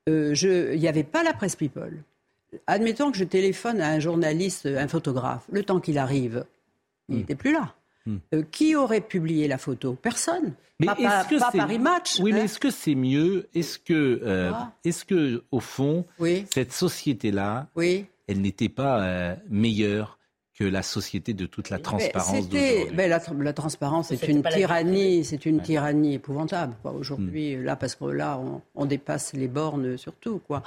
[0.07, 2.03] Il n'y avait pas la presse people.
[2.67, 5.47] Admettons que je téléphone à un journaliste, un photographe.
[5.51, 6.45] Le temps qu'il arrive,
[7.09, 7.39] il n'était hmm.
[7.39, 7.75] plus là.
[8.07, 8.19] Hmm.
[8.35, 9.95] Euh, qui aurait publié la photo?
[9.95, 10.55] Personne.
[10.79, 12.21] Mais pas, est-ce que Paris Match.
[12.21, 12.45] Oui, mais hein.
[12.45, 13.49] est-ce que c'est mieux?
[13.55, 14.73] Est-ce que, euh, ah.
[14.85, 16.05] est-ce que, au fond,
[16.51, 20.19] cette société-là, elle n'était pas euh, meilleure
[20.59, 22.95] que la société de toute la transparence d'aujourd'hui?
[22.95, 26.75] ben, la, la, transparence, c'est une tyrannie, c'est une tyrannie épouvantable.
[26.85, 27.65] Aujourd'hui, hmm.
[27.65, 30.63] là, parce que là, on, on, dépasse les bornes surtout, quoi.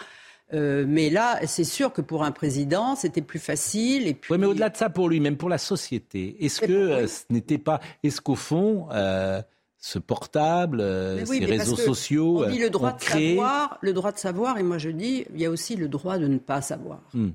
[0.54, 4.08] Euh, mais là, c'est sûr que pour un président, c'était plus facile.
[4.08, 4.34] Et puis...
[4.34, 7.24] Oui, mais au-delà de ça, pour lui, même pour la société, est-ce que euh, ce
[7.30, 9.42] n'était pas, est-ce qu'au fond, euh,
[9.78, 10.84] ce portable,
[11.26, 14.78] ces réseaux sociaux, on dit le droit de savoir, le droit de savoir, et moi
[14.78, 17.02] je dis, il y a aussi le droit de ne pas savoir.
[17.14, 17.30] Hmm.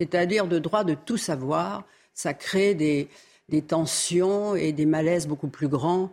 [0.00, 1.84] C'est-à-dire le droit de tout savoir.
[2.16, 3.08] Ça crée des,
[3.48, 6.10] des tensions et des malaises beaucoup plus grands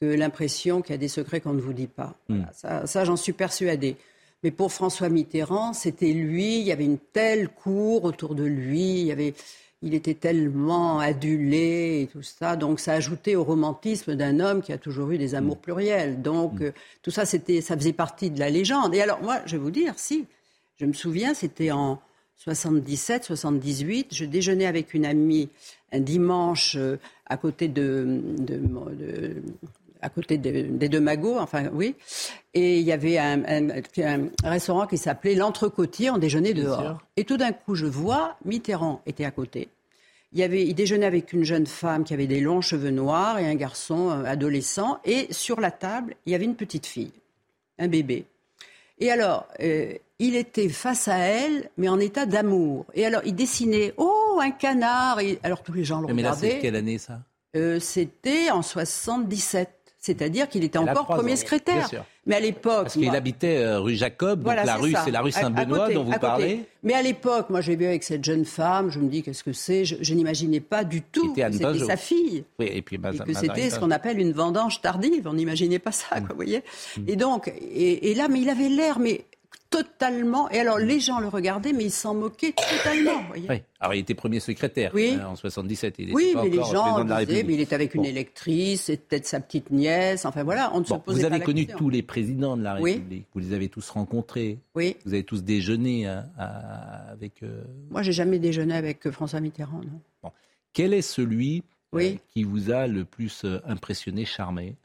[0.00, 2.14] que l'impression qu'il y a des secrets qu'on ne vous dit pas.
[2.28, 2.42] Hmm.
[2.52, 3.96] ça, ça j'en suis persuadée.
[4.44, 9.00] Mais pour François Mitterrand, c'était lui, il y avait une telle cour autour de lui,
[9.00, 9.32] il, y avait,
[9.80, 12.54] il était tellement adulé et tout ça.
[12.54, 15.60] Donc ça ajoutait au romantisme d'un homme qui a toujours eu des amours mm.
[15.60, 16.22] pluriels.
[16.22, 16.64] Donc mm.
[16.64, 16.72] euh,
[17.02, 18.94] tout ça, c'était, ça faisait partie de la légende.
[18.94, 20.26] Et alors moi, je vais vous dire, si,
[20.78, 21.98] je me souviens, c'était en
[22.36, 25.48] 77, 78, je déjeunais avec une amie
[25.90, 29.42] un dimanche euh, à côté de, de, de
[30.04, 31.96] à côté des deux magots, enfin oui.
[32.52, 33.42] Et il y avait un,
[34.44, 37.00] restaurant qui s'appelait l'Entrecotier, on déjeunait dehors.
[37.16, 39.68] Et tout d'un coup, je vois, Mitterrand était à côté.
[40.32, 43.38] Il, y avait, il déjeunait avec une jeune femme qui avait des longs cheveux noirs
[43.38, 44.98] et un garçon euh, adolescent.
[45.04, 47.12] Et sur la table, il y avait une petite fille,
[47.78, 48.26] un bébé.
[48.98, 52.84] Et alors, euh, il était face à elle, mais en état d'amour.
[52.94, 55.20] Et alors, il dessinait, oh, un canard.
[55.20, 56.22] Et alors, tous les gens le regardaient.
[56.22, 57.20] Mais là, c'est quelle année, ça?
[57.56, 61.88] Euh, C'était en 77 c'est-à-dire qu'il était encore premier secrétaire.
[62.26, 62.84] Mais à l'époque.
[62.84, 66.18] Parce qu'il habitait euh, rue Jacob, donc la rue, c'est la rue Saint-Benoît dont vous
[66.18, 66.64] parlez.
[66.82, 69.54] Mais à l'époque, moi j'ai vu avec cette jeune femme, je me dis qu'est-ce que
[69.54, 69.86] c'est?
[69.86, 72.44] Je, n'imaginais pas du tout que c'était sa fille.
[72.58, 75.26] Oui, et puis que c'était ce qu'on appelle une vendange tardive.
[75.26, 76.62] On n'imaginait pas ça, quoi, vous voyez?
[76.98, 77.08] Mm.
[77.08, 79.24] Et donc, et, et, là, mais il avait l'air, mais
[79.74, 80.50] totalement.
[80.50, 83.22] Et alors, les gens le regardaient, mais ils s'en moquaient totalement.
[83.28, 83.46] Voyez.
[83.48, 83.62] Oui.
[83.80, 85.18] Alors, il était premier secrétaire oui.
[85.20, 85.96] Hein, en 77.
[85.98, 89.40] Il oui, mais les gens disaient, mais il était avec une électrice, c'est peut-être sa
[89.40, 90.24] petite nièce.
[90.24, 93.26] Enfin voilà, on ne se posait Vous avez connu tous les présidents de la République.
[93.34, 94.58] Vous les avez tous rencontrés.
[94.74, 94.96] Oui.
[95.04, 96.26] Vous avez tous déjeuné hein,
[97.10, 97.42] avec.
[97.42, 97.64] Euh...
[97.90, 99.78] Moi, j'ai jamais déjeuné avec euh, François Mitterrand.
[99.78, 100.00] Non.
[100.22, 100.30] Bon.
[100.72, 101.62] Quel est celui
[101.94, 104.76] euh, qui vous a le plus euh, impressionné, charmé?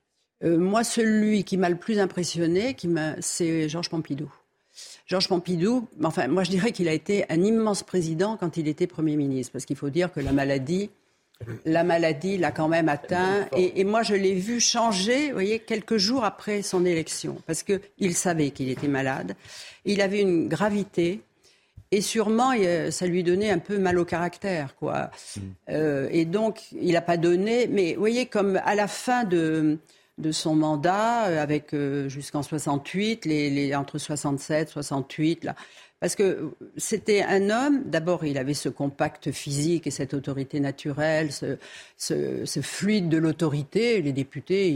[0.42, 2.74] Moi, celui qui m'a le plus impressionné,
[3.20, 4.32] c'est Georges Pompidou.
[5.10, 8.86] Georges Pompidou, enfin, moi je dirais qu'il a été un immense président quand il était
[8.86, 10.92] Premier ministre, parce qu'il faut dire que la maladie,
[11.66, 13.48] la maladie l'a quand même atteint.
[13.56, 18.14] Et, moi, je l'ai vu changer, vous voyez, quelques jours après son élection, parce qu'il
[18.14, 19.36] savait qu'il était malade.
[19.84, 21.22] Il avait une gravité.
[21.92, 22.52] Et sûrement,
[22.92, 25.10] ça lui donnait un peu mal au caractère, quoi.
[25.36, 25.42] Mm.
[25.70, 27.66] Euh, et donc, il n'a pas donné.
[27.66, 29.80] Mais vous voyez, comme à la fin de,
[30.20, 31.76] de son mandat, avec
[32.08, 35.56] jusqu'en 68, les, les, entre 67, 68, là.
[36.00, 41.32] Parce que c'était un homme, d'abord, il avait ce compact physique et cette autorité naturelle,
[41.34, 41.58] ce,
[41.98, 44.02] ce, fluide de l'autorité.
[44.02, 44.74] Les députés,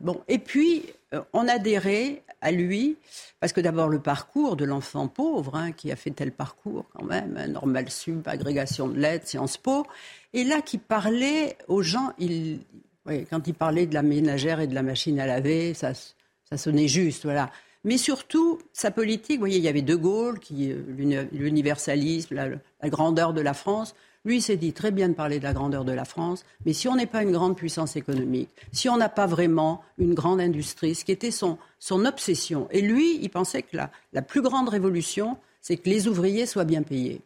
[0.00, 0.22] bon.
[0.26, 2.96] Et puis, euh, on adhérait à lui,
[3.40, 7.04] parce que d'abord, le parcours de l'enfant pauvre, hein, qui a fait tel parcours quand
[7.04, 9.86] même, hein, normal sup, agrégation de lettres, Sciences Po,
[10.32, 12.60] et là, qui parlait aux gens, il,
[13.06, 16.88] quand il parlait de la ménagère et de la machine à laver, ça, ça sonnait
[16.88, 17.50] juste, voilà.
[17.84, 23.34] Mais surtout, sa politique, voyez, il y avait De Gaulle, qui, euh, l'universalisme, la, grandeur
[23.34, 23.94] de la France.
[24.24, 26.72] Lui, il s'est dit très bien de parler de la grandeur de la France, mais
[26.72, 30.40] si on n'est pas une grande puissance économique, si on n'a pas vraiment une grande
[30.40, 32.66] industrie, ce qui était son, son obsession.
[32.70, 36.64] Et lui, il pensait que la, la plus grande révolution, c'est que les ouvriers soient
[36.64, 37.20] bien payés.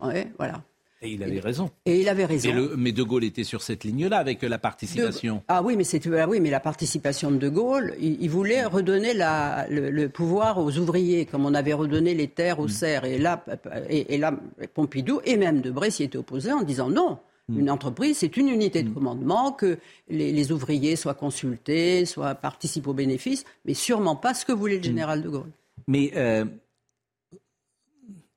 [0.00, 0.64] Ouais, voilà.
[1.02, 1.70] Et il avait raison.
[1.84, 2.70] Et il avait raison.
[2.76, 5.42] mais De Gaulle était sur cette ligne-là avec la participation.
[5.48, 9.12] Ah oui, mais c'est ah oui, mais la participation de De Gaulle, il, voulait redonner
[9.12, 12.68] la, le, pouvoir aux ouvriers, comme on avait redonné les terres aux mm.
[12.68, 13.04] serfs.
[13.04, 13.44] Et là,
[13.88, 14.32] et, là,
[14.74, 17.18] Pompidou et même Debré s'y étaient opposés en disant non.
[17.48, 17.58] Mm.
[17.58, 18.94] Une entreprise, c'est une unité de mm.
[18.94, 24.52] commandement, que les, ouvriers soient consultés, soient participent aux bénéfices, mais sûrement pas ce que
[24.52, 25.50] voulait le général de Gaulle.
[25.88, 26.44] Mais euh,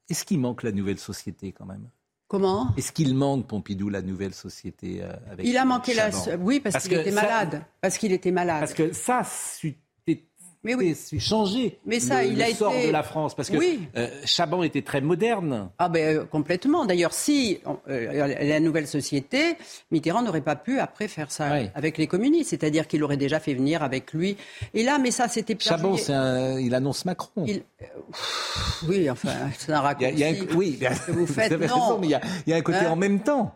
[0.10, 1.88] est-ce qu'il manque la nouvelle société quand même?
[2.28, 2.74] Comment?
[2.76, 6.10] Est-ce qu'il manque, Pompidou, la nouvelle société euh, avec Il a manqué la...
[6.40, 7.64] Oui, parce, qu'il était malade.
[7.82, 8.62] Parce qu'il était malade.
[8.62, 9.22] Parce que ça,
[10.66, 10.98] mais oui.
[11.20, 14.82] changé mais ça, le, il a sort de la France parce que euh, Chaban était
[14.82, 15.70] très moderne.
[15.78, 16.86] Ah ben euh, complètement.
[16.86, 19.58] D'ailleurs, si euh, la nouvelle société,
[19.92, 23.54] Mitterrand n'aurait pas pu après faire ça avec les communistes, c'est-à-dire qu'il aurait déjà fait
[23.54, 24.38] venir avec lui.
[24.74, 25.96] Et là, mais ça, c'était Chaban,
[26.60, 27.46] il annonce Macron.
[28.88, 30.14] oui, enfin, c'est un raccourci.
[30.14, 31.54] Il y a, oui, vous faites.
[31.54, 33.56] Vous raison, mais il y, a, un côté hein en même temps.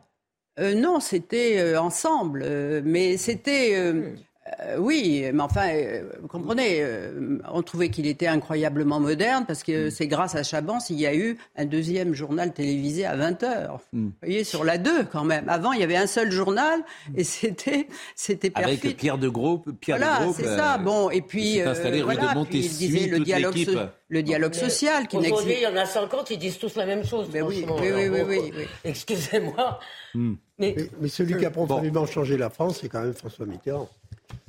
[0.59, 2.45] non, c'était ensemble,
[2.83, 4.13] mais c'était
[4.61, 9.63] euh, oui, mais enfin, euh, vous comprenez, euh, on trouvait qu'il était incroyablement moderne parce
[9.63, 9.91] que mm.
[9.91, 13.77] c'est grâce à Chaban s'il y a eu un deuxième journal télévisé à 20h.
[13.93, 14.05] Mm.
[14.05, 15.47] Vous voyez, sur la 2 quand même.
[15.49, 16.81] Avant, il y avait un seul journal
[17.15, 18.51] et c'était c'était.
[18.55, 20.77] Avec Pierre de Gros, Pierre voilà, c'est ça.
[20.77, 23.55] Bon, et puis, installé rue de Montesquieu, il disait le dialogue,
[24.09, 27.05] le dialogue social qui Aujourd'hui, il y en a 50, ils disent tous la même
[27.05, 27.27] chose.
[27.31, 29.79] Mais oui, oui, oui, oui, Excusez-moi.
[30.15, 30.33] Mm.
[30.57, 33.87] Mais, mais, celui qui a profondément changé la France, c'est quand même François Mitterrand.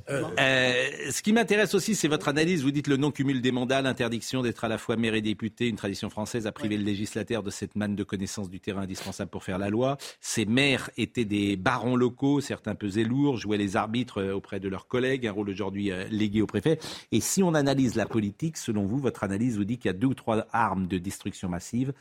[0.09, 2.63] Euh, euh, ce qui m'intéresse aussi, c'est votre analyse.
[2.63, 5.75] Vous dites le non-cumul des mandats, l'interdiction d'être à la fois maire et député, une
[5.75, 9.43] tradition française a privé le législateur de cette manne de connaissance du terrain indispensable pour
[9.43, 9.97] faire la loi.
[10.19, 14.67] Ces maires étaient des barons locaux, certains pesaient lourd, jouaient les arbitres euh, auprès de
[14.67, 16.79] leurs collègues, un rôle aujourd'hui légué au préfet.
[17.11, 19.97] Et si on analyse la politique, selon vous, votre analyse vous dit qu'il y a
[19.97, 21.93] deux ou trois armes de destruction massive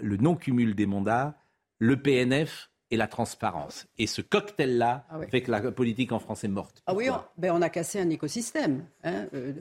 [0.00, 1.34] le non-cumul des mandats,
[1.78, 3.86] le PNF et la transparence.
[3.98, 6.82] Et ce cocktail-là ah fait que la politique en France est morte.
[6.86, 8.84] Ah oui, on, ben on a cassé un écosystème.
[9.02, 9.24] Hein.
[9.34, 9.52] Euh,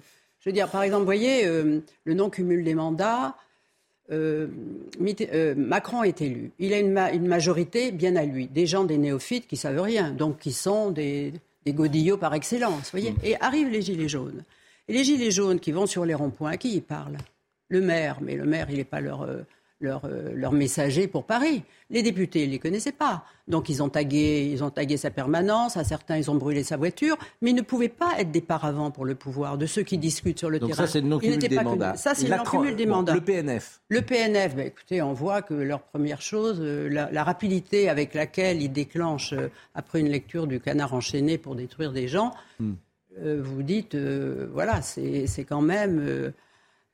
[0.41, 3.37] je veux dire, par exemple, vous voyez, euh, le non-cumul des mandats,
[4.11, 4.47] euh,
[5.55, 6.51] Macron est élu.
[6.59, 10.39] Il a une, majorité bien à lui, des gens, des néophytes qui savent rien, donc
[10.39, 11.31] qui sont des,
[11.65, 12.91] des godillots par excellence.
[12.91, 13.17] Voyez mm.
[13.23, 14.43] Et arrivent les gilets jaunes.
[14.89, 17.17] Et les gilets jaunes qui vont sur les ronds-points, qui y parlent?
[17.69, 19.25] Le maire, mais le maire, il n'est pas leur
[19.81, 21.63] leur, euh, leur messager pour Paris.
[21.89, 23.25] Les députés, ils ne les connaissaient pas.
[23.47, 26.77] Donc ils ont, tagué, ils ont tagué sa permanence, à certains, ils ont brûlé sa
[26.77, 29.97] voiture, mais ils ne pouvaient pas être des paravents pour le pouvoir, de ceux qui
[29.97, 30.85] discutent sur le Donc terrain.
[30.85, 31.95] ça, c'est le non-cumul des mandats.
[31.95, 33.13] Ça, c'est le non-cumul des mandats.
[33.13, 37.89] Le PNF Le PNF, ben, écoutez, on voit que leur première chose, euh, la, rapidité
[37.89, 42.33] avec laquelle ils déclenchent, euh, après une lecture du canard enchaîné pour détruire des gens,
[42.59, 42.73] hmm.
[43.19, 46.33] vous dites, voilà, c'est quand même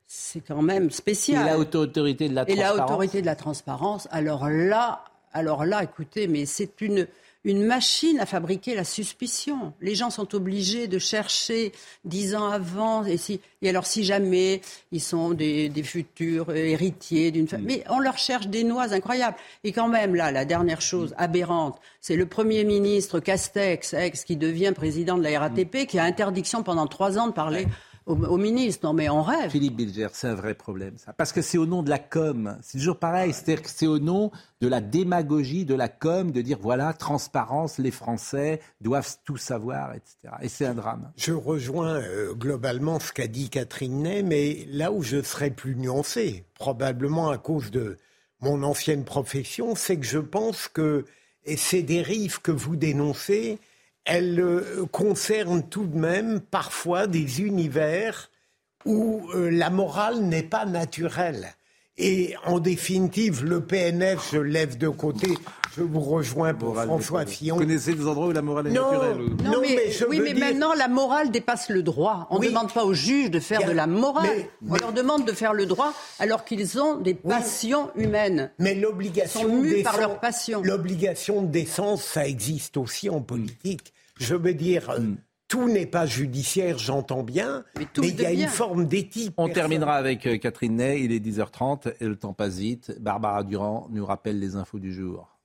[0.08, 1.46] c'est quand même spécial.
[1.46, 2.74] Et l'autorité de la transparence.
[2.74, 4.08] Et l'autorité de la transparence.
[4.10, 5.04] Alors là,
[5.34, 7.06] alors là, écoutez, mais c'est une
[7.44, 9.72] une machine à fabriquer la suspicion.
[9.80, 11.72] Les gens sont obligés de chercher
[12.04, 14.60] dix ans avant, et, si, et alors si jamais
[14.90, 17.80] ils sont des, futurs héritiers d'une famille, mm.
[17.80, 19.36] mais on leur cherche des noix incroyables.
[19.64, 24.36] Et quand même, là, la dernière chose aberrante, c'est le Premier ministre Castex, ex, qui
[24.36, 27.66] devient président de la RATP, qui a interdiction pendant trois ans de parler
[28.08, 28.86] au, ministre.
[28.86, 29.50] Non, mais on rêve.
[29.50, 31.12] Philippe Bilger, c'est un vrai problème, ça.
[31.12, 32.56] Parce que c'est au nom de la com.
[32.62, 33.32] C'est toujours pareil.
[33.32, 34.30] C'est-à-dire que c'est au nom
[34.60, 39.92] de la démagogie, de la com, de dire voilà, transparence, les Français doivent tout savoir,
[39.94, 40.34] etc.
[40.42, 41.12] Et c'est un drame.
[41.16, 45.76] Je rejoins euh, globalement ce qu'a dit Catherine Ney, mais là où je serais plus
[45.76, 47.98] nuancé, probablement à cause de
[48.40, 51.04] mon ancienne profession, c'est que je pense que
[51.44, 53.58] et ces dérives que vous dénoncez,
[54.08, 58.30] elle euh, concerne tout de même parfois des univers
[58.86, 61.48] où euh, la morale n'est pas naturelle.
[61.98, 65.34] Et en définitive, le PNF, je lève de côté,
[65.76, 67.56] Je vous rejoins pour François Fillon.
[67.56, 69.76] Vous connaissez des endroits où la morale est naturelle Non, mais,
[70.08, 72.28] oui, mais maintenant, la morale dépasse le droit.
[72.30, 74.46] On ne demande pas aux juges de faire de la morale.
[74.68, 78.52] On leur demande de faire le droit alors qu'ils ont des passions humaines.
[78.58, 80.62] Mais l'obligation par leur passion.
[80.62, 83.92] L'obligation de décence, ça existe aussi en politique.
[84.18, 85.16] Je veux dire, euh, hmm.
[85.48, 89.32] tout n'est pas judiciaire, j'entends bien, mais, il y a une forme d'éthique.
[89.36, 92.96] On terminera avec euh, Catherine Ney, il est 10h30 et le temps passe vite.
[93.00, 95.37] Barbara Durand nous rappelle les infos du jour.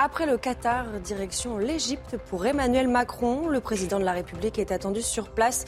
[0.00, 3.48] Après le Qatar, direction l'Égypte pour Emmanuel Macron.
[3.48, 5.64] Le président de la République est attendu sur place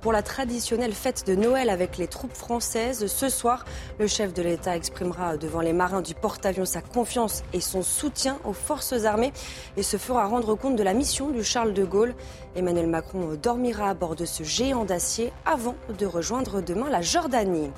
[0.00, 3.06] pour la traditionnelle fête de Noël avec les troupes françaises.
[3.06, 3.66] Ce soir,
[3.98, 8.38] le chef de l'État exprimera devant les marins du porte-avions sa confiance et son soutien
[8.44, 9.34] aux forces armées
[9.76, 12.14] et se fera rendre compte de la mission du Charles de Gaulle.
[12.56, 17.70] Emmanuel Macron dormira à bord de ce géant d'acier avant de rejoindre demain la Jordanie.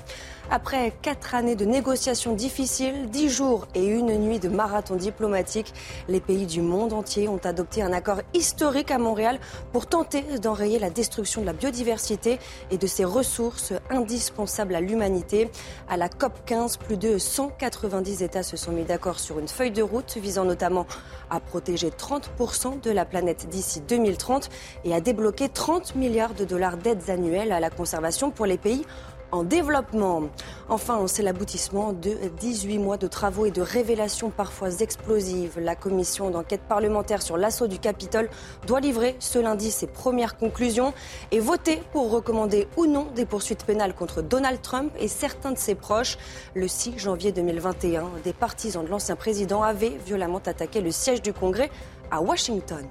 [0.49, 5.73] Après quatre années de négociations difficiles, dix jours et une nuit de marathon diplomatique,
[6.07, 9.39] les pays du monde entier ont adopté un accord historique à Montréal
[9.73, 12.39] pour tenter d'enrayer la destruction de la biodiversité
[12.71, 15.51] et de ses ressources indispensables à l'humanité.
[15.89, 19.71] À la COP 15, plus de 190 États se sont mis d'accord sur une feuille
[19.71, 20.87] de route visant notamment
[21.29, 24.49] à protéger 30% de la planète d'ici 2030
[24.85, 28.85] et à débloquer 30 milliards de dollars d'aides annuelles à la conservation pour les pays
[29.31, 30.23] en développement.
[30.69, 35.59] Enfin, c'est l'aboutissement de 18 mois de travaux et de révélations parfois explosives.
[35.59, 38.29] La commission d'enquête parlementaire sur l'assaut du Capitole
[38.65, 40.93] doit livrer ce lundi ses premières conclusions
[41.31, 45.57] et voter pour recommander ou non des poursuites pénales contre Donald Trump et certains de
[45.57, 46.17] ses proches.
[46.53, 51.33] Le 6 janvier 2021, des partisans de l'ancien président avaient violemment attaqué le siège du
[51.33, 51.69] Congrès
[52.11, 52.85] à Washington.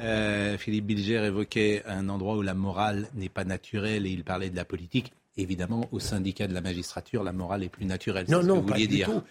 [0.00, 4.50] Euh, Philippe Bilger évoquait un endroit où la morale n'est pas naturelle et il parlait
[4.50, 5.12] de la politique.
[5.38, 8.26] Évidemment, au syndicat de la magistrature, la morale est plus naturelle.
[8.28, 9.06] Non, non, pas du dire.
[9.06, 9.22] tout.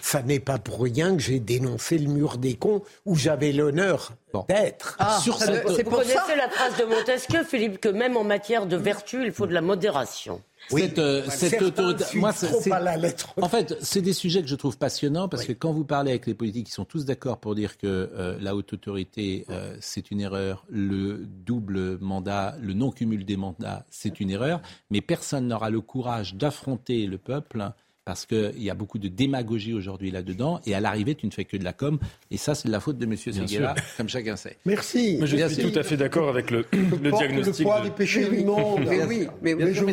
[0.00, 4.12] Ça n'est pas pour rien que j'ai dénoncé le mur des cons où j'avais l'honneur
[4.48, 4.96] d'être.
[4.98, 5.66] Ah, Sur cette...
[5.66, 9.46] Vous connaissez la phrase de Montesquieu, Philippe, que même en matière de vertu, il faut
[9.46, 10.40] de la modération.
[10.72, 12.04] Oui, cette, euh, cette autorité.
[12.14, 12.32] Moi,
[12.80, 13.34] la lettre.
[13.40, 16.26] En fait, c'est des sujets que je trouve passionnants parce que quand vous parlez avec
[16.26, 20.10] les politiques, ils sont tous d'accord pour dire que euh, la haute autorité, euh, c'est
[20.10, 20.64] une erreur.
[20.68, 24.60] Le double mandat, le non-cumul des mandats, c'est une erreur.
[24.90, 27.72] Mais personne n'aura le courage d'affronter le peuple
[28.10, 31.44] parce qu'il y a beaucoup de démagogie aujourd'hui là-dedans, et à l'arrivée, tu ne fais
[31.44, 32.00] que de la com,
[32.32, 33.16] et ça, c'est de la faute de M.
[33.16, 34.56] Seguela, comme chacun sait.
[34.66, 35.18] Merci.
[35.20, 37.60] Mais je suis tout à fait d'accord avec le, le diagnostic.
[37.60, 38.80] Le poids des péchés du monde.
[38.88, 39.84] mais oui, mais, mais, je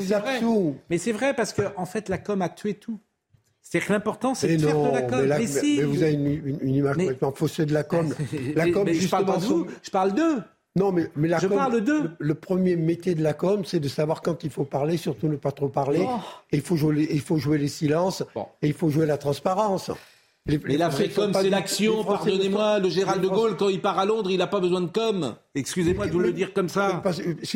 [0.42, 3.00] vous Mais c'est vrai, parce qu'en en fait, la com a tué tout.
[3.62, 5.20] C'est que l'important, c'est de faire de la com.
[5.28, 8.12] Mais, mais, vous avez une, une, image complètement faussée de la com.
[8.56, 10.42] La com, je parle pas de vous, je parle d'eux.
[10.78, 12.12] Non, mais, mais la je parle d'eux.
[12.20, 15.36] Le, premier métier de la com, c'est de savoir quand il faut parler, surtout ne
[15.36, 16.06] pas trop parler.
[16.08, 16.20] Oh.
[16.52, 18.24] Et il faut jouer, les, il faut jouer les silences
[18.62, 19.90] et il faut jouer la transparence.
[20.46, 22.04] Les, mais la vraie com, c'est l'action.
[22.04, 24.88] Pardonnez-moi, le Gérald de Gaulle, quand il part à Londres, il n'a pas besoin de
[24.88, 25.36] com.
[25.56, 27.02] Excusez-moi de vous le dire comme ça.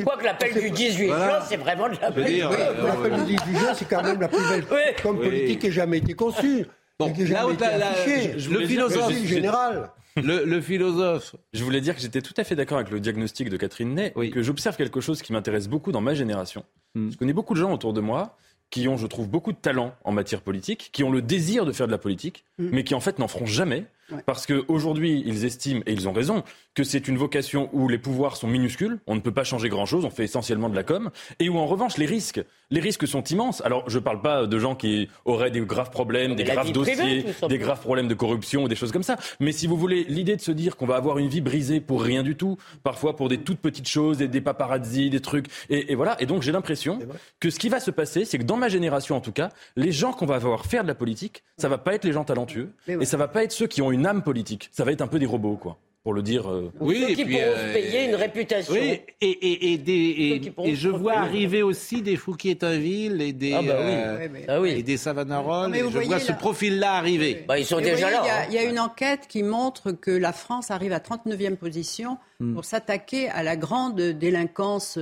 [0.04, 3.74] Quoi que l'appel du 18 juin, c'est vraiment de la oui, L'appel du 18 juin,
[3.76, 4.66] c'est quand même la plus belle
[5.02, 6.66] com politique qui ait jamais été conçue.
[7.00, 9.92] Bon, là, le philosophe général.
[10.18, 11.36] Le, philosophe.
[11.54, 14.12] Je voulais dire que j'étais tout à fait d'accord avec le diagnostic de Catherine Ney,
[14.12, 16.66] que j'observe quelque chose qui m'intéresse beaucoup dans ma génération.
[16.96, 17.12] Hmm.
[17.12, 18.38] Je connais beaucoup de gens autour de moi
[18.70, 21.74] qui ont, je trouve, beaucoup de talent en matière politique, qui ont le désir de
[21.74, 22.70] faire de la politique, hmm.
[22.72, 23.86] mais qui en fait n'en feront jamais
[24.26, 26.44] parce qu'aujourd'hui, ils estiment, et ils ont raison,
[26.74, 30.06] que c'est une vocation où les pouvoirs sont minuscules, on ne peut pas changer grand-chose,
[30.06, 33.24] on fait essentiellement de la com, et où en revanche, les risques, les risques sont
[33.24, 33.62] immenses.
[33.62, 37.26] Alors, je ne parle pas de gens qui auraient des graves problèmes, des graves dossiers,
[37.48, 39.18] des graves problèmes de corruption ou des choses comme ça.
[39.40, 42.02] Mais si vous voulez, l'idée de se dire qu'on va avoir une vie brisée pour
[42.02, 45.94] rien du tout, parfois pour des toutes petites choses, des, des paparazzi, des trucs, et,
[45.96, 46.20] voilà.
[46.22, 47.00] Et donc, j'ai l'impression
[47.40, 49.92] que ce qui va se passer, c'est que dans ma génération, en tout cas, les
[49.92, 52.72] gens qu'on va avoir faire de la politique, ça va pas être les gens talentueux,
[52.88, 54.70] et ça va pas être ceux qui ont une âme politique.
[54.72, 56.50] Ça va être un peu des robots, quoi pour le dire.
[56.50, 58.74] Euh, oui, ceux qui pourront euh, payer une réputation.
[58.74, 63.62] Oui, et, et, et, des, et, je vois arriver aussi des Fouquier-Tinville et des, ah
[63.62, 63.94] bah oui.
[63.94, 64.70] Euh, ah oui.
[64.72, 67.46] et des je vois ce profil-là arriver.
[67.48, 68.24] Bah, ils sont déjà là.
[68.50, 68.70] Il y, a, hein.
[68.70, 72.56] une enquête qui montre que la France arrive à 39e position hmm.
[72.56, 74.98] pour s'attaquer à la grande délinquance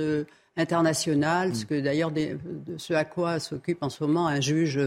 [0.56, 1.54] internationale, hmm.
[1.54, 2.12] ce que d'ailleurs
[2.76, 4.78] ce à quoi s'occupe en ce moment un juge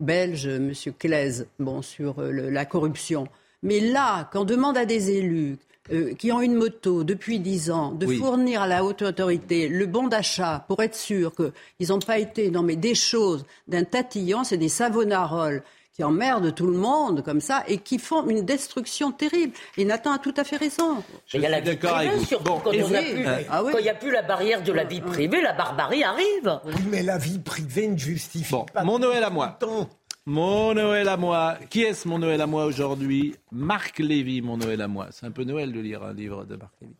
[0.00, 0.72] belge, M.
[0.98, 3.26] Claise, bon, sur la corruption.
[3.62, 5.58] Mais là, quand on demande à des élus
[5.92, 9.86] euh, qui ont une moto depuis 10 ans de fournir à la haute autorité le
[9.86, 14.42] bon d'achat pour être sûr qu'ils n'ont pas été dans mais des choses d'un tatillon,
[14.42, 15.62] c'est des savonaroles
[15.96, 19.54] qui emmerdent tout le monde comme ça et qui font une destruction terrible.
[19.78, 21.02] Et Nathan a tout à fait raison.
[21.32, 24.72] il y a la vie privée, surtout quand il n'y a plus la barrière de
[24.72, 26.60] la vie privée, la barbarie arrive.
[26.66, 28.84] Oui, mais la vie privée ne justifie pas.
[28.84, 29.58] Mon Noël à moi.
[30.28, 31.56] Mon Noël à moi.
[31.70, 33.36] Qui est-ce mon Noël à moi aujourd'hui?
[33.52, 35.06] Marc Lévy, mon Noël à moi.
[35.12, 36.94] C'est un peu Noël de lire un livre de Marc Lévy.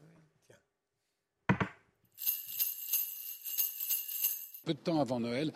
[4.65, 5.53] Peu de temps avant Noël,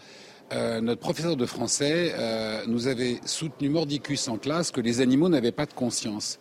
[0.52, 5.28] euh, notre professeur de français euh, nous avait soutenu mordicus en classe que les animaux
[5.28, 6.40] n'avaient pas de conscience.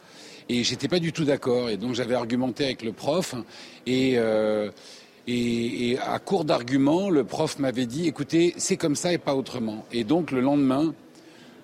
[0.49, 1.69] Et j'étais pas du tout d'accord.
[1.69, 3.35] Et donc j'avais argumenté avec le prof.
[3.87, 4.71] Euh,
[5.27, 9.35] et, et, à court d'arguments, le prof m'avait dit écoutez, c'est comme ça et pas
[9.35, 9.85] autrement.
[9.91, 10.95] Et donc le lendemain,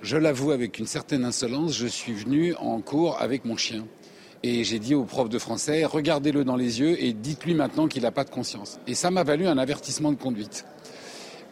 [0.06, 3.88] je l'avoue avec une certaine insolence, je suis venu en cours avec mon chien.
[4.44, 8.04] Et j'ai dit au prof de français regardez-le dans les yeux et dites-lui maintenant qu'il
[8.04, 8.80] n'a pas de conscience.
[8.86, 10.66] Et ça m'a valu un avertissement de conduite.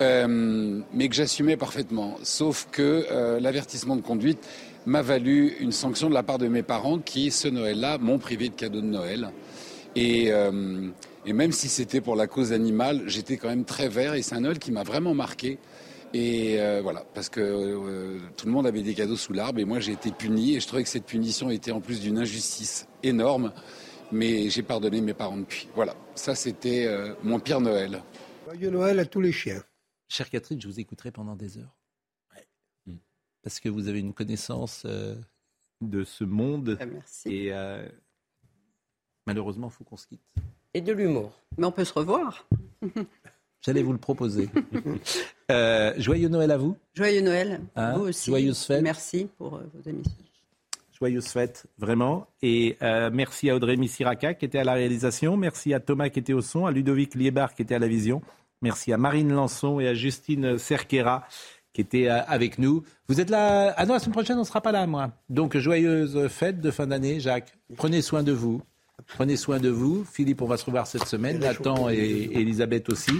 [0.01, 2.15] Euh, mais que j'assumais parfaitement.
[2.21, 4.39] Sauf que euh, l'avertissement de conduite
[4.85, 8.49] m'a valu une sanction de la part de mes parents qui, ce Noël-là, m'ont privé
[8.49, 9.31] de cadeaux de Noël.
[9.95, 10.89] Et, euh,
[11.25, 14.35] et même si c'était pour la cause animale, j'étais quand même très vert et c'est
[14.35, 15.57] un Noël qui m'a vraiment marqué.
[16.13, 19.65] Et euh, voilà, parce que euh, tout le monde avait des cadeaux sous l'arbre et
[19.65, 22.87] moi j'ai été puni et je trouvais que cette punition était en plus d'une injustice
[23.01, 23.51] énorme.
[24.11, 25.67] Mais j'ai pardonné mes parents depuis.
[25.73, 26.87] Voilà, ça c'était
[27.23, 28.03] mon pire Noël.
[28.45, 29.63] Joyeux Noël à tous les chiens.
[30.07, 31.75] Chère Catherine, je vous écouterai pendant des heures
[33.43, 35.15] parce que vous avez une connaissance euh,
[35.81, 36.77] de ce monde.
[36.79, 37.29] Ah, merci.
[37.29, 37.87] Et euh,
[39.27, 40.23] malheureusement, il faut qu'on se quitte.
[40.73, 41.39] Et de l'humour.
[41.57, 42.47] Mais on peut se revoir.
[43.65, 44.49] J'allais vous le proposer.
[45.51, 46.77] Euh, joyeux Noël à vous.
[46.95, 47.59] Joyeux Noël.
[47.75, 48.31] Hein vous aussi.
[48.31, 48.81] Joyeuse fête.
[48.81, 50.11] Merci pour vos émissions.
[50.97, 52.27] Joyeuse fête, vraiment.
[52.41, 52.77] Et
[53.11, 55.35] merci à Audrey Missiraka qui était à la réalisation.
[55.37, 58.21] Merci à Thomas qui était au son, à Ludovic Liebar qui était à la vision.
[58.63, 61.27] Merci à Marine Lançon et à Justine Cerquera
[61.73, 62.83] qui était euh, avec nous.
[63.07, 65.11] Vous êtes là Ah non, la semaine prochaine, on ne sera pas là, moi.
[65.29, 67.53] Donc, joyeuse fête de fin d'année, Jacques.
[67.75, 68.61] Prenez soin de vous.
[69.07, 70.05] Prenez soin de vous.
[70.05, 71.39] Philippe, on va se revoir cette semaine.
[71.39, 73.13] Nathan et, Elisabeth aussi.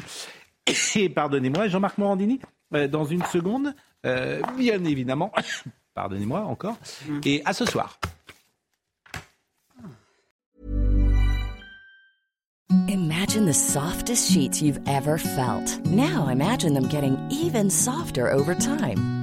[0.96, 2.40] Et pardonnez-moi, Jean-Marc Morandini,
[2.74, 3.76] euh, dans une seconde,
[4.06, 5.32] euh, bien évidemment.
[5.94, 6.78] pardonnez-moi encore.
[7.08, 7.20] Mm.
[7.26, 8.00] Et à ce soir.
[12.88, 15.80] Imagine the softest sheets you've ever felt.
[15.86, 19.23] Now imagine them getting even softer over time.